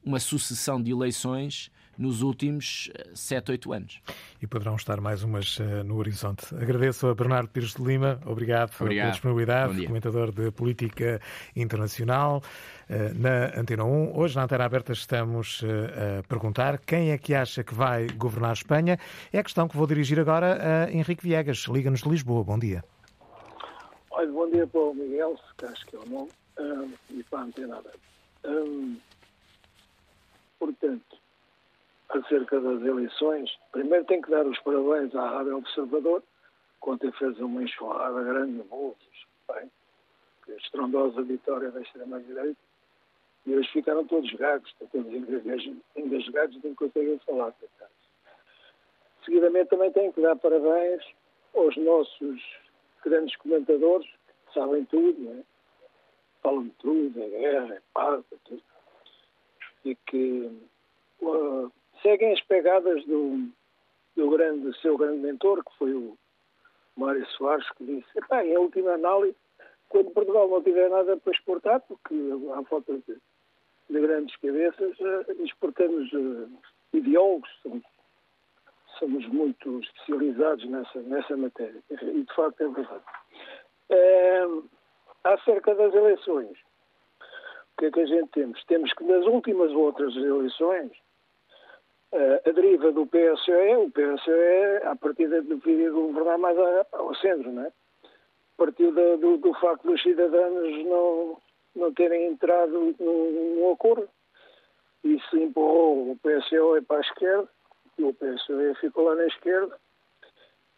uma 0.09 0.19
sucessão 0.19 0.81
de 0.81 0.91
eleições 0.91 1.71
nos 1.95 2.23
últimos 2.23 2.89
7, 3.13 3.49
eh, 3.49 3.51
8 3.51 3.73
anos. 3.73 4.01
E 4.41 4.47
poderão 4.47 4.75
estar 4.75 4.99
mais 4.99 5.21
umas 5.21 5.59
uh, 5.59 5.83
no 5.85 5.97
horizonte. 5.97 6.55
Agradeço 6.55 7.07
a 7.07 7.13
Bernardo 7.13 7.49
Pires 7.49 7.73
de 7.73 7.83
Lima, 7.83 8.19
obrigado, 8.25 8.71
obrigado. 8.79 9.03
pela 9.03 9.11
disponibilidade, 9.11 9.85
comentador 9.85 10.31
de 10.31 10.49
política 10.49 11.21
internacional 11.55 12.41
uh, 12.89 13.19
na 13.19 13.59
Antena 13.59 13.83
1. 13.83 14.17
Hoje, 14.17 14.35
na 14.35 14.45
Antena 14.45 14.63
Aberta, 14.63 14.93
estamos 14.93 15.61
uh, 15.61 16.19
a 16.19 16.23
perguntar 16.23 16.79
quem 16.79 17.11
é 17.11 17.17
que 17.17 17.35
acha 17.35 17.63
que 17.63 17.75
vai 17.75 18.07
governar 18.07 18.51
a 18.51 18.53
Espanha. 18.53 18.97
É 19.31 19.39
a 19.39 19.43
questão 19.43 19.67
que 19.67 19.77
vou 19.77 19.85
dirigir 19.85 20.19
agora 20.19 20.87
a 20.87 20.91
Henrique 20.91 21.21
Viegas, 21.21 21.67
Liga-nos 21.67 22.01
de 22.01 22.09
Lisboa. 22.09 22.43
Bom 22.43 22.57
dia. 22.57 22.83
Olha, 24.09 24.31
bom 24.31 24.49
dia 24.49 24.65
para 24.65 24.81
o 24.81 24.93
Miguel, 24.95 25.35
que 25.57 25.65
acho 25.65 25.85
que 25.85 25.95
é 25.95 25.99
o 25.99 26.09
nome, 26.09 26.29
e 27.11 27.23
para 27.23 27.39
a 27.39 27.43
Antena 27.43 27.77
Aberta. 27.77 27.99
Portanto, 30.59 31.17
acerca 32.09 32.59
das 32.59 32.81
eleições, 32.81 33.49
primeiro 33.71 34.05
tenho 34.05 34.21
que 34.21 34.29
dar 34.29 34.45
os 34.45 34.59
parabéns 34.59 35.15
à 35.15 35.29
Rádio 35.29 35.57
Observador, 35.57 36.21
que 36.83 36.89
ontem 36.89 37.11
fez 37.13 37.39
uma 37.39 37.63
enxurrada 37.63 38.23
grande 38.23 38.61
de 38.61 38.63
bolsos, 38.63 39.27
bem, 39.47 39.71
estrondosa 40.57 41.21
vitória 41.21 41.71
da 41.71 41.81
extrema-direita, 41.81 42.59
e 43.45 43.53
eles 43.53 43.69
ficaram 43.69 44.05
todos 44.05 44.31
gagos, 44.33 44.73
todos 44.91 45.07
engasgados 45.95 46.63
não 46.63 46.75
conseguem 46.75 47.19
falar. 47.19 47.53
Seguidamente 49.23 49.69
também 49.69 49.91
tenho 49.91 50.11
que 50.11 50.21
dar 50.21 50.35
parabéns 50.35 51.03
aos 51.55 51.75
nossos 51.77 52.41
grandes 53.03 53.35
comentadores, 53.37 54.07
que 54.47 54.53
sabem 54.53 54.83
tudo, 54.85 55.19
né? 55.21 55.43
falam 56.41 56.63
de 56.63 56.71
tudo, 56.71 57.21
é 57.21 57.29
guerra, 57.29 57.75
é 57.75 57.81
paz, 57.93 58.23
é 58.31 58.35
tudo 58.45 58.63
e 59.85 59.95
que 59.95 60.51
uh, 61.21 61.71
seguem 62.01 62.33
as 62.33 62.41
pegadas 62.41 63.03
do, 63.05 63.49
do 64.15 64.29
grande, 64.29 64.77
seu 64.81 64.97
grande 64.97 65.19
mentor, 65.19 65.63
que 65.63 65.77
foi 65.77 65.93
o 65.93 66.17
Mário 66.95 67.25
Soares, 67.31 67.69
que 67.71 67.85
disse, 67.85 68.09
em 68.43 68.57
última 68.57 68.91
análise, 68.91 69.35
quando 69.87 70.11
Portugal 70.11 70.47
não 70.47 70.61
tiver 70.61 70.89
nada 70.89 71.17
para 71.17 71.33
exportar, 71.33 71.81
porque 71.81 72.15
há 72.53 72.63
falta 72.63 72.93
de, 73.07 73.17
de 73.89 73.99
grandes 73.99 74.35
cabeças, 74.37 74.99
uh, 74.99 75.43
exportamos 75.43 76.11
uh, 76.13 76.49
ideólogos, 76.93 77.49
somos, 77.63 77.83
somos, 78.99 79.25
muito 79.27 79.79
especializados 79.79 80.65
nessa, 80.65 80.99
nessa 81.01 81.37
matéria. 81.37 81.81
E, 81.89 82.23
de 82.23 82.35
facto, 82.35 82.61
é 82.61 82.67
verdade. 82.67 83.03
Uh, 83.89 84.69
acerca 85.23 85.73
das 85.73 85.93
eleições, 85.93 86.57
que 87.79 87.85
é 87.85 87.91
que 87.91 88.01
a 88.01 88.05
gente 88.05 88.29
temos? 88.31 88.63
Temos 88.65 88.93
que 88.93 89.03
nas 89.05 89.25
últimas 89.25 89.71
outras 89.71 90.13
eleições, 90.15 90.91
uh, 92.11 92.49
a 92.49 92.51
deriva 92.51 92.91
do 92.91 93.07
PSOE, 93.07 93.75
o 93.77 93.89
PSOE, 93.89 94.83
a 94.83 94.95
partir 94.97 95.29
de 95.29 95.55
vir 95.55 95.89
governar 95.91 96.37
mais 96.37 96.57
ao 96.91 97.15
centro, 97.15 97.51
não 97.51 97.63
é? 97.63 97.71
Partiu 98.57 98.91
do, 98.91 99.37
do, 99.37 99.53
facto 99.53 99.87
dos 99.87 100.01
cidadãos 100.03 100.85
não, 100.85 101.37
não 101.73 101.93
terem 101.93 102.27
entrado 102.27 102.93
num, 102.99 103.71
acordo. 103.71 104.09
Isso 105.01 105.37
empurrou 105.37 106.11
o 106.11 106.17
PSOE 106.17 106.81
para 106.81 106.97
a 106.97 107.01
esquerda, 107.01 107.47
e 107.97 108.03
o 108.03 108.13
PSOE 108.13 108.75
ficou 108.81 109.05
lá 109.05 109.15
na 109.15 109.27
esquerda, 109.27 109.73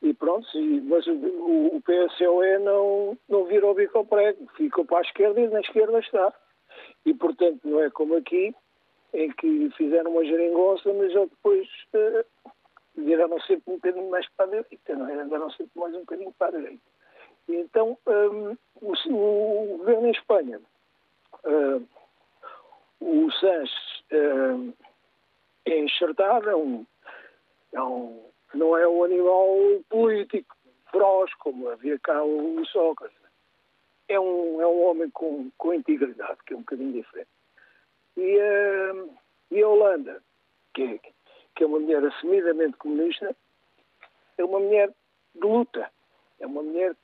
e 0.04 0.14
pronto, 0.14 0.47
mas 0.84 1.08
o, 1.08 1.14
o 1.14 1.82
PSOE 1.82 2.60
não, 2.60 3.18
não 3.28 3.45
virou 3.45 3.74
bico 3.74 3.97
ao 3.97 4.06
prego, 4.06 4.47
ficou 4.56 4.86
para 4.86 4.99
a 4.99 5.02
esquerda 5.02 5.39
e 5.39 5.47
na 5.47 5.62
esquerda 5.62 5.97
está. 5.97 6.32
E, 7.05 7.13
portanto, 7.13 7.59
não 7.63 7.82
é 7.82 7.89
como 7.89 8.15
aqui, 8.15 8.53
em 9.13 9.32
que 9.32 9.69
fizeram 9.78 10.11
uma 10.11 10.24
geringonça, 10.24 10.93
mas 10.93 11.11
já 11.11 11.26
depois 11.26 11.67
uh, 11.93 12.26
viraram 12.95 13.39
sempre 13.41 13.63
um 13.67 13.76
bocadinho 13.76 14.09
mais 14.09 14.28
para 14.30 14.45
a 14.45 14.49
direita, 14.49 14.95
não 14.95 15.09
é? 15.09 15.13
Andaram 15.13 15.49
sempre 15.51 15.72
mais 15.76 15.93
um 15.95 16.01
bocadinho 16.01 16.34
para 16.38 16.47
a 16.55 16.59
direita. 16.59 16.84
E 17.49 17.55
então, 17.55 17.97
um, 18.07 18.57
o, 18.82 18.93
o, 18.93 19.78
governo 19.78 20.07
em 20.07 20.11
Espanha, 20.11 20.61
uh, 21.43 21.88
o 22.99 23.32
Sanches 23.32 24.03
uh, 24.11 24.74
é 25.65 25.80
enxertado, 25.80 26.49
é 26.49 26.55
um, 26.55 26.86
é 27.74 27.82
um, 27.82 28.24
não 28.53 28.78
é 28.78 28.88
um 28.88 29.03
animal 29.03 29.47
político 29.89 30.55
feroz, 30.91 31.34
como 31.36 31.69
havia 31.69 31.97
cá 31.99 32.24
o 32.24 32.63
Sócrates 32.65 33.22
é 34.11 34.19
um, 34.19 34.61
é 34.61 34.67
um 34.67 34.84
homem 34.84 35.09
com, 35.09 35.49
com 35.57 35.74
integridade, 35.74 36.38
que 36.45 36.53
é 36.53 36.57
um 36.57 36.61
bocadinho 36.61 36.91
diferente. 36.91 37.30
E, 38.17 38.38
uh, 38.38 39.09
e 39.49 39.61
a 39.61 39.67
Holanda, 39.67 40.22
que 40.74 40.84
é, 40.84 40.99
que 41.55 41.63
é 41.63 41.67
uma 41.67 41.80
mulher 41.80 42.03
assumidamente 42.72 42.78
comunista, 42.78 43.36
é 44.38 44.43
uma 44.43 44.59
mulher 44.59 44.89
de 45.36 45.41
luta, 45.41 45.89
é 46.39 46.47
uma 46.47 46.63
mulher 46.63 46.95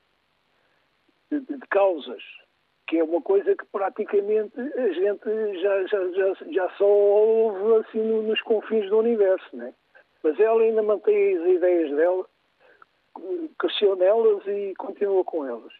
de, 1.31 1.39
de, 1.41 1.57
de 1.57 1.67
causas, 1.67 2.23
que 2.87 2.97
é 2.97 3.03
uma 3.03 3.21
coisa 3.21 3.55
que 3.55 3.65
praticamente 3.65 4.59
a 4.59 4.93
gente 4.93 5.61
já, 5.61 5.85
já, 5.87 6.11
já, 6.11 6.33
já 6.51 6.69
só 6.77 6.87
ouve 6.87 7.85
assim 7.85 7.99
nos 7.99 8.41
confins 8.41 8.89
do 8.89 8.99
universo, 8.99 9.55
né? 9.55 9.73
Mas 10.23 10.39
ela 10.39 10.61
ainda 10.61 10.81
mantém 10.81 11.37
as 11.37 11.47
ideias 11.47 11.95
dela, 11.95 12.25
cresceu 13.59 13.95
nelas 13.95 14.45
e 14.47 14.73
continua 14.77 15.23
com 15.23 15.45
elas. 15.45 15.73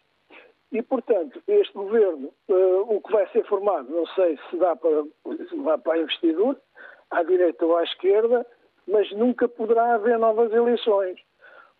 E, 0.70 0.82
portanto, 0.82 1.42
este 1.48 1.72
governo, 1.72 2.30
uh, 2.48 2.94
o 2.94 3.00
que 3.00 3.10
vai 3.10 3.26
ser 3.28 3.42
formado, 3.46 3.88
não 3.90 4.06
sei 4.08 4.38
se 4.50 4.56
dá 4.58 4.76
para, 4.76 5.02
se 5.48 5.56
dá 5.64 5.78
para 5.78 5.94
a 5.94 5.98
investidura, 5.98 6.60
à 7.10 7.22
direita 7.22 7.64
ou 7.64 7.76
à 7.78 7.84
esquerda, 7.84 8.46
mas 8.88 9.10
nunca 9.12 9.46
poderá 9.46 9.94
haver 9.94 10.18
novas 10.18 10.52
eleições. 10.52 11.20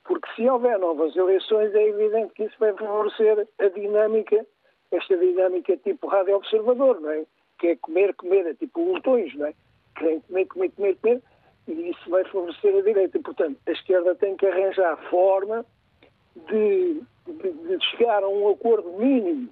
Porque 0.05 0.29
se 0.35 0.49
houver 0.49 0.79
novas 0.79 1.15
eleições, 1.17 1.75
é 1.75 1.89
evidente 1.89 2.33
que 2.35 2.45
isso 2.45 2.57
vai 2.59 2.73
favorecer 2.75 3.47
a 3.59 3.69
dinâmica, 3.69 4.47
esta 4.91 5.17
dinâmica 5.17 5.77
tipo 5.79 6.07
rádio 6.07 6.37
observador, 6.37 7.01
não 7.01 7.11
é? 7.11 7.25
Que 7.59 7.69
é 7.69 7.77
comer, 7.77 8.15
comer, 8.15 8.47
é 8.47 8.55
tipo 8.55 8.81
lutões, 8.81 9.35
não 9.35 9.47
é? 9.47 9.55
Querem 9.97 10.21
comer, 10.21 10.47
comer, 10.47 10.71
comer, 10.71 10.97
comer, 10.97 11.23
E 11.67 11.91
isso 11.91 12.09
vai 12.11 12.25
favorecer 12.25 12.77
a 12.77 12.83
direita. 12.83 13.19
Portanto, 13.21 13.59
a 13.67 13.71
esquerda 13.73 14.15
tem 14.15 14.37
que 14.37 14.47
arranjar 14.47 14.97
forma 15.11 15.65
de, 16.47 17.03
de, 17.27 17.53
de 17.53 17.85
chegar 17.91 18.23
a 18.23 18.29
um 18.29 18.49
acordo 18.51 18.91
mínimo 18.93 19.49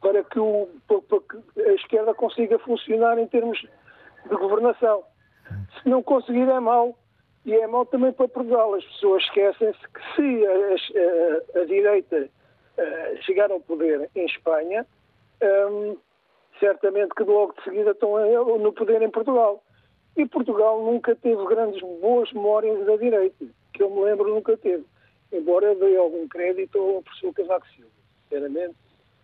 para 0.00 0.22
que, 0.24 0.38
o, 0.38 0.68
para 0.86 1.20
que 1.20 1.60
a 1.62 1.72
esquerda 1.74 2.12
consiga 2.14 2.58
funcionar 2.58 3.18
em 3.18 3.26
termos 3.26 3.58
de 3.60 4.36
governação. 4.36 5.04
Não 5.84 6.02
conseguir 6.02 6.48
é 6.48 6.60
mau, 6.60 6.96
e 7.44 7.54
é 7.54 7.66
mau 7.66 7.84
também 7.84 8.12
para 8.12 8.28
Portugal. 8.28 8.74
As 8.74 8.84
pessoas 8.84 9.22
esquecem-se 9.24 9.80
que 9.88 10.00
se 10.14 10.46
a, 10.46 11.58
a, 11.58 11.62
a 11.62 11.64
direita 11.64 12.28
uh, 12.78 13.22
chegar 13.22 13.50
ao 13.50 13.60
poder 13.60 14.08
em 14.14 14.26
Espanha, 14.26 14.86
um, 15.70 15.96
certamente 16.60 17.14
que 17.14 17.24
logo 17.24 17.52
de 17.54 17.64
seguida 17.64 17.90
estão 17.90 18.16
no 18.58 18.72
poder 18.72 19.02
em 19.02 19.10
Portugal. 19.10 19.62
E 20.16 20.26
Portugal 20.26 20.80
nunca 20.82 21.16
teve 21.16 21.44
grandes 21.46 21.80
boas 21.80 22.30
memórias 22.32 22.86
da 22.86 22.96
direita, 22.96 23.46
que 23.72 23.82
eu 23.82 23.90
me 23.90 24.02
lembro 24.02 24.32
nunca 24.32 24.56
teve. 24.56 24.84
Embora 25.32 25.74
dei 25.74 25.96
algum 25.96 26.28
crédito 26.28 26.78
ao 26.78 27.02
professor 27.02 27.32
Cavaco 27.32 27.66
Silva, 27.68 27.90
sinceramente 28.22 28.76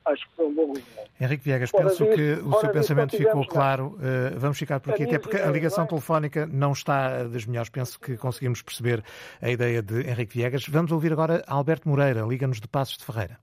acho 0.09 0.29
que 0.29 0.37
foi 0.37 0.47
um 0.47 0.55
bom 0.55 0.67
governo. 0.67 0.89
Henrique 1.21 1.45
Viegas, 1.45 1.71
penso 1.71 2.05
que 2.07 2.33
o 2.43 2.53
seu 2.61 2.71
pensamento 2.71 3.17
ficou 3.17 3.47
claro. 3.47 3.97
Uh, 3.97 4.39
vamos 4.39 4.59
ficar 4.59 4.81
por 4.81 4.95
aqui, 4.95 5.05
até 5.05 5.19
porque 5.19 5.37
a 5.37 5.51
ligação 5.51 5.87
telefónica 5.87 6.47
não 6.47 6.73
está 6.73 7.25
das 7.25 7.47
melhores. 7.47 7.71
Penso 7.71 7.99
que 8.01 8.17
conseguimos 8.17 8.63
perceber 8.63 9.03
a 9.41 9.51
ideia 9.51 9.83
de 9.83 10.09
Henrique 10.09 10.39
Viegas. 10.39 10.67
Vamos 10.69 10.93
ouvir 10.93 11.13
agora 11.13 11.45
Alberto 11.47 11.89
Moreira, 11.89 12.23
Liga-nos 12.23 12.61
de 12.61 12.69
Passos 12.69 12.97
de 12.99 13.05
Ferreira. 13.05 13.39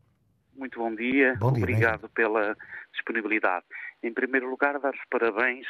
Muito 0.56 0.80
bom 0.80 0.96
dia, 0.96 1.36
bom 1.38 1.52
dia 1.52 1.64
obrigado 1.64 2.02
bem. 2.02 2.12
pela 2.14 2.58
disponibilidade. 2.94 3.66
Em 4.02 4.14
primeiro 4.14 4.50
lugar, 4.50 4.80
dar 4.80 4.94
os 4.94 5.06
parabéns 5.10 5.68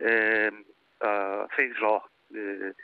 uh, 0.00 0.74
a 1.00 1.48
Feijó. 1.54 2.02
Uh, 2.30 2.74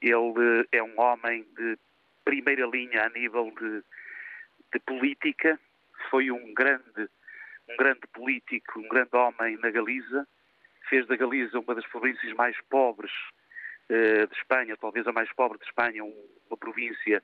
ele 0.00 0.66
é 0.72 0.82
um 0.82 1.00
homem 1.00 1.44
de 1.56 1.78
primeira 2.24 2.66
linha 2.66 3.04
a 3.04 3.08
nível 3.08 3.52
de, 3.58 3.82
de 4.72 4.78
política, 4.80 5.58
foi 6.10 6.30
um 6.30 6.54
grande, 6.54 7.08
um 7.68 7.76
grande 7.76 8.06
político, 8.12 8.80
um 8.80 8.88
grande 8.88 9.14
homem 9.14 9.56
na 9.58 9.70
Galiza, 9.70 10.26
fez 10.88 11.06
da 11.06 11.16
Galiza 11.16 11.58
uma 11.58 11.74
das 11.74 11.86
províncias 11.86 12.32
mais 12.34 12.56
pobres 12.68 13.12
uh, 13.90 14.26
de 14.26 14.36
Espanha, 14.36 14.76
talvez 14.76 15.06
a 15.06 15.12
mais 15.12 15.32
pobre 15.32 15.58
de 15.58 15.64
Espanha, 15.64 16.04
um, 16.04 16.28
uma 16.48 16.56
província 16.56 17.22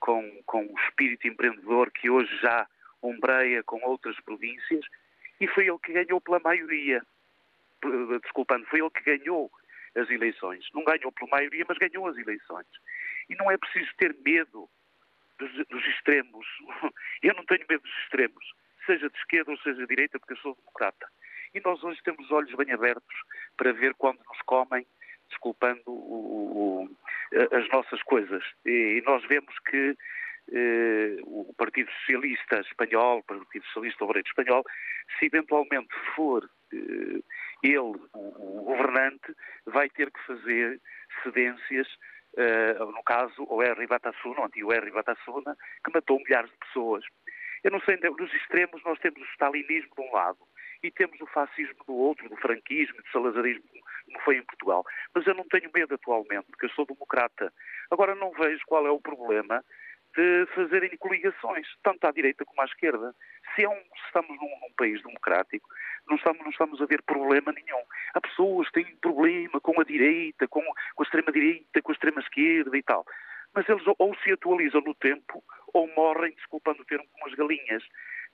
com, 0.00 0.42
com 0.46 0.62
um 0.62 0.74
espírito 0.86 1.26
empreendedor 1.26 1.90
que 1.90 2.10
hoje 2.10 2.34
já 2.38 2.66
ombreia 3.00 3.62
com 3.62 3.80
outras 3.84 4.18
províncias, 4.20 4.84
e 5.40 5.46
foi 5.48 5.68
ele 5.68 5.78
que 5.78 5.92
ganhou 5.92 6.20
pela 6.20 6.40
maioria, 6.40 7.02
desculpando, 8.22 8.66
foi 8.66 8.80
ele 8.80 8.90
que 8.90 9.02
ganhou 9.02 9.50
as 9.94 10.08
eleições. 10.10 10.66
Não 10.74 10.84
ganhou 10.84 11.12
pela 11.12 11.30
maioria, 11.30 11.64
mas 11.68 11.78
ganhou 11.78 12.08
as 12.08 12.16
eleições. 12.16 12.66
E 13.28 13.34
não 13.36 13.50
é 13.50 13.56
preciso 13.56 13.90
ter 13.96 14.16
medo 14.24 14.68
dos, 15.38 15.66
dos, 15.68 15.86
extremos. 15.88 16.46
Eu 17.22 17.34
não 17.34 17.44
tenho 17.44 17.64
medo 17.68 17.82
dos 17.82 17.98
extremos, 18.04 18.44
seja 18.86 19.08
de 19.08 19.18
esquerda 19.18 19.50
ou 19.50 19.58
seja 19.58 19.78
de 19.80 19.86
direita, 19.86 20.18
porque 20.18 20.34
eu 20.34 20.38
sou 20.38 20.54
democrata. 20.54 21.08
E 21.54 21.60
nós 21.60 21.82
hoje 21.82 22.02
temos 22.02 22.26
os 22.26 22.32
olhos 22.32 22.54
bem 22.54 22.72
abertos 22.72 23.16
para 23.56 23.72
ver 23.72 23.94
quando 23.94 24.18
nos 24.18 24.42
comem, 24.42 24.86
desculpando 25.28 25.82
o, 25.86 26.84
o, 26.84 27.56
as 27.56 27.68
nossas 27.68 28.02
coisas. 28.02 28.44
E, 28.66 29.02
nós 29.06 29.24
vemos 29.26 29.54
que 29.70 29.96
eh, 30.52 31.16
o 31.22 31.54
Partido 31.56 31.90
Socialista 32.00 32.60
Espanhol, 32.60 33.20
o 33.20 33.22
Partido 33.22 33.64
Socialista 33.66 34.04
Obreiro 34.04 34.28
Espanhol, 34.28 34.64
se 35.18 35.26
eventualmente 35.26 35.94
for 36.14 36.48
eh, 36.72 37.22
ele 37.62 37.78
o, 37.78 38.60
o 38.60 38.64
governante, 38.64 39.34
vai 39.66 39.88
ter 39.88 40.10
que 40.10 40.20
fazer 40.26 40.80
cedências 41.22 41.88
uh, 42.38 42.92
no 42.92 43.02
caso, 43.02 43.46
o 43.48 43.62
R. 43.62 43.86
Batasuna, 43.86 44.40
o 44.40 44.44
antigo 44.44 44.72
R. 44.72 44.90
Batasuna, 44.90 45.56
que 45.84 45.92
matou 45.92 46.18
milhares 46.18 46.50
de 46.50 46.56
pessoas. 46.58 47.04
Eu 47.62 47.70
não 47.70 47.80
sei, 47.80 47.96
nos 47.96 48.32
extremos 48.34 48.82
nós 48.84 48.98
temos 48.98 49.20
o 49.20 49.32
stalinismo 49.32 49.90
de 49.96 50.02
um 50.02 50.12
lado 50.12 50.38
e 50.82 50.90
temos 50.90 51.18
o 51.20 51.26
fascismo 51.26 51.82
do 51.86 51.94
outro, 51.94 52.28
do 52.28 52.36
franquismo, 52.36 52.96
do 52.98 53.08
salazarismo, 53.10 53.64
como 54.04 54.20
foi 54.20 54.36
em 54.36 54.44
Portugal. 54.44 54.84
Mas 55.14 55.26
eu 55.26 55.34
não 55.34 55.44
tenho 55.48 55.70
medo 55.74 55.94
atualmente, 55.94 56.46
porque 56.50 56.66
eu 56.66 56.70
sou 56.70 56.84
democrata. 56.84 57.52
Agora 57.90 58.14
não 58.14 58.32
vejo 58.32 58.62
qual 58.66 58.86
é 58.86 58.90
o 58.90 59.00
problema 59.00 59.64
de 60.16 60.46
fazerem 60.54 60.96
coligações, 60.96 61.66
tanto 61.82 62.06
à 62.06 62.12
direita 62.12 62.44
como 62.44 62.60
à 62.62 62.64
esquerda. 62.64 63.14
Se, 63.54 63.64
é 63.64 63.68
um, 63.68 63.82
estamos 64.06 64.30
num, 64.30 64.60
num, 64.60 64.72
país 64.76 65.02
democrático, 65.02 65.68
não 66.08 66.16
estamos, 66.16 66.42
não 66.42 66.50
estamos 66.50 66.80
a 66.80 66.86
ver 66.86 67.02
problema 67.02 67.52
nenhum. 67.52 67.82
Há 68.14 68.20
pessoas 68.20 68.68
que 68.68 68.82
têm 68.82 68.96
problema 68.96 69.60
com 69.60 69.80
a 69.80 69.84
direita, 69.84 70.46
com, 70.48 70.62
com 70.62 71.02
a 71.02 71.04
extrema-direita, 71.04 71.82
com 71.82 71.92
a 71.92 71.94
extrema-esquerda 71.94 72.76
e 72.76 72.82
tal. 72.82 73.04
Mas 73.54 73.68
eles 73.68 73.84
ou 73.98 74.14
se 74.16 74.32
atualizam 74.32 74.80
no 74.80 74.94
tempo 74.94 75.42
ou 75.72 75.88
morrem, 75.94 76.34
desculpando 76.34 76.82
o 76.82 76.86
termo, 76.86 77.06
como 77.12 77.26
as 77.26 77.34
galinhas. 77.34 77.84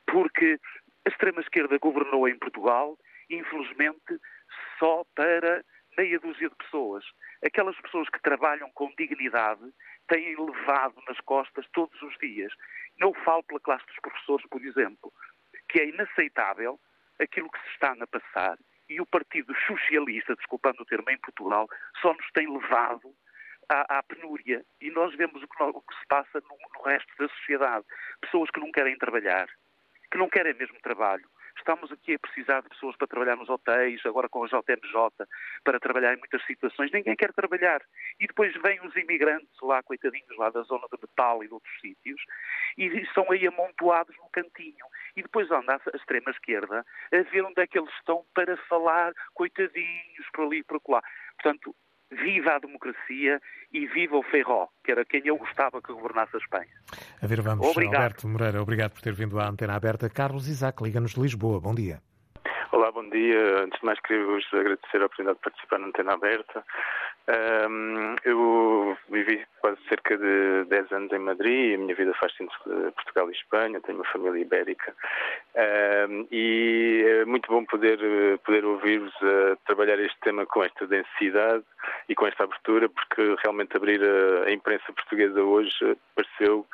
Porque 0.06 0.58
a 1.06 1.08
extrema-esquerda 1.08 1.78
governou 1.78 2.28
em 2.28 2.38
Portugal, 2.38 2.98
infelizmente, 3.28 4.18
só 4.78 5.04
para 5.14 5.64
meia 5.96 6.18
dúzia 6.18 6.48
de 6.48 6.56
pessoas. 6.56 7.04
Aquelas 7.44 7.78
pessoas 7.80 8.08
que 8.08 8.20
trabalham 8.22 8.70
com 8.72 8.92
dignidade 8.96 9.62
têm 10.10 10.36
levado 10.36 11.00
nas 11.08 11.18
costas 11.20 11.66
todos 11.72 12.00
os 12.02 12.16
dias. 12.18 12.52
Não 12.98 13.14
falo 13.14 13.42
pela 13.44 13.60
classe 13.60 13.86
dos 13.86 13.98
professores, 14.00 14.46
por 14.50 14.62
exemplo, 14.62 15.12
que 15.68 15.80
é 15.80 15.88
inaceitável 15.88 16.78
aquilo 17.18 17.50
que 17.50 17.60
se 17.60 17.70
está 17.70 17.92
a 17.98 18.06
passar. 18.06 18.58
E 18.88 19.00
o 19.00 19.06
Partido 19.06 19.54
Socialista, 19.66 20.34
desculpando 20.34 20.82
o 20.82 20.84
termo 20.84 21.08
em 21.10 21.18
Portugal, 21.18 21.68
só 22.02 22.12
nos 22.12 22.30
tem 22.32 22.50
levado 22.52 23.14
à, 23.68 23.98
à 23.98 24.02
penúria. 24.02 24.64
E 24.80 24.90
nós 24.90 25.14
vemos 25.14 25.42
o 25.42 25.48
que, 25.48 25.62
o 25.62 25.80
que 25.80 25.94
se 25.94 26.06
passa 26.08 26.40
no, 26.40 26.56
no 26.74 26.84
resto 26.84 27.08
da 27.18 27.28
sociedade. 27.28 27.86
Pessoas 28.20 28.50
que 28.50 28.60
não 28.60 28.72
querem 28.72 28.98
trabalhar, 28.98 29.48
que 30.10 30.18
não 30.18 30.28
querem 30.28 30.54
mesmo 30.54 30.78
trabalho, 30.82 31.28
Estamos 31.60 31.92
aqui 31.92 32.14
a 32.14 32.18
precisar 32.18 32.62
de 32.62 32.70
pessoas 32.70 32.96
para 32.96 33.06
trabalhar 33.06 33.36
nos 33.36 33.50
hotéis, 33.50 34.00
agora 34.06 34.30
com 34.30 34.42
a 34.42 34.46
JMJ, 34.46 35.26
para 35.62 35.78
trabalhar 35.78 36.14
em 36.14 36.16
muitas 36.16 36.42
situações. 36.46 36.90
Ninguém 36.90 37.14
quer 37.14 37.34
trabalhar. 37.34 37.82
E 38.18 38.26
depois 38.26 38.52
vêm 38.62 38.80
os 38.80 38.96
imigrantes 38.96 39.54
lá, 39.62 39.82
coitadinhos, 39.82 40.36
lá 40.38 40.48
da 40.48 40.62
zona 40.62 40.86
de 40.90 40.98
Metal 41.02 41.44
e 41.44 41.48
de 41.48 41.52
outros 41.52 41.80
sítios, 41.80 42.20
e 42.78 42.86
estão 43.02 43.30
aí 43.30 43.46
amontoados 43.46 44.16
no 44.16 44.30
cantinho. 44.30 44.86
E 45.14 45.22
depois 45.22 45.50
anda 45.50 45.74
a 45.74 45.96
extrema-esquerda 45.96 46.84
a 47.12 47.22
ver 47.30 47.44
onde 47.44 47.60
é 47.60 47.66
que 47.66 47.78
eles 47.78 47.92
estão 47.96 48.24
para 48.34 48.56
falar, 48.66 49.12
coitadinhos, 49.34 50.26
por 50.32 50.46
ali 50.46 50.60
e 50.60 50.64
por 50.64 50.80
lá. 50.88 51.02
Portanto, 51.36 51.76
viva 52.10 52.56
a 52.56 52.58
democracia 52.58 53.40
e 53.72 53.86
viva 53.86 54.16
o 54.16 54.22
Ferró, 54.22 54.68
que 54.84 54.90
era 54.90 55.04
quem 55.04 55.22
eu 55.24 55.36
gostava 55.36 55.80
que 55.80 55.92
governasse 55.92 56.36
a 56.36 56.38
Espanha. 56.38 56.74
A 57.22 57.26
ver, 57.26 57.40
vamos, 57.40 57.66
obrigado. 57.66 58.02
Alberto 58.02 58.28
Moreira, 58.28 58.62
obrigado 58.62 58.92
por 58.92 59.02
ter 59.02 59.12
vindo 59.12 59.38
à 59.38 59.48
antena 59.48 59.74
aberta. 59.74 60.08
Carlos 60.10 60.48
Isaac, 60.48 60.82
Liga-nos 60.82 61.12
de 61.12 61.20
Lisboa, 61.20 61.60
bom 61.60 61.74
dia. 61.74 62.00
Olá, 62.72 62.92
bom 62.92 63.08
dia. 63.10 63.64
Antes 63.64 63.80
de 63.80 63.84
mais, 63.84 64.00
queria 64.00 64.24
vos 64.24 64.44
agradecer 64.52 65.02
a 65.02 65.06
oportunidade 65.06 65.38
de 65.38 65.42
participar 65.42 65.78
na 65.78 65.88
antena 65.88 66.14
aberta. 66.14 66.64
Um, 67.68 68.16
eu 68.24 68.96
vivi 69.08 69.44
quase 69.60 69.78
cerca 69.88 70.16
de 70.16 70.64
10 70.68 70.92
anos 70.92 71.12
em 71.12 71.18
Madrid, 71.18 71.74
a 71.74 71.78
minha 71.78 71.94
vida 71.94 72.12
faz-se 72.14 72.42
entre 72.42 72.56
Portugal 72.92 73.28
e 73.28 73.32
Espanha, 73.32 73.80
tenho 73.82 73.98
uma 73.98 74.12
família 74.12 74.40
ibérica 74.40 74.92
um, 76.08 76.26
e 76.32 77.04
é 77.06 77.24
muito 77.26 77.48
bom 77.48 77.64
poder, 77.66 77.98
poder 78.44 78.64
ouvir-vos 78.64 79.14
a 79.22 79.56
trabalhar 79.66 80.00
este 80.00 80.18
tema 80.20 80.44
com 80.46 80.64
esta 80.64 80.86
densidade 80.86 81.64
e 82.08 82.14
com 82.14 82.26
esta 82.26 82.44
abertura, 82.44 82.88
porque 82.88 83.36
realmente 83.42 83.76
abrir 83.76 84.02
a, 84.02 84.48
a 84.48 84.52
imprensa 84.52 84.92
portuguesa 84.92 85.42
hoje 85.42 85.96
pareceu, 86.14 86.66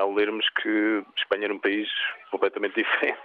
ao 0.00 0.12
lermos 0.14 0.48
que 0.60 1.04
Espanha 1.16 1.44
era 1.44 1.54
um 1.54 1.58
país 1.58 1.88
completamente 2.30 2.74
diferente. 2.82 3.20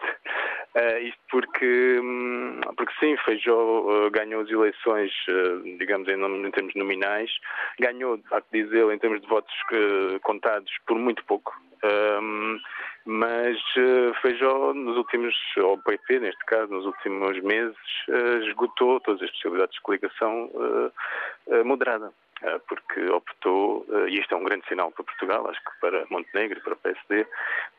Uh, 0.76 0.98
isto 1.04 1.20
porque, 1.30 2.00
hum, 2.02 2.60
porque 2.76 2.94
sim, 3.00 3.16
Feijó 3.18 3.54
uh, 3.54 4.10
ganhou 4.10 4.42
as 4.42 4.50
eleições, 4.50 5.12
uh, 5.30 5.62
digamos, 5.78 6.08
em, 6.08 6.16
em, 6.16 6.52
termos 6.52 6.74
nominais, 6.74 7.30
ganhou, 7.80 8.20
há 8.32 8.42
que 8.42 8.64
dizer, 8.64 8.92
em 8.92 8.98
termos 8.98 9.22
de 9.22 9.28
votos 9.28 9.54
contados 10.24 10.72
por 10.88 10.98
muito 10.98 11.24
pouco. 11.26 11.54
Um, 11.84 12.58
mas 13.06 13.58
Feijó, 14.22 14.74
nos 14.74 14.98
últimos, 14.98 15.36
ou 15.58 15.78
PP 15.78 16.20
neste 16.20 16.46
caso, 16.46 16.72
nos 16.72 16.86
últimos 16.86 17.42
meses, 17.42 17.78
esgotou 18.48 19.00
todas 19.02 19.22
as 19.22 19.32
possibilidades 19.32 19.76
de 19.76 19.82
coligação 19.82 20.50
moderada. 21.66 22.14
Eh, 22.44 22.60
porque 22.68 23.10
optou, 23.10 23.86
e 24.10 24.20
isto 24.20 24.34
é 24.34 24.38
um 24.38 24.44
grande 24.44 24.68
sinal 24.68 24.92
para 24.92 25.06
Portugal, 25.06 25.50
acho 25.50 25.64
que 25.64 25.80
para 25.80 26.06
Montenegro 26.10 26.60
e 26.60 26.62
para 26.62 26.74
o 26.74 26.78
PSD, 26.78 27.26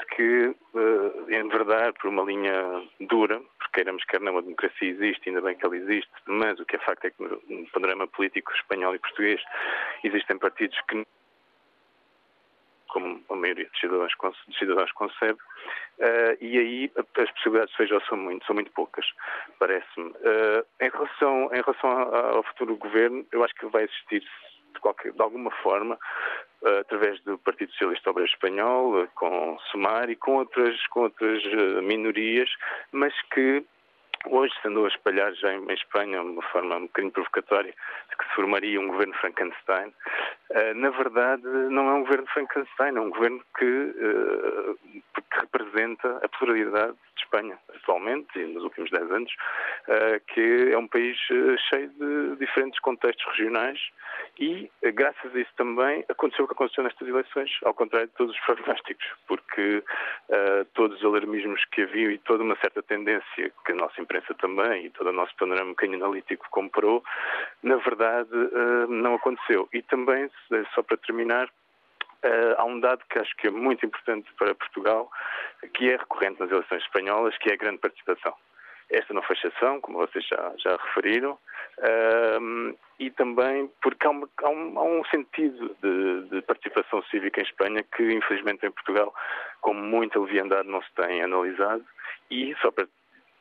de 0.01 0.07
que 0.17 0.57
eh, 0.75 1.39
enverdar 1.39 1.93
por 1.93 2.09
uma 2.09 2.23
linha 2.23 2.83
dura, 3.01 3.41
porque 3.59 3.75
queiramos 3.75 4.03
quer 4.05 4.21
não, 4.23 4.39
a 4.39 4.41
democracia 4.41 4.89
existe, 4.89 5.29
ainda 5.29 5.43
bem 5.43 5.55
que 5.55 5.67
ela 5.67 5.77
existe, 5.77 6.11
mas 6.27 6.59
o 6.59 6.65
que 6.65 6.77
é 6.77 6.79
facto 6.79 7.05
é 7.05 7.11
que 7.11 7.23
no 7.23 7.71
panorama 7.73 8.07
político 8.07 8.53
espanhol 8.55 8.95
e 8.95 8.99
português 8.99 9.43
existem 10.03 10.39
partidos 10.39 10.81
que 10.89 11.05
como 12.95 13.21
a 13.29 13.35
maioria 13.35 13.69
dos 13.69 13.81
cidadãos, 13.81 14.13
dos 14.47 14.57
cidadãos 14.57 14.93
concebe, 14.93 15.39
uh, 15.99 16.37
e 16.41 16.59
aí 16.59 16.93
as 16.97 17.31
possibilidades 17.33 17.73
de 17.73 17.77
feijão 17.77 18.01
são 18.09 18.17
muito, 18.17 18.47
são 18.47 18.55
muito 18.55 18.71
poucas, 18.71 19.05
parece-me. 19.59 20.11
Uh, 20.11 20.65
em 20.81 20.89
relação, 20.89 21.51
em 21.53 21.61
relação 21.61 21.91
ao 21.91 22.45
futuro 22.45 22.77
governo, 22.77 23.27
eu 23.33 23.43
acho 23.43 23.55
que 23.57 23.67
vai 23.67 23.83
existir 23.83 24.21
de, 24.21 24.81
qualquer, 24.81 25.13
de 25.13 25.21
alguma 25.21 25.51
forma, 25.51 25.99
uh, 26.63 26.79
através 26.79 27.21
do 27.23 27.37
Partido 27.39 27.73
Socialista 27.73 28.11
Obreiro 28.11 28.31
Espanhol, 28.33 29.09
com 29.17 29.59
Sumar 29.73 30.09
e 30.09 30.15
com 30.15 30.37
outras, 30.37 30.87
com 30.87 31.01
outras 31.01 31.43
minorias, 31.83 32.49
mas 32.93 33.13
que 33.33 33.65
Hoje 34.31 34.55
se 34.63 34.69
andou 34.69 34.87
a 34.87 34.89
espalhar 34.89 35.35
já 35.35 35.53
em 35.53 35.71
Espanha, 35.73 36.19
de 36.21 36.31
uma 36.31 36.43
forma 36.45 36.77
um 36.77 36.83
bocadinho 36.83 37.13
provocatória, 37.13 37.75
de 38.09 38.17
que 38.17 38.25
se 38.25 38.35
formaria 38.35 38.81
um 38.81 38.89
governo 38.89 39.13
Frankenstein. 39.15 39.93
Uh, 40.55 40.73
na 40.77 40.91
verdade, 40.91 41.43
não 41.43 41.89
é 41.89 41.95
um 41.95 42.03
governo 42.03 42.29
Frankenstein, 42.29 42.97
é 42.97 43.01
um 43.01 43.11
governo 43.11 43.43
que, 43.59 43.65
uh, 43.65 44.79
que 45.13 45.41
representa 45.41 46.21
a 46.23 46.29
pluralidade 46.29 46.93
de 46.93 47.25
Espanha, 47.25 47.59
atualmente 47.75 48.39
e 48.39 48.47
nos 48.47 48.63
últimos 48.63 48.89
10 48.89 49.11
anos, 49.11 49.33
uh, 49.89 50.21
que 50.33 50.71
é 50.73 50.79
um 50.79 50.87
país 50.87 51.19
cheio 51.19 51.89
de 51.89 52.37
diferentes 52.37 52.79
contextos 52.79 53.27
regionais 53.37 53.81
e, 54.39 54.71
graças 54.95 55.35
a 55.35 55.41
isso 55.41 55.51
também, 55.57 56.05
aconteceu 56.09 56.45
o 56.45 56.49
que 56.49 56.55
aconteceu 56.55 56.85
nestas 56.85 57.09
eleições, 57.09 57.51
ao 57.65 57.75
contrário 57.75 58.07
de 58.07 58.15
todos 58.15 58.33
os 58.35 58.41
prognósticos, 58.45 59.05
porque 59.27 59.83
todos 60.75 60.99
os 60.99 61.05
alarmismos 61.05 61.65
que 61.67 61.83
havia 61.83 62.13
e 62.13 62.19
toda 62.19 62.43
uma 62.43 62.57
certa 62.57 62.83
tendência 62.83 63.53
que 63.65 63.73
a 63.73 63.75
nossa 63.75 64.01
imprensa 64.01 64.35
também 64.35 64.87
e 64.87 64.91
todo 64.91 65.09
o 65.09 65.13
nosso 65.13 65.35
panorama 65.37 65.75
um 65.81 65.95
analítico 65.95 66.47
comprou, 66.51 67.03
na 67.63 67.77
verdade 67.77 68.31
não 68.89 69.15
aconteceu. 69.15 69.69
E 69.73 69.83
também, 69.83 70.29
só 70.75 70.83
para 70.83 70.97
terminar, 70.99 71.49
Uh, 72.25 72.57
há 72.57 72.65
um 72.65 72.81
dado 72.81 73.05
que 73.11 73.19
acho 73.19 73.37
que 73.37 73.49
é 73.49 73.51
muito 73.51 73.85
importante 73.85 74.33
para 74.39 74.55
Portugal, 74.55 75.11
que 75.75 75.91
é 75.91 75.97
recorrente 75.97 76.41
nas 76.41 76.51
eleições 76.51 76.83
espanholas, 76.83 77.37
que 77.37 77.51
é 77.51 77.53
a 77.53 77.59
grande 77.59 77.77
participação. 77.77 78.35
Esta 78.91 79.13
não 79.13 79.21
foi 79.21 79.37
exceção, 79.37 79.79
como 79.83 79.99
vocês 79.99 80.27
já, 80.27 80.53
já 80.57 80.77
referiram, 80.77 81.33
uh, 81.33 82.79
e 82.99 83.11
também 83.11 83.71
porque 83.83 84.07
há, 84.07 84.11
uma, 84.11 84.27
há, 84.43 84.49
um, 84.49 84.79
há 84.79 84.83
um, 84.85 85.05
sentido 85.07 85.77
de, 85.83 86.29
de, 86.31 86.43
participação 86.43 87.03
cívica 87.11 87.43
em 87.43 87.45
Espanha 87.45 87.85
que, 87.95 88.03
infelizmente, 88.03 88.65
em 88.65 88.71
Portugal, 88.71 89.15
com 89.61 89.75
muita 89.75 90.19
leviandade, 90.19 90.67
não 90.67 90.81
se 90.81 90.93
tem 90.95 91.23
analisado. 91.23 91.85
E, 92.31 92.57
só 92.63 92.71
para 92.71 92.89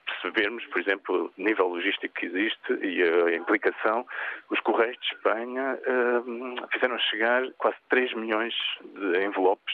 percebermos, 0.06 0.66
por 0.68 0.82
exemplo, 0.82 1.32
o 1.38 1.42
nível 1.42 1.68
logístico 1.68 2.14
que 2.16 2.26
existe 2.26 2.74
e 2.82 3.04
a 3.04 3.36
implicação, 3.36 4.06
os 4.50 4.60
Correios 4.62 4.98
de 4.98 5.16
Espanha 5.16 5.78
uh, 5.78 6.68
fizeram 6.72 6.98
chegar 7.00 7.44
quase 7.58 7.78
3 7.90 8.14
milhões 8.14 8.54
de 8.82 9.24
envelopes 9.24 9.74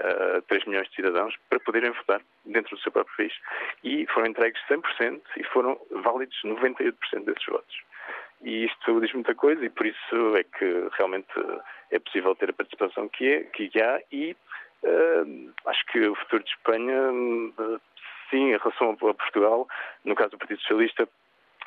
uh, 0.00 0.38
eh, 0.38 0.40
3 0.48 0.64
milhões 0.66 0.88
de 0.88 0.96
cidadãos 0.96 1.34
para 1.48 1.60
poderem 1.60 1.90
votar 1.90 2.20
dentro 2.44 2.76
do 2.76 2.82
seu 2.82 2.92
próprio 2.92 3.16
país. 3.16 3.32
E 3.84 4.06
foram 4.08 4.28
entregues 4.28 4.60
100% 4.68 5.20
e 5.36 5.44
foram 5.44 5.78
válidos 5.90 6.36
98% 6.44 6.94
desses 7.24 7.46
votos. 7.46 7.82
E 8.42 8.64
isto 8.64 9.00
diz 9.00 9.12
muita 9.12 9.34
coisa 9.34 9.64
e 9.64 9.68
por 9.68 9.86
isso 9.86 10.36
é 10.36 10.44
que 10.44 10.88
realmente 10.96 11.28
é 11.90 11.98
possível 11.98 12.34
ter 12.34 12.50
a 12.50 12.54
participação 12.54 13.08
que, 13.08 13.28
é, 13.28 13.42
que 13.44 13.70
há 13.82 14.00
e 14.10 14.34
uh, 14.82 15.52
acho 15.66 15.84
que 15.86 16.00
o 16.00 16.14
futuro 16.14 16.42
de 16.42 16.50
Espanha 16.50 17.12
uh, 17.12 17.80
sim, 18.30 18.52
em 18.52 18.56
relação 18.56 18.90
a 18.90 19.14
Portugal, 19.14 19.68
no 20.04 20.14
caso 20.14 20.30
do 20.30 20.38
Partido 20.38 20.60
Socialista, 20.60 21.08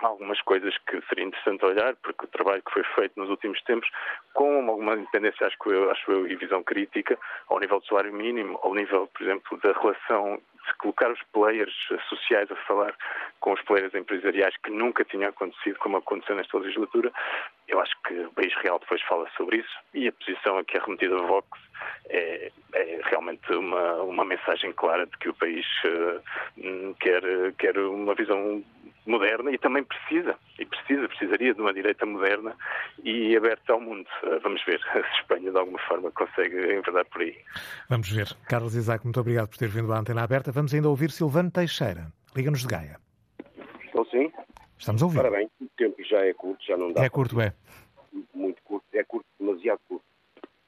há 0.02 0.08
algumas 0.08 0.42
coisas 0.42 0.76
que 0.90 1.02
seria 1.08 1.26
interessante 1.26 1.66
olhar, 1.66 1.96
porque 1.98 2.26
o 2.26 2.28
trabalho 2.28 2.62
que 2.64 2.74
foi 2.74 2.84
feito 2.96 3.20
nos 3.20 3.30
últimos 3.30 3.62
tempos, 3.64 3.90
com 4.34 4.70
alguma 4.70 4.96
independência, 4.96 5.48
acho, 5.48 5.58
eu, 5.68 5.92
acho 5.92 6.12
eu, 6.12 6.28
e 6.28 6.36
visão 6.36 6.64
crítica, 6.64 7.18
ao 7.48 7.60
nível 7.60 7.80
do 7.80 7.86
salário 7.86 8.14
mínimo, 8.14 8.60
ao 8.64 8.74
nível, 8.74 9.08
por 9.08 9.22
exemplo, 9.24 9.58
da 9.60 9.72
relação 9.72 10.42
de 10.66 10.74
colocar 10.76 11.12
os 11.12 11.22
players 11.34 11.74
sociais 12.08 12.50
a 12.50 12.56
falar 12.56 12.96
com 13.40 13.54
os 13.54 13.62
players 13.64 13.94
empresariais, 13.94 14.56
que 14.64 14.72
nunca 14.72 15.04
tinha 15.04 15.30
acontecido 15.30 15.78
como 15.80 15.98
aconteceu 15.98 16.36
nesta 16.36 16.58
legislatura, 16.58 17.12
eu 17.68 17.80
acho 17.80 17.94
que 18.08 18.14
o 18.14 18.32
País 18.32 18.54
Real 18.62 18.80
depois 18.80 19.02
fala 19.04 19.28
sobre 19.38 19.58
isso 19.58 19.78
e 19.94 20.08
a 20.08 20.12
posição 20.12 20.58
aqui 20.58 20.78
remetida 20.78 21.16
a 21.16 21.26
Vox 21.26 21.48
é, 22.10 22.52
é, 22.74 23.02
realmente 23.06 23.52
uma, 23.54 23.96
uma 24.04 24.26
mensagem 24.26 24.72
clara 24.74 25.06
de 25.06 25.18
que 25.18 25.30
o 25.30 25.34
país 25.34 25.66
uh, 25.86 26.96
quer, 27.00 27.24
quer 27.58 27.78
uma 27.78 28.14
visão 28.16 28.64
moderna 29.06 29.52
e 29.52 29.58
também 29.58 29.84
precisa, 29.84 30.36
e 30.58 30.66
precisa, 30.66 31.08
precisaria 31.08 31.54
de 31.54 31.62
uma 31.62 31.74
direita 31.74 32.06
moderna 32.06 32.56
e 33.04 33.36
aberta 33.36 33.74
ao 33.74 33.82
mundo. 33.82 34.08
Uh, 34.24 34.40
vamos 34.42 34.64
ver 34.66 34.80
se 34.92 35.20
Espanha 35.20 35.52
de 35.52 35.58
alguma 35.58 35.80
forma 35.80 36.12
consegue 36.12 36.58
enverdar 36.76 37.06
por 37.06 37.22
aí. 37.22 37.36
Vamos 37.90 38.10
ver. 38.10 38.28
Carlos 38.48 38.76
Isaac, 38.76 39.04
muito 39.04 39.20
obrigado 39.20 39.50
por 39.50 39.58
ter 39.58 39.68
vindo 39.68 39.92
à 39.94 40.00
antena 40.00 40.24
aberta. 40.24 40.52
Vamos 40.52 40.74
ainda 40.74 40.90
ouvir 40.90 41.12
Silvano 41.12 41.52
Teixeira. 41.52 42.08
Liga-nos 42.36 42.62
de 42.62 42.68
Gaia. 42.68 42.98
Estou 43.86 44.06
sim. 44.06 44.32
Estamos 44.84 45.02
a 45.02 45.06
ouvir. 45.06 45.18
Parabéns, 45.18 45.50
o 45.62 45.68
tempo 45.78 46.04
já 46.04 46.26
é 46.26 46.34
curto, 46.34 46.62
já 46.66 46.76
não 46.76 46.92
dá. 46.92 47.06
É 47.06 47.10
curto, 47.10 47.40
é. 47.40 47.54
Muito 48.34 48.62
curto, 48.64 48.86
é 48.92 49.02
curto, 49.06 49.26
demasiado 49.40 49.80
curto. 49.88 50.04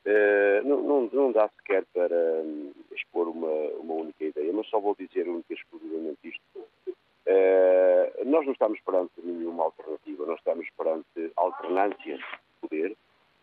Uh, 0.06 0.66
não, 0.66 0.82
não, 0.84 1.10
não, 1.12 1.32
dá 1.34 1.50
sequer 1.58 1.84
para 1.94 2.16
um, 2.16 2.72
expor 2.96 3.28
uma, 3.28 3.52
uma 3.78 3.94
única 3.96 4.24
ideia, 4.24 4.54
mas 4.54 4.68
só 4.68 4.80
vou 4.80 4.96
dizer 4.98 5.28
única 5.28 5.52
e 5.52 5.56
exclusivamente 5.56 6.20
isto. 6.24 6.42
Uh, 6.58 8.26
nós 8.26 8.46
não 8.46 8.54
estamos 8.54 8.80
perante 8.80 9.12
nenhuma 9.22 9.66
alternativa, 9.66 10.26
nós 10.26 10.38
estamos 10.38 10.66
perante 10.78 11.34
alternâncias 11.36 12.20
de 12.20 12.70
poder 12.70 12.96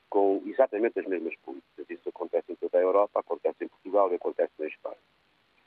com 0.08 0.42
exatamente 0.46 1.00
as 1.00 1.06
mesmas 1.06 1.34
políticas. 1.44 1.90
Isso 1.90 2.08
acontece 2.08 2.50
em 2.50 2.54
toda 2.54 2.78
a 2.78 2.80
Europa, 2.80 3.20
acontece 3.20 3.62
em 3.62 3.68
Portugal 3.68 4.10
e 4.10 4.14
acontece 4.14 4.52
na 4.58 4.68
Espanha. 4.68 4.96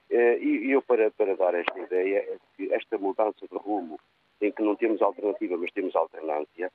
Uh, 0.10 0.42
e, 0.42 0.66
e 0.66 0.72
eu, 0.72 0.82
para, 0.82 1.12
para 1.12 1.36
dar 1.36 1.54
esta 1.54 1.78
ideia, 1.78 2.18
é 2.18 2.38
que 2.58 2.74
esta 2.74 2.98
mudança 2.98 3.48
de 3.48 3.56
rumo, 3.56 4.00
em 4.42 4.52
que 4.52 4.62
não 4.62 4.76
temos 4.76 5.02
alternativa, 5.02 5.58
mas 5.58 5.72
temos 5.72 5.96
alternância, 5.96 6.72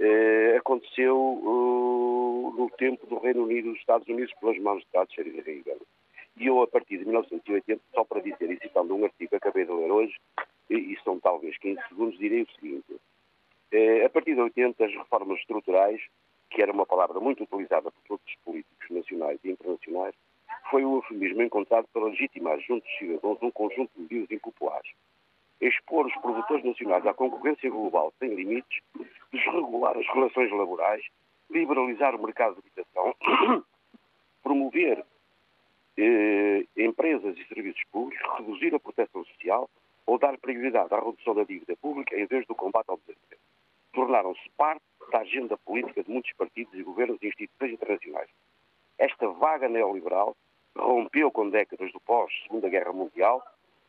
eh, 0.00 0.56
aconteceu 0.56 1.16
uh, 1.18 2.54
no 2.56 2.70
tempo 2.70 3.04
do 3.06 3.18
Reino 3.18 3.42
Unido 3.42 3.68
e 3.68 3.70
dos 3.72 3.80
Estados 3.80 4.06
Unidos 4.06 4.32
pelas 4.40 4.56
mãos 4.58 4.78
de 4.80 4.86
Thatcher 4.92 5.26
e 5.26 5.40
Reagan. 5.40 5.80
E 6.36 6.46
eu, 6.46 6.62
a 6.62 6.68
partir 6.68 6.98
de 6.98 7.04
1980, 7.04 7.82
só 7.92 8.04
para 8.04 8.20
dizer, 8.20 8.48
e 8.48 8.58
citando 8.60 8.94
um 8.94 9.04
artigo 9.04 9.30
que 9.30 9.36
acabei 9.36 9.64
de 9.64 9.72
ler 9.72 9.90
hoje, 9.90 10.14
e, 10.70 10.76
e 10.76 10.98
são 11.02 11.18
talvez 11.18 11.58
15 11.58 11.80
segundos, 11.88 12.18
direi 12.18 12.42
o 12.42 12.50
seguinte. 12.52 12.94
Eh, 13.72 14.04
a 14.04 14.08
partir 14.08 14.34
de 14.34 14.40
80, 14.40 14.84
as 14.84 14.94
reformas 14.94 15.40
estruturais, 15.40 16.00
que 16.48 16.62
era 16.62 16.72
uma 16.72 16.86
palavra 16.86 17.18
muito 17.18 17.42
utilizada 17.42 17.90
por 17.90 18.02
todos 18.06 18.24
os 18.24 18.36
políticos 18.44 18.88
nacionais 18.90 19.40
e 19.42 19.50
internacionais, 19.50 20.14
foi 20.70 20.84
o 20.84 20.98
eufemismo 20.98 21.42
encontrado 21.42 21.88
para 21.92 22.04
legitimar 22.04 22.60
junto 22.60 22.84
dos 22.84 22.98
cidadãos 22.98 23.38
um 23.42 23.50
conjunto 23.50 23.90
de 23.96 24.02
medidas 24.02 24.30
impopulares 24.30 24.90
expor 25.60 26.06
os 26.06 26.14
produtores 26.16 26.64
nacionais 26.64 27.06
à 27.06 27.12
concorrência 27.12 27.70
global 27.70 28.12
sem 28.18 28.34
limites, 28.34 28.80
desregular 29.32 29.96
as 29.96 30.06
relações 30.06 30.50
laborais, 30.50 31.04
liberalizar 31.50 32.14
o 32.14 32.22
mercado 32.22 32.54
de 32.54 32.60
habitação, 32.60 33.14
promover 34.42 35.04
eh, 35.96 36.64
empresas 36.76 37.36
e 37.36 37.44
serviços 37.46 37.82
públicos, 37.90 38.24
reduzir 38.38 38.74
a 38.74 38.80
proteção 38.80 39.24
social 39.24 39.68
ou 40.06 40.18
dar 40.18 40.38
prioridade 40.38 40.94
à 40.94 41.00
redução 41.00 41.34
da 41.34 41.44
dívida 41.44 41.76
pública 41.76 42.16
em 42.16 42.26
vez 42.26 42.46
do 42.46 42.54
combate 42.54 42.88
ao 42.88 42.96
desemprego. 42.98 43.42
Tornaram-se 43.92 44.48
parte 44.56 44.82
da 45.10 45.20
agenda 45.20 45.56
política 45.58 46.02
de 46.02 46.10
muitos 46.10 46.32
partidos 46.34 46.72
e 46.74 46.82
governos 46.82 47.18
e 47.20 47.26
instituições 47.26 47.72
internacionais. 47.72 48.30
Esta 48.98 49.28
vaga 49.28 49.68
neoliberal 49.68 50.36
rompeu 50.76 51.30
com 51.30 51.50
décadas 51.50 51.92
do 51.92 52.00
pós-Segunda 52.00 52.68
Guerra 52.68 52.92
Mundial, 52.92 53.42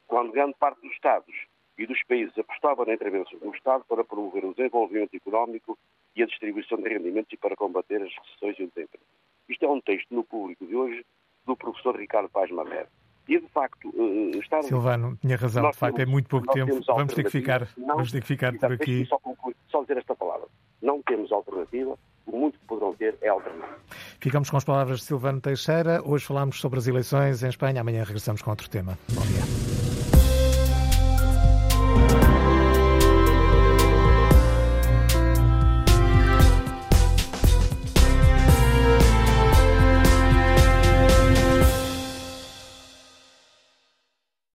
quando 0.08 0.32
grande 0.32 0.56
parte 0.58 0.82
dos 0.82 0.92
Estados 0.92 1.36
e 1.80 1.88
dos 1.88 2.04
países 2.04 2.38
apostavam 2.38 2.86
na 2.86 2.94
intervenção 2.94 3.40
do 3.40 3.56
Estado 3.56 3.86
para 3.88 4.04
promover 4.04 4.44
o 4.44 4.54
desenvolvimento 4.54 5.16
económico 5.16 5.80
e 6.14 6.22
a 6.22 6.26
distribuição 6.26 6.78
de 6.78 6.90
rendimentos 6.90 7.32
e 7.32 7.38
para 7.38 7.56
combater 7.56 8.02
as 8.02 8.14
recessões 8.14 8.60
e 8.60 8.64
o 8.64 8.68
desemprego. 8.68 9.04
Isto 9.48 9.66
é 9.66 9.70
um 9.70 9.80
texto 9.80 10.14
no 10.14 10.24
público 10.24 10.68
de 10.68 10.76
hoje 10.76 11.06
do 11.46 11.56
professor 11.56 11.96
Ricardo 11.96 12.30
Paz 12.30 12.52
Mamer. 12.52 12.88
E, 13.30 13.40
de 13.40 13.48
facto, 13.48 13.90
uh, 13.90 14.40
está... 14.40 14.62
Silvano, 14.64 15.16
tinha 15.22 15.38
razão, 15.38 15.70
de 15.70 15.78
facto, 15.78 15.96
temos, 15.96 16.10
é 16.10 16.12
muito 16.12 16.28
pouco 16.28 16.52
tempo. 16.52 16.80
Vamos 16.86 17.14
ter 17.14 17.24
que 17.24 17.30
ficar, 17.30 17.68
não, 17.78 17.96
vamos 17.96 18.12
ter 18.12 18.22
que 18.22 18.28
ficar 18.28 18.58
por 18.58 18.74
aqui. 18.74 19.06
Só, 19.06 19.20
concluir, 19.20 19.56
só 19.70 19.82
dizer 19.82 19.98
esta 19.98 20.16
palavra. 20.16 20.48
Não 20.82 21.02
temos 21.04 21.32
alternativa, 21.32 21.98
o 22.26 22.38
muito 22.38 22.60
que 22.60 22.66
poderão 22.66 22.94
ter 22.96 23.18
é 23.22 23.30
alternativa. 23.30 23.78
Ficamos 24.20 24.50
com 24.50 24.58
as 24.58 24.64
palavras 24.64 25.00
de 25.00 25.06
Silvano 25.06 25.40
Teixeira. 25.40 26.02
Hoje 26.04 26.26
falámos 26.26 26.60
sobre 26.60 26.80
as 26.80 26.88
eleições 26.88 27.44
em 27.44 27.50
Espanha. 27.50 27.82
Amanhã 27.82 28.04
regressamos 28.04 28.42
com 28.42 28.50
outro 28.50 28.70
tema. 28.70 28.98
Bom 29.14 29.22
dia. 29.22 29.79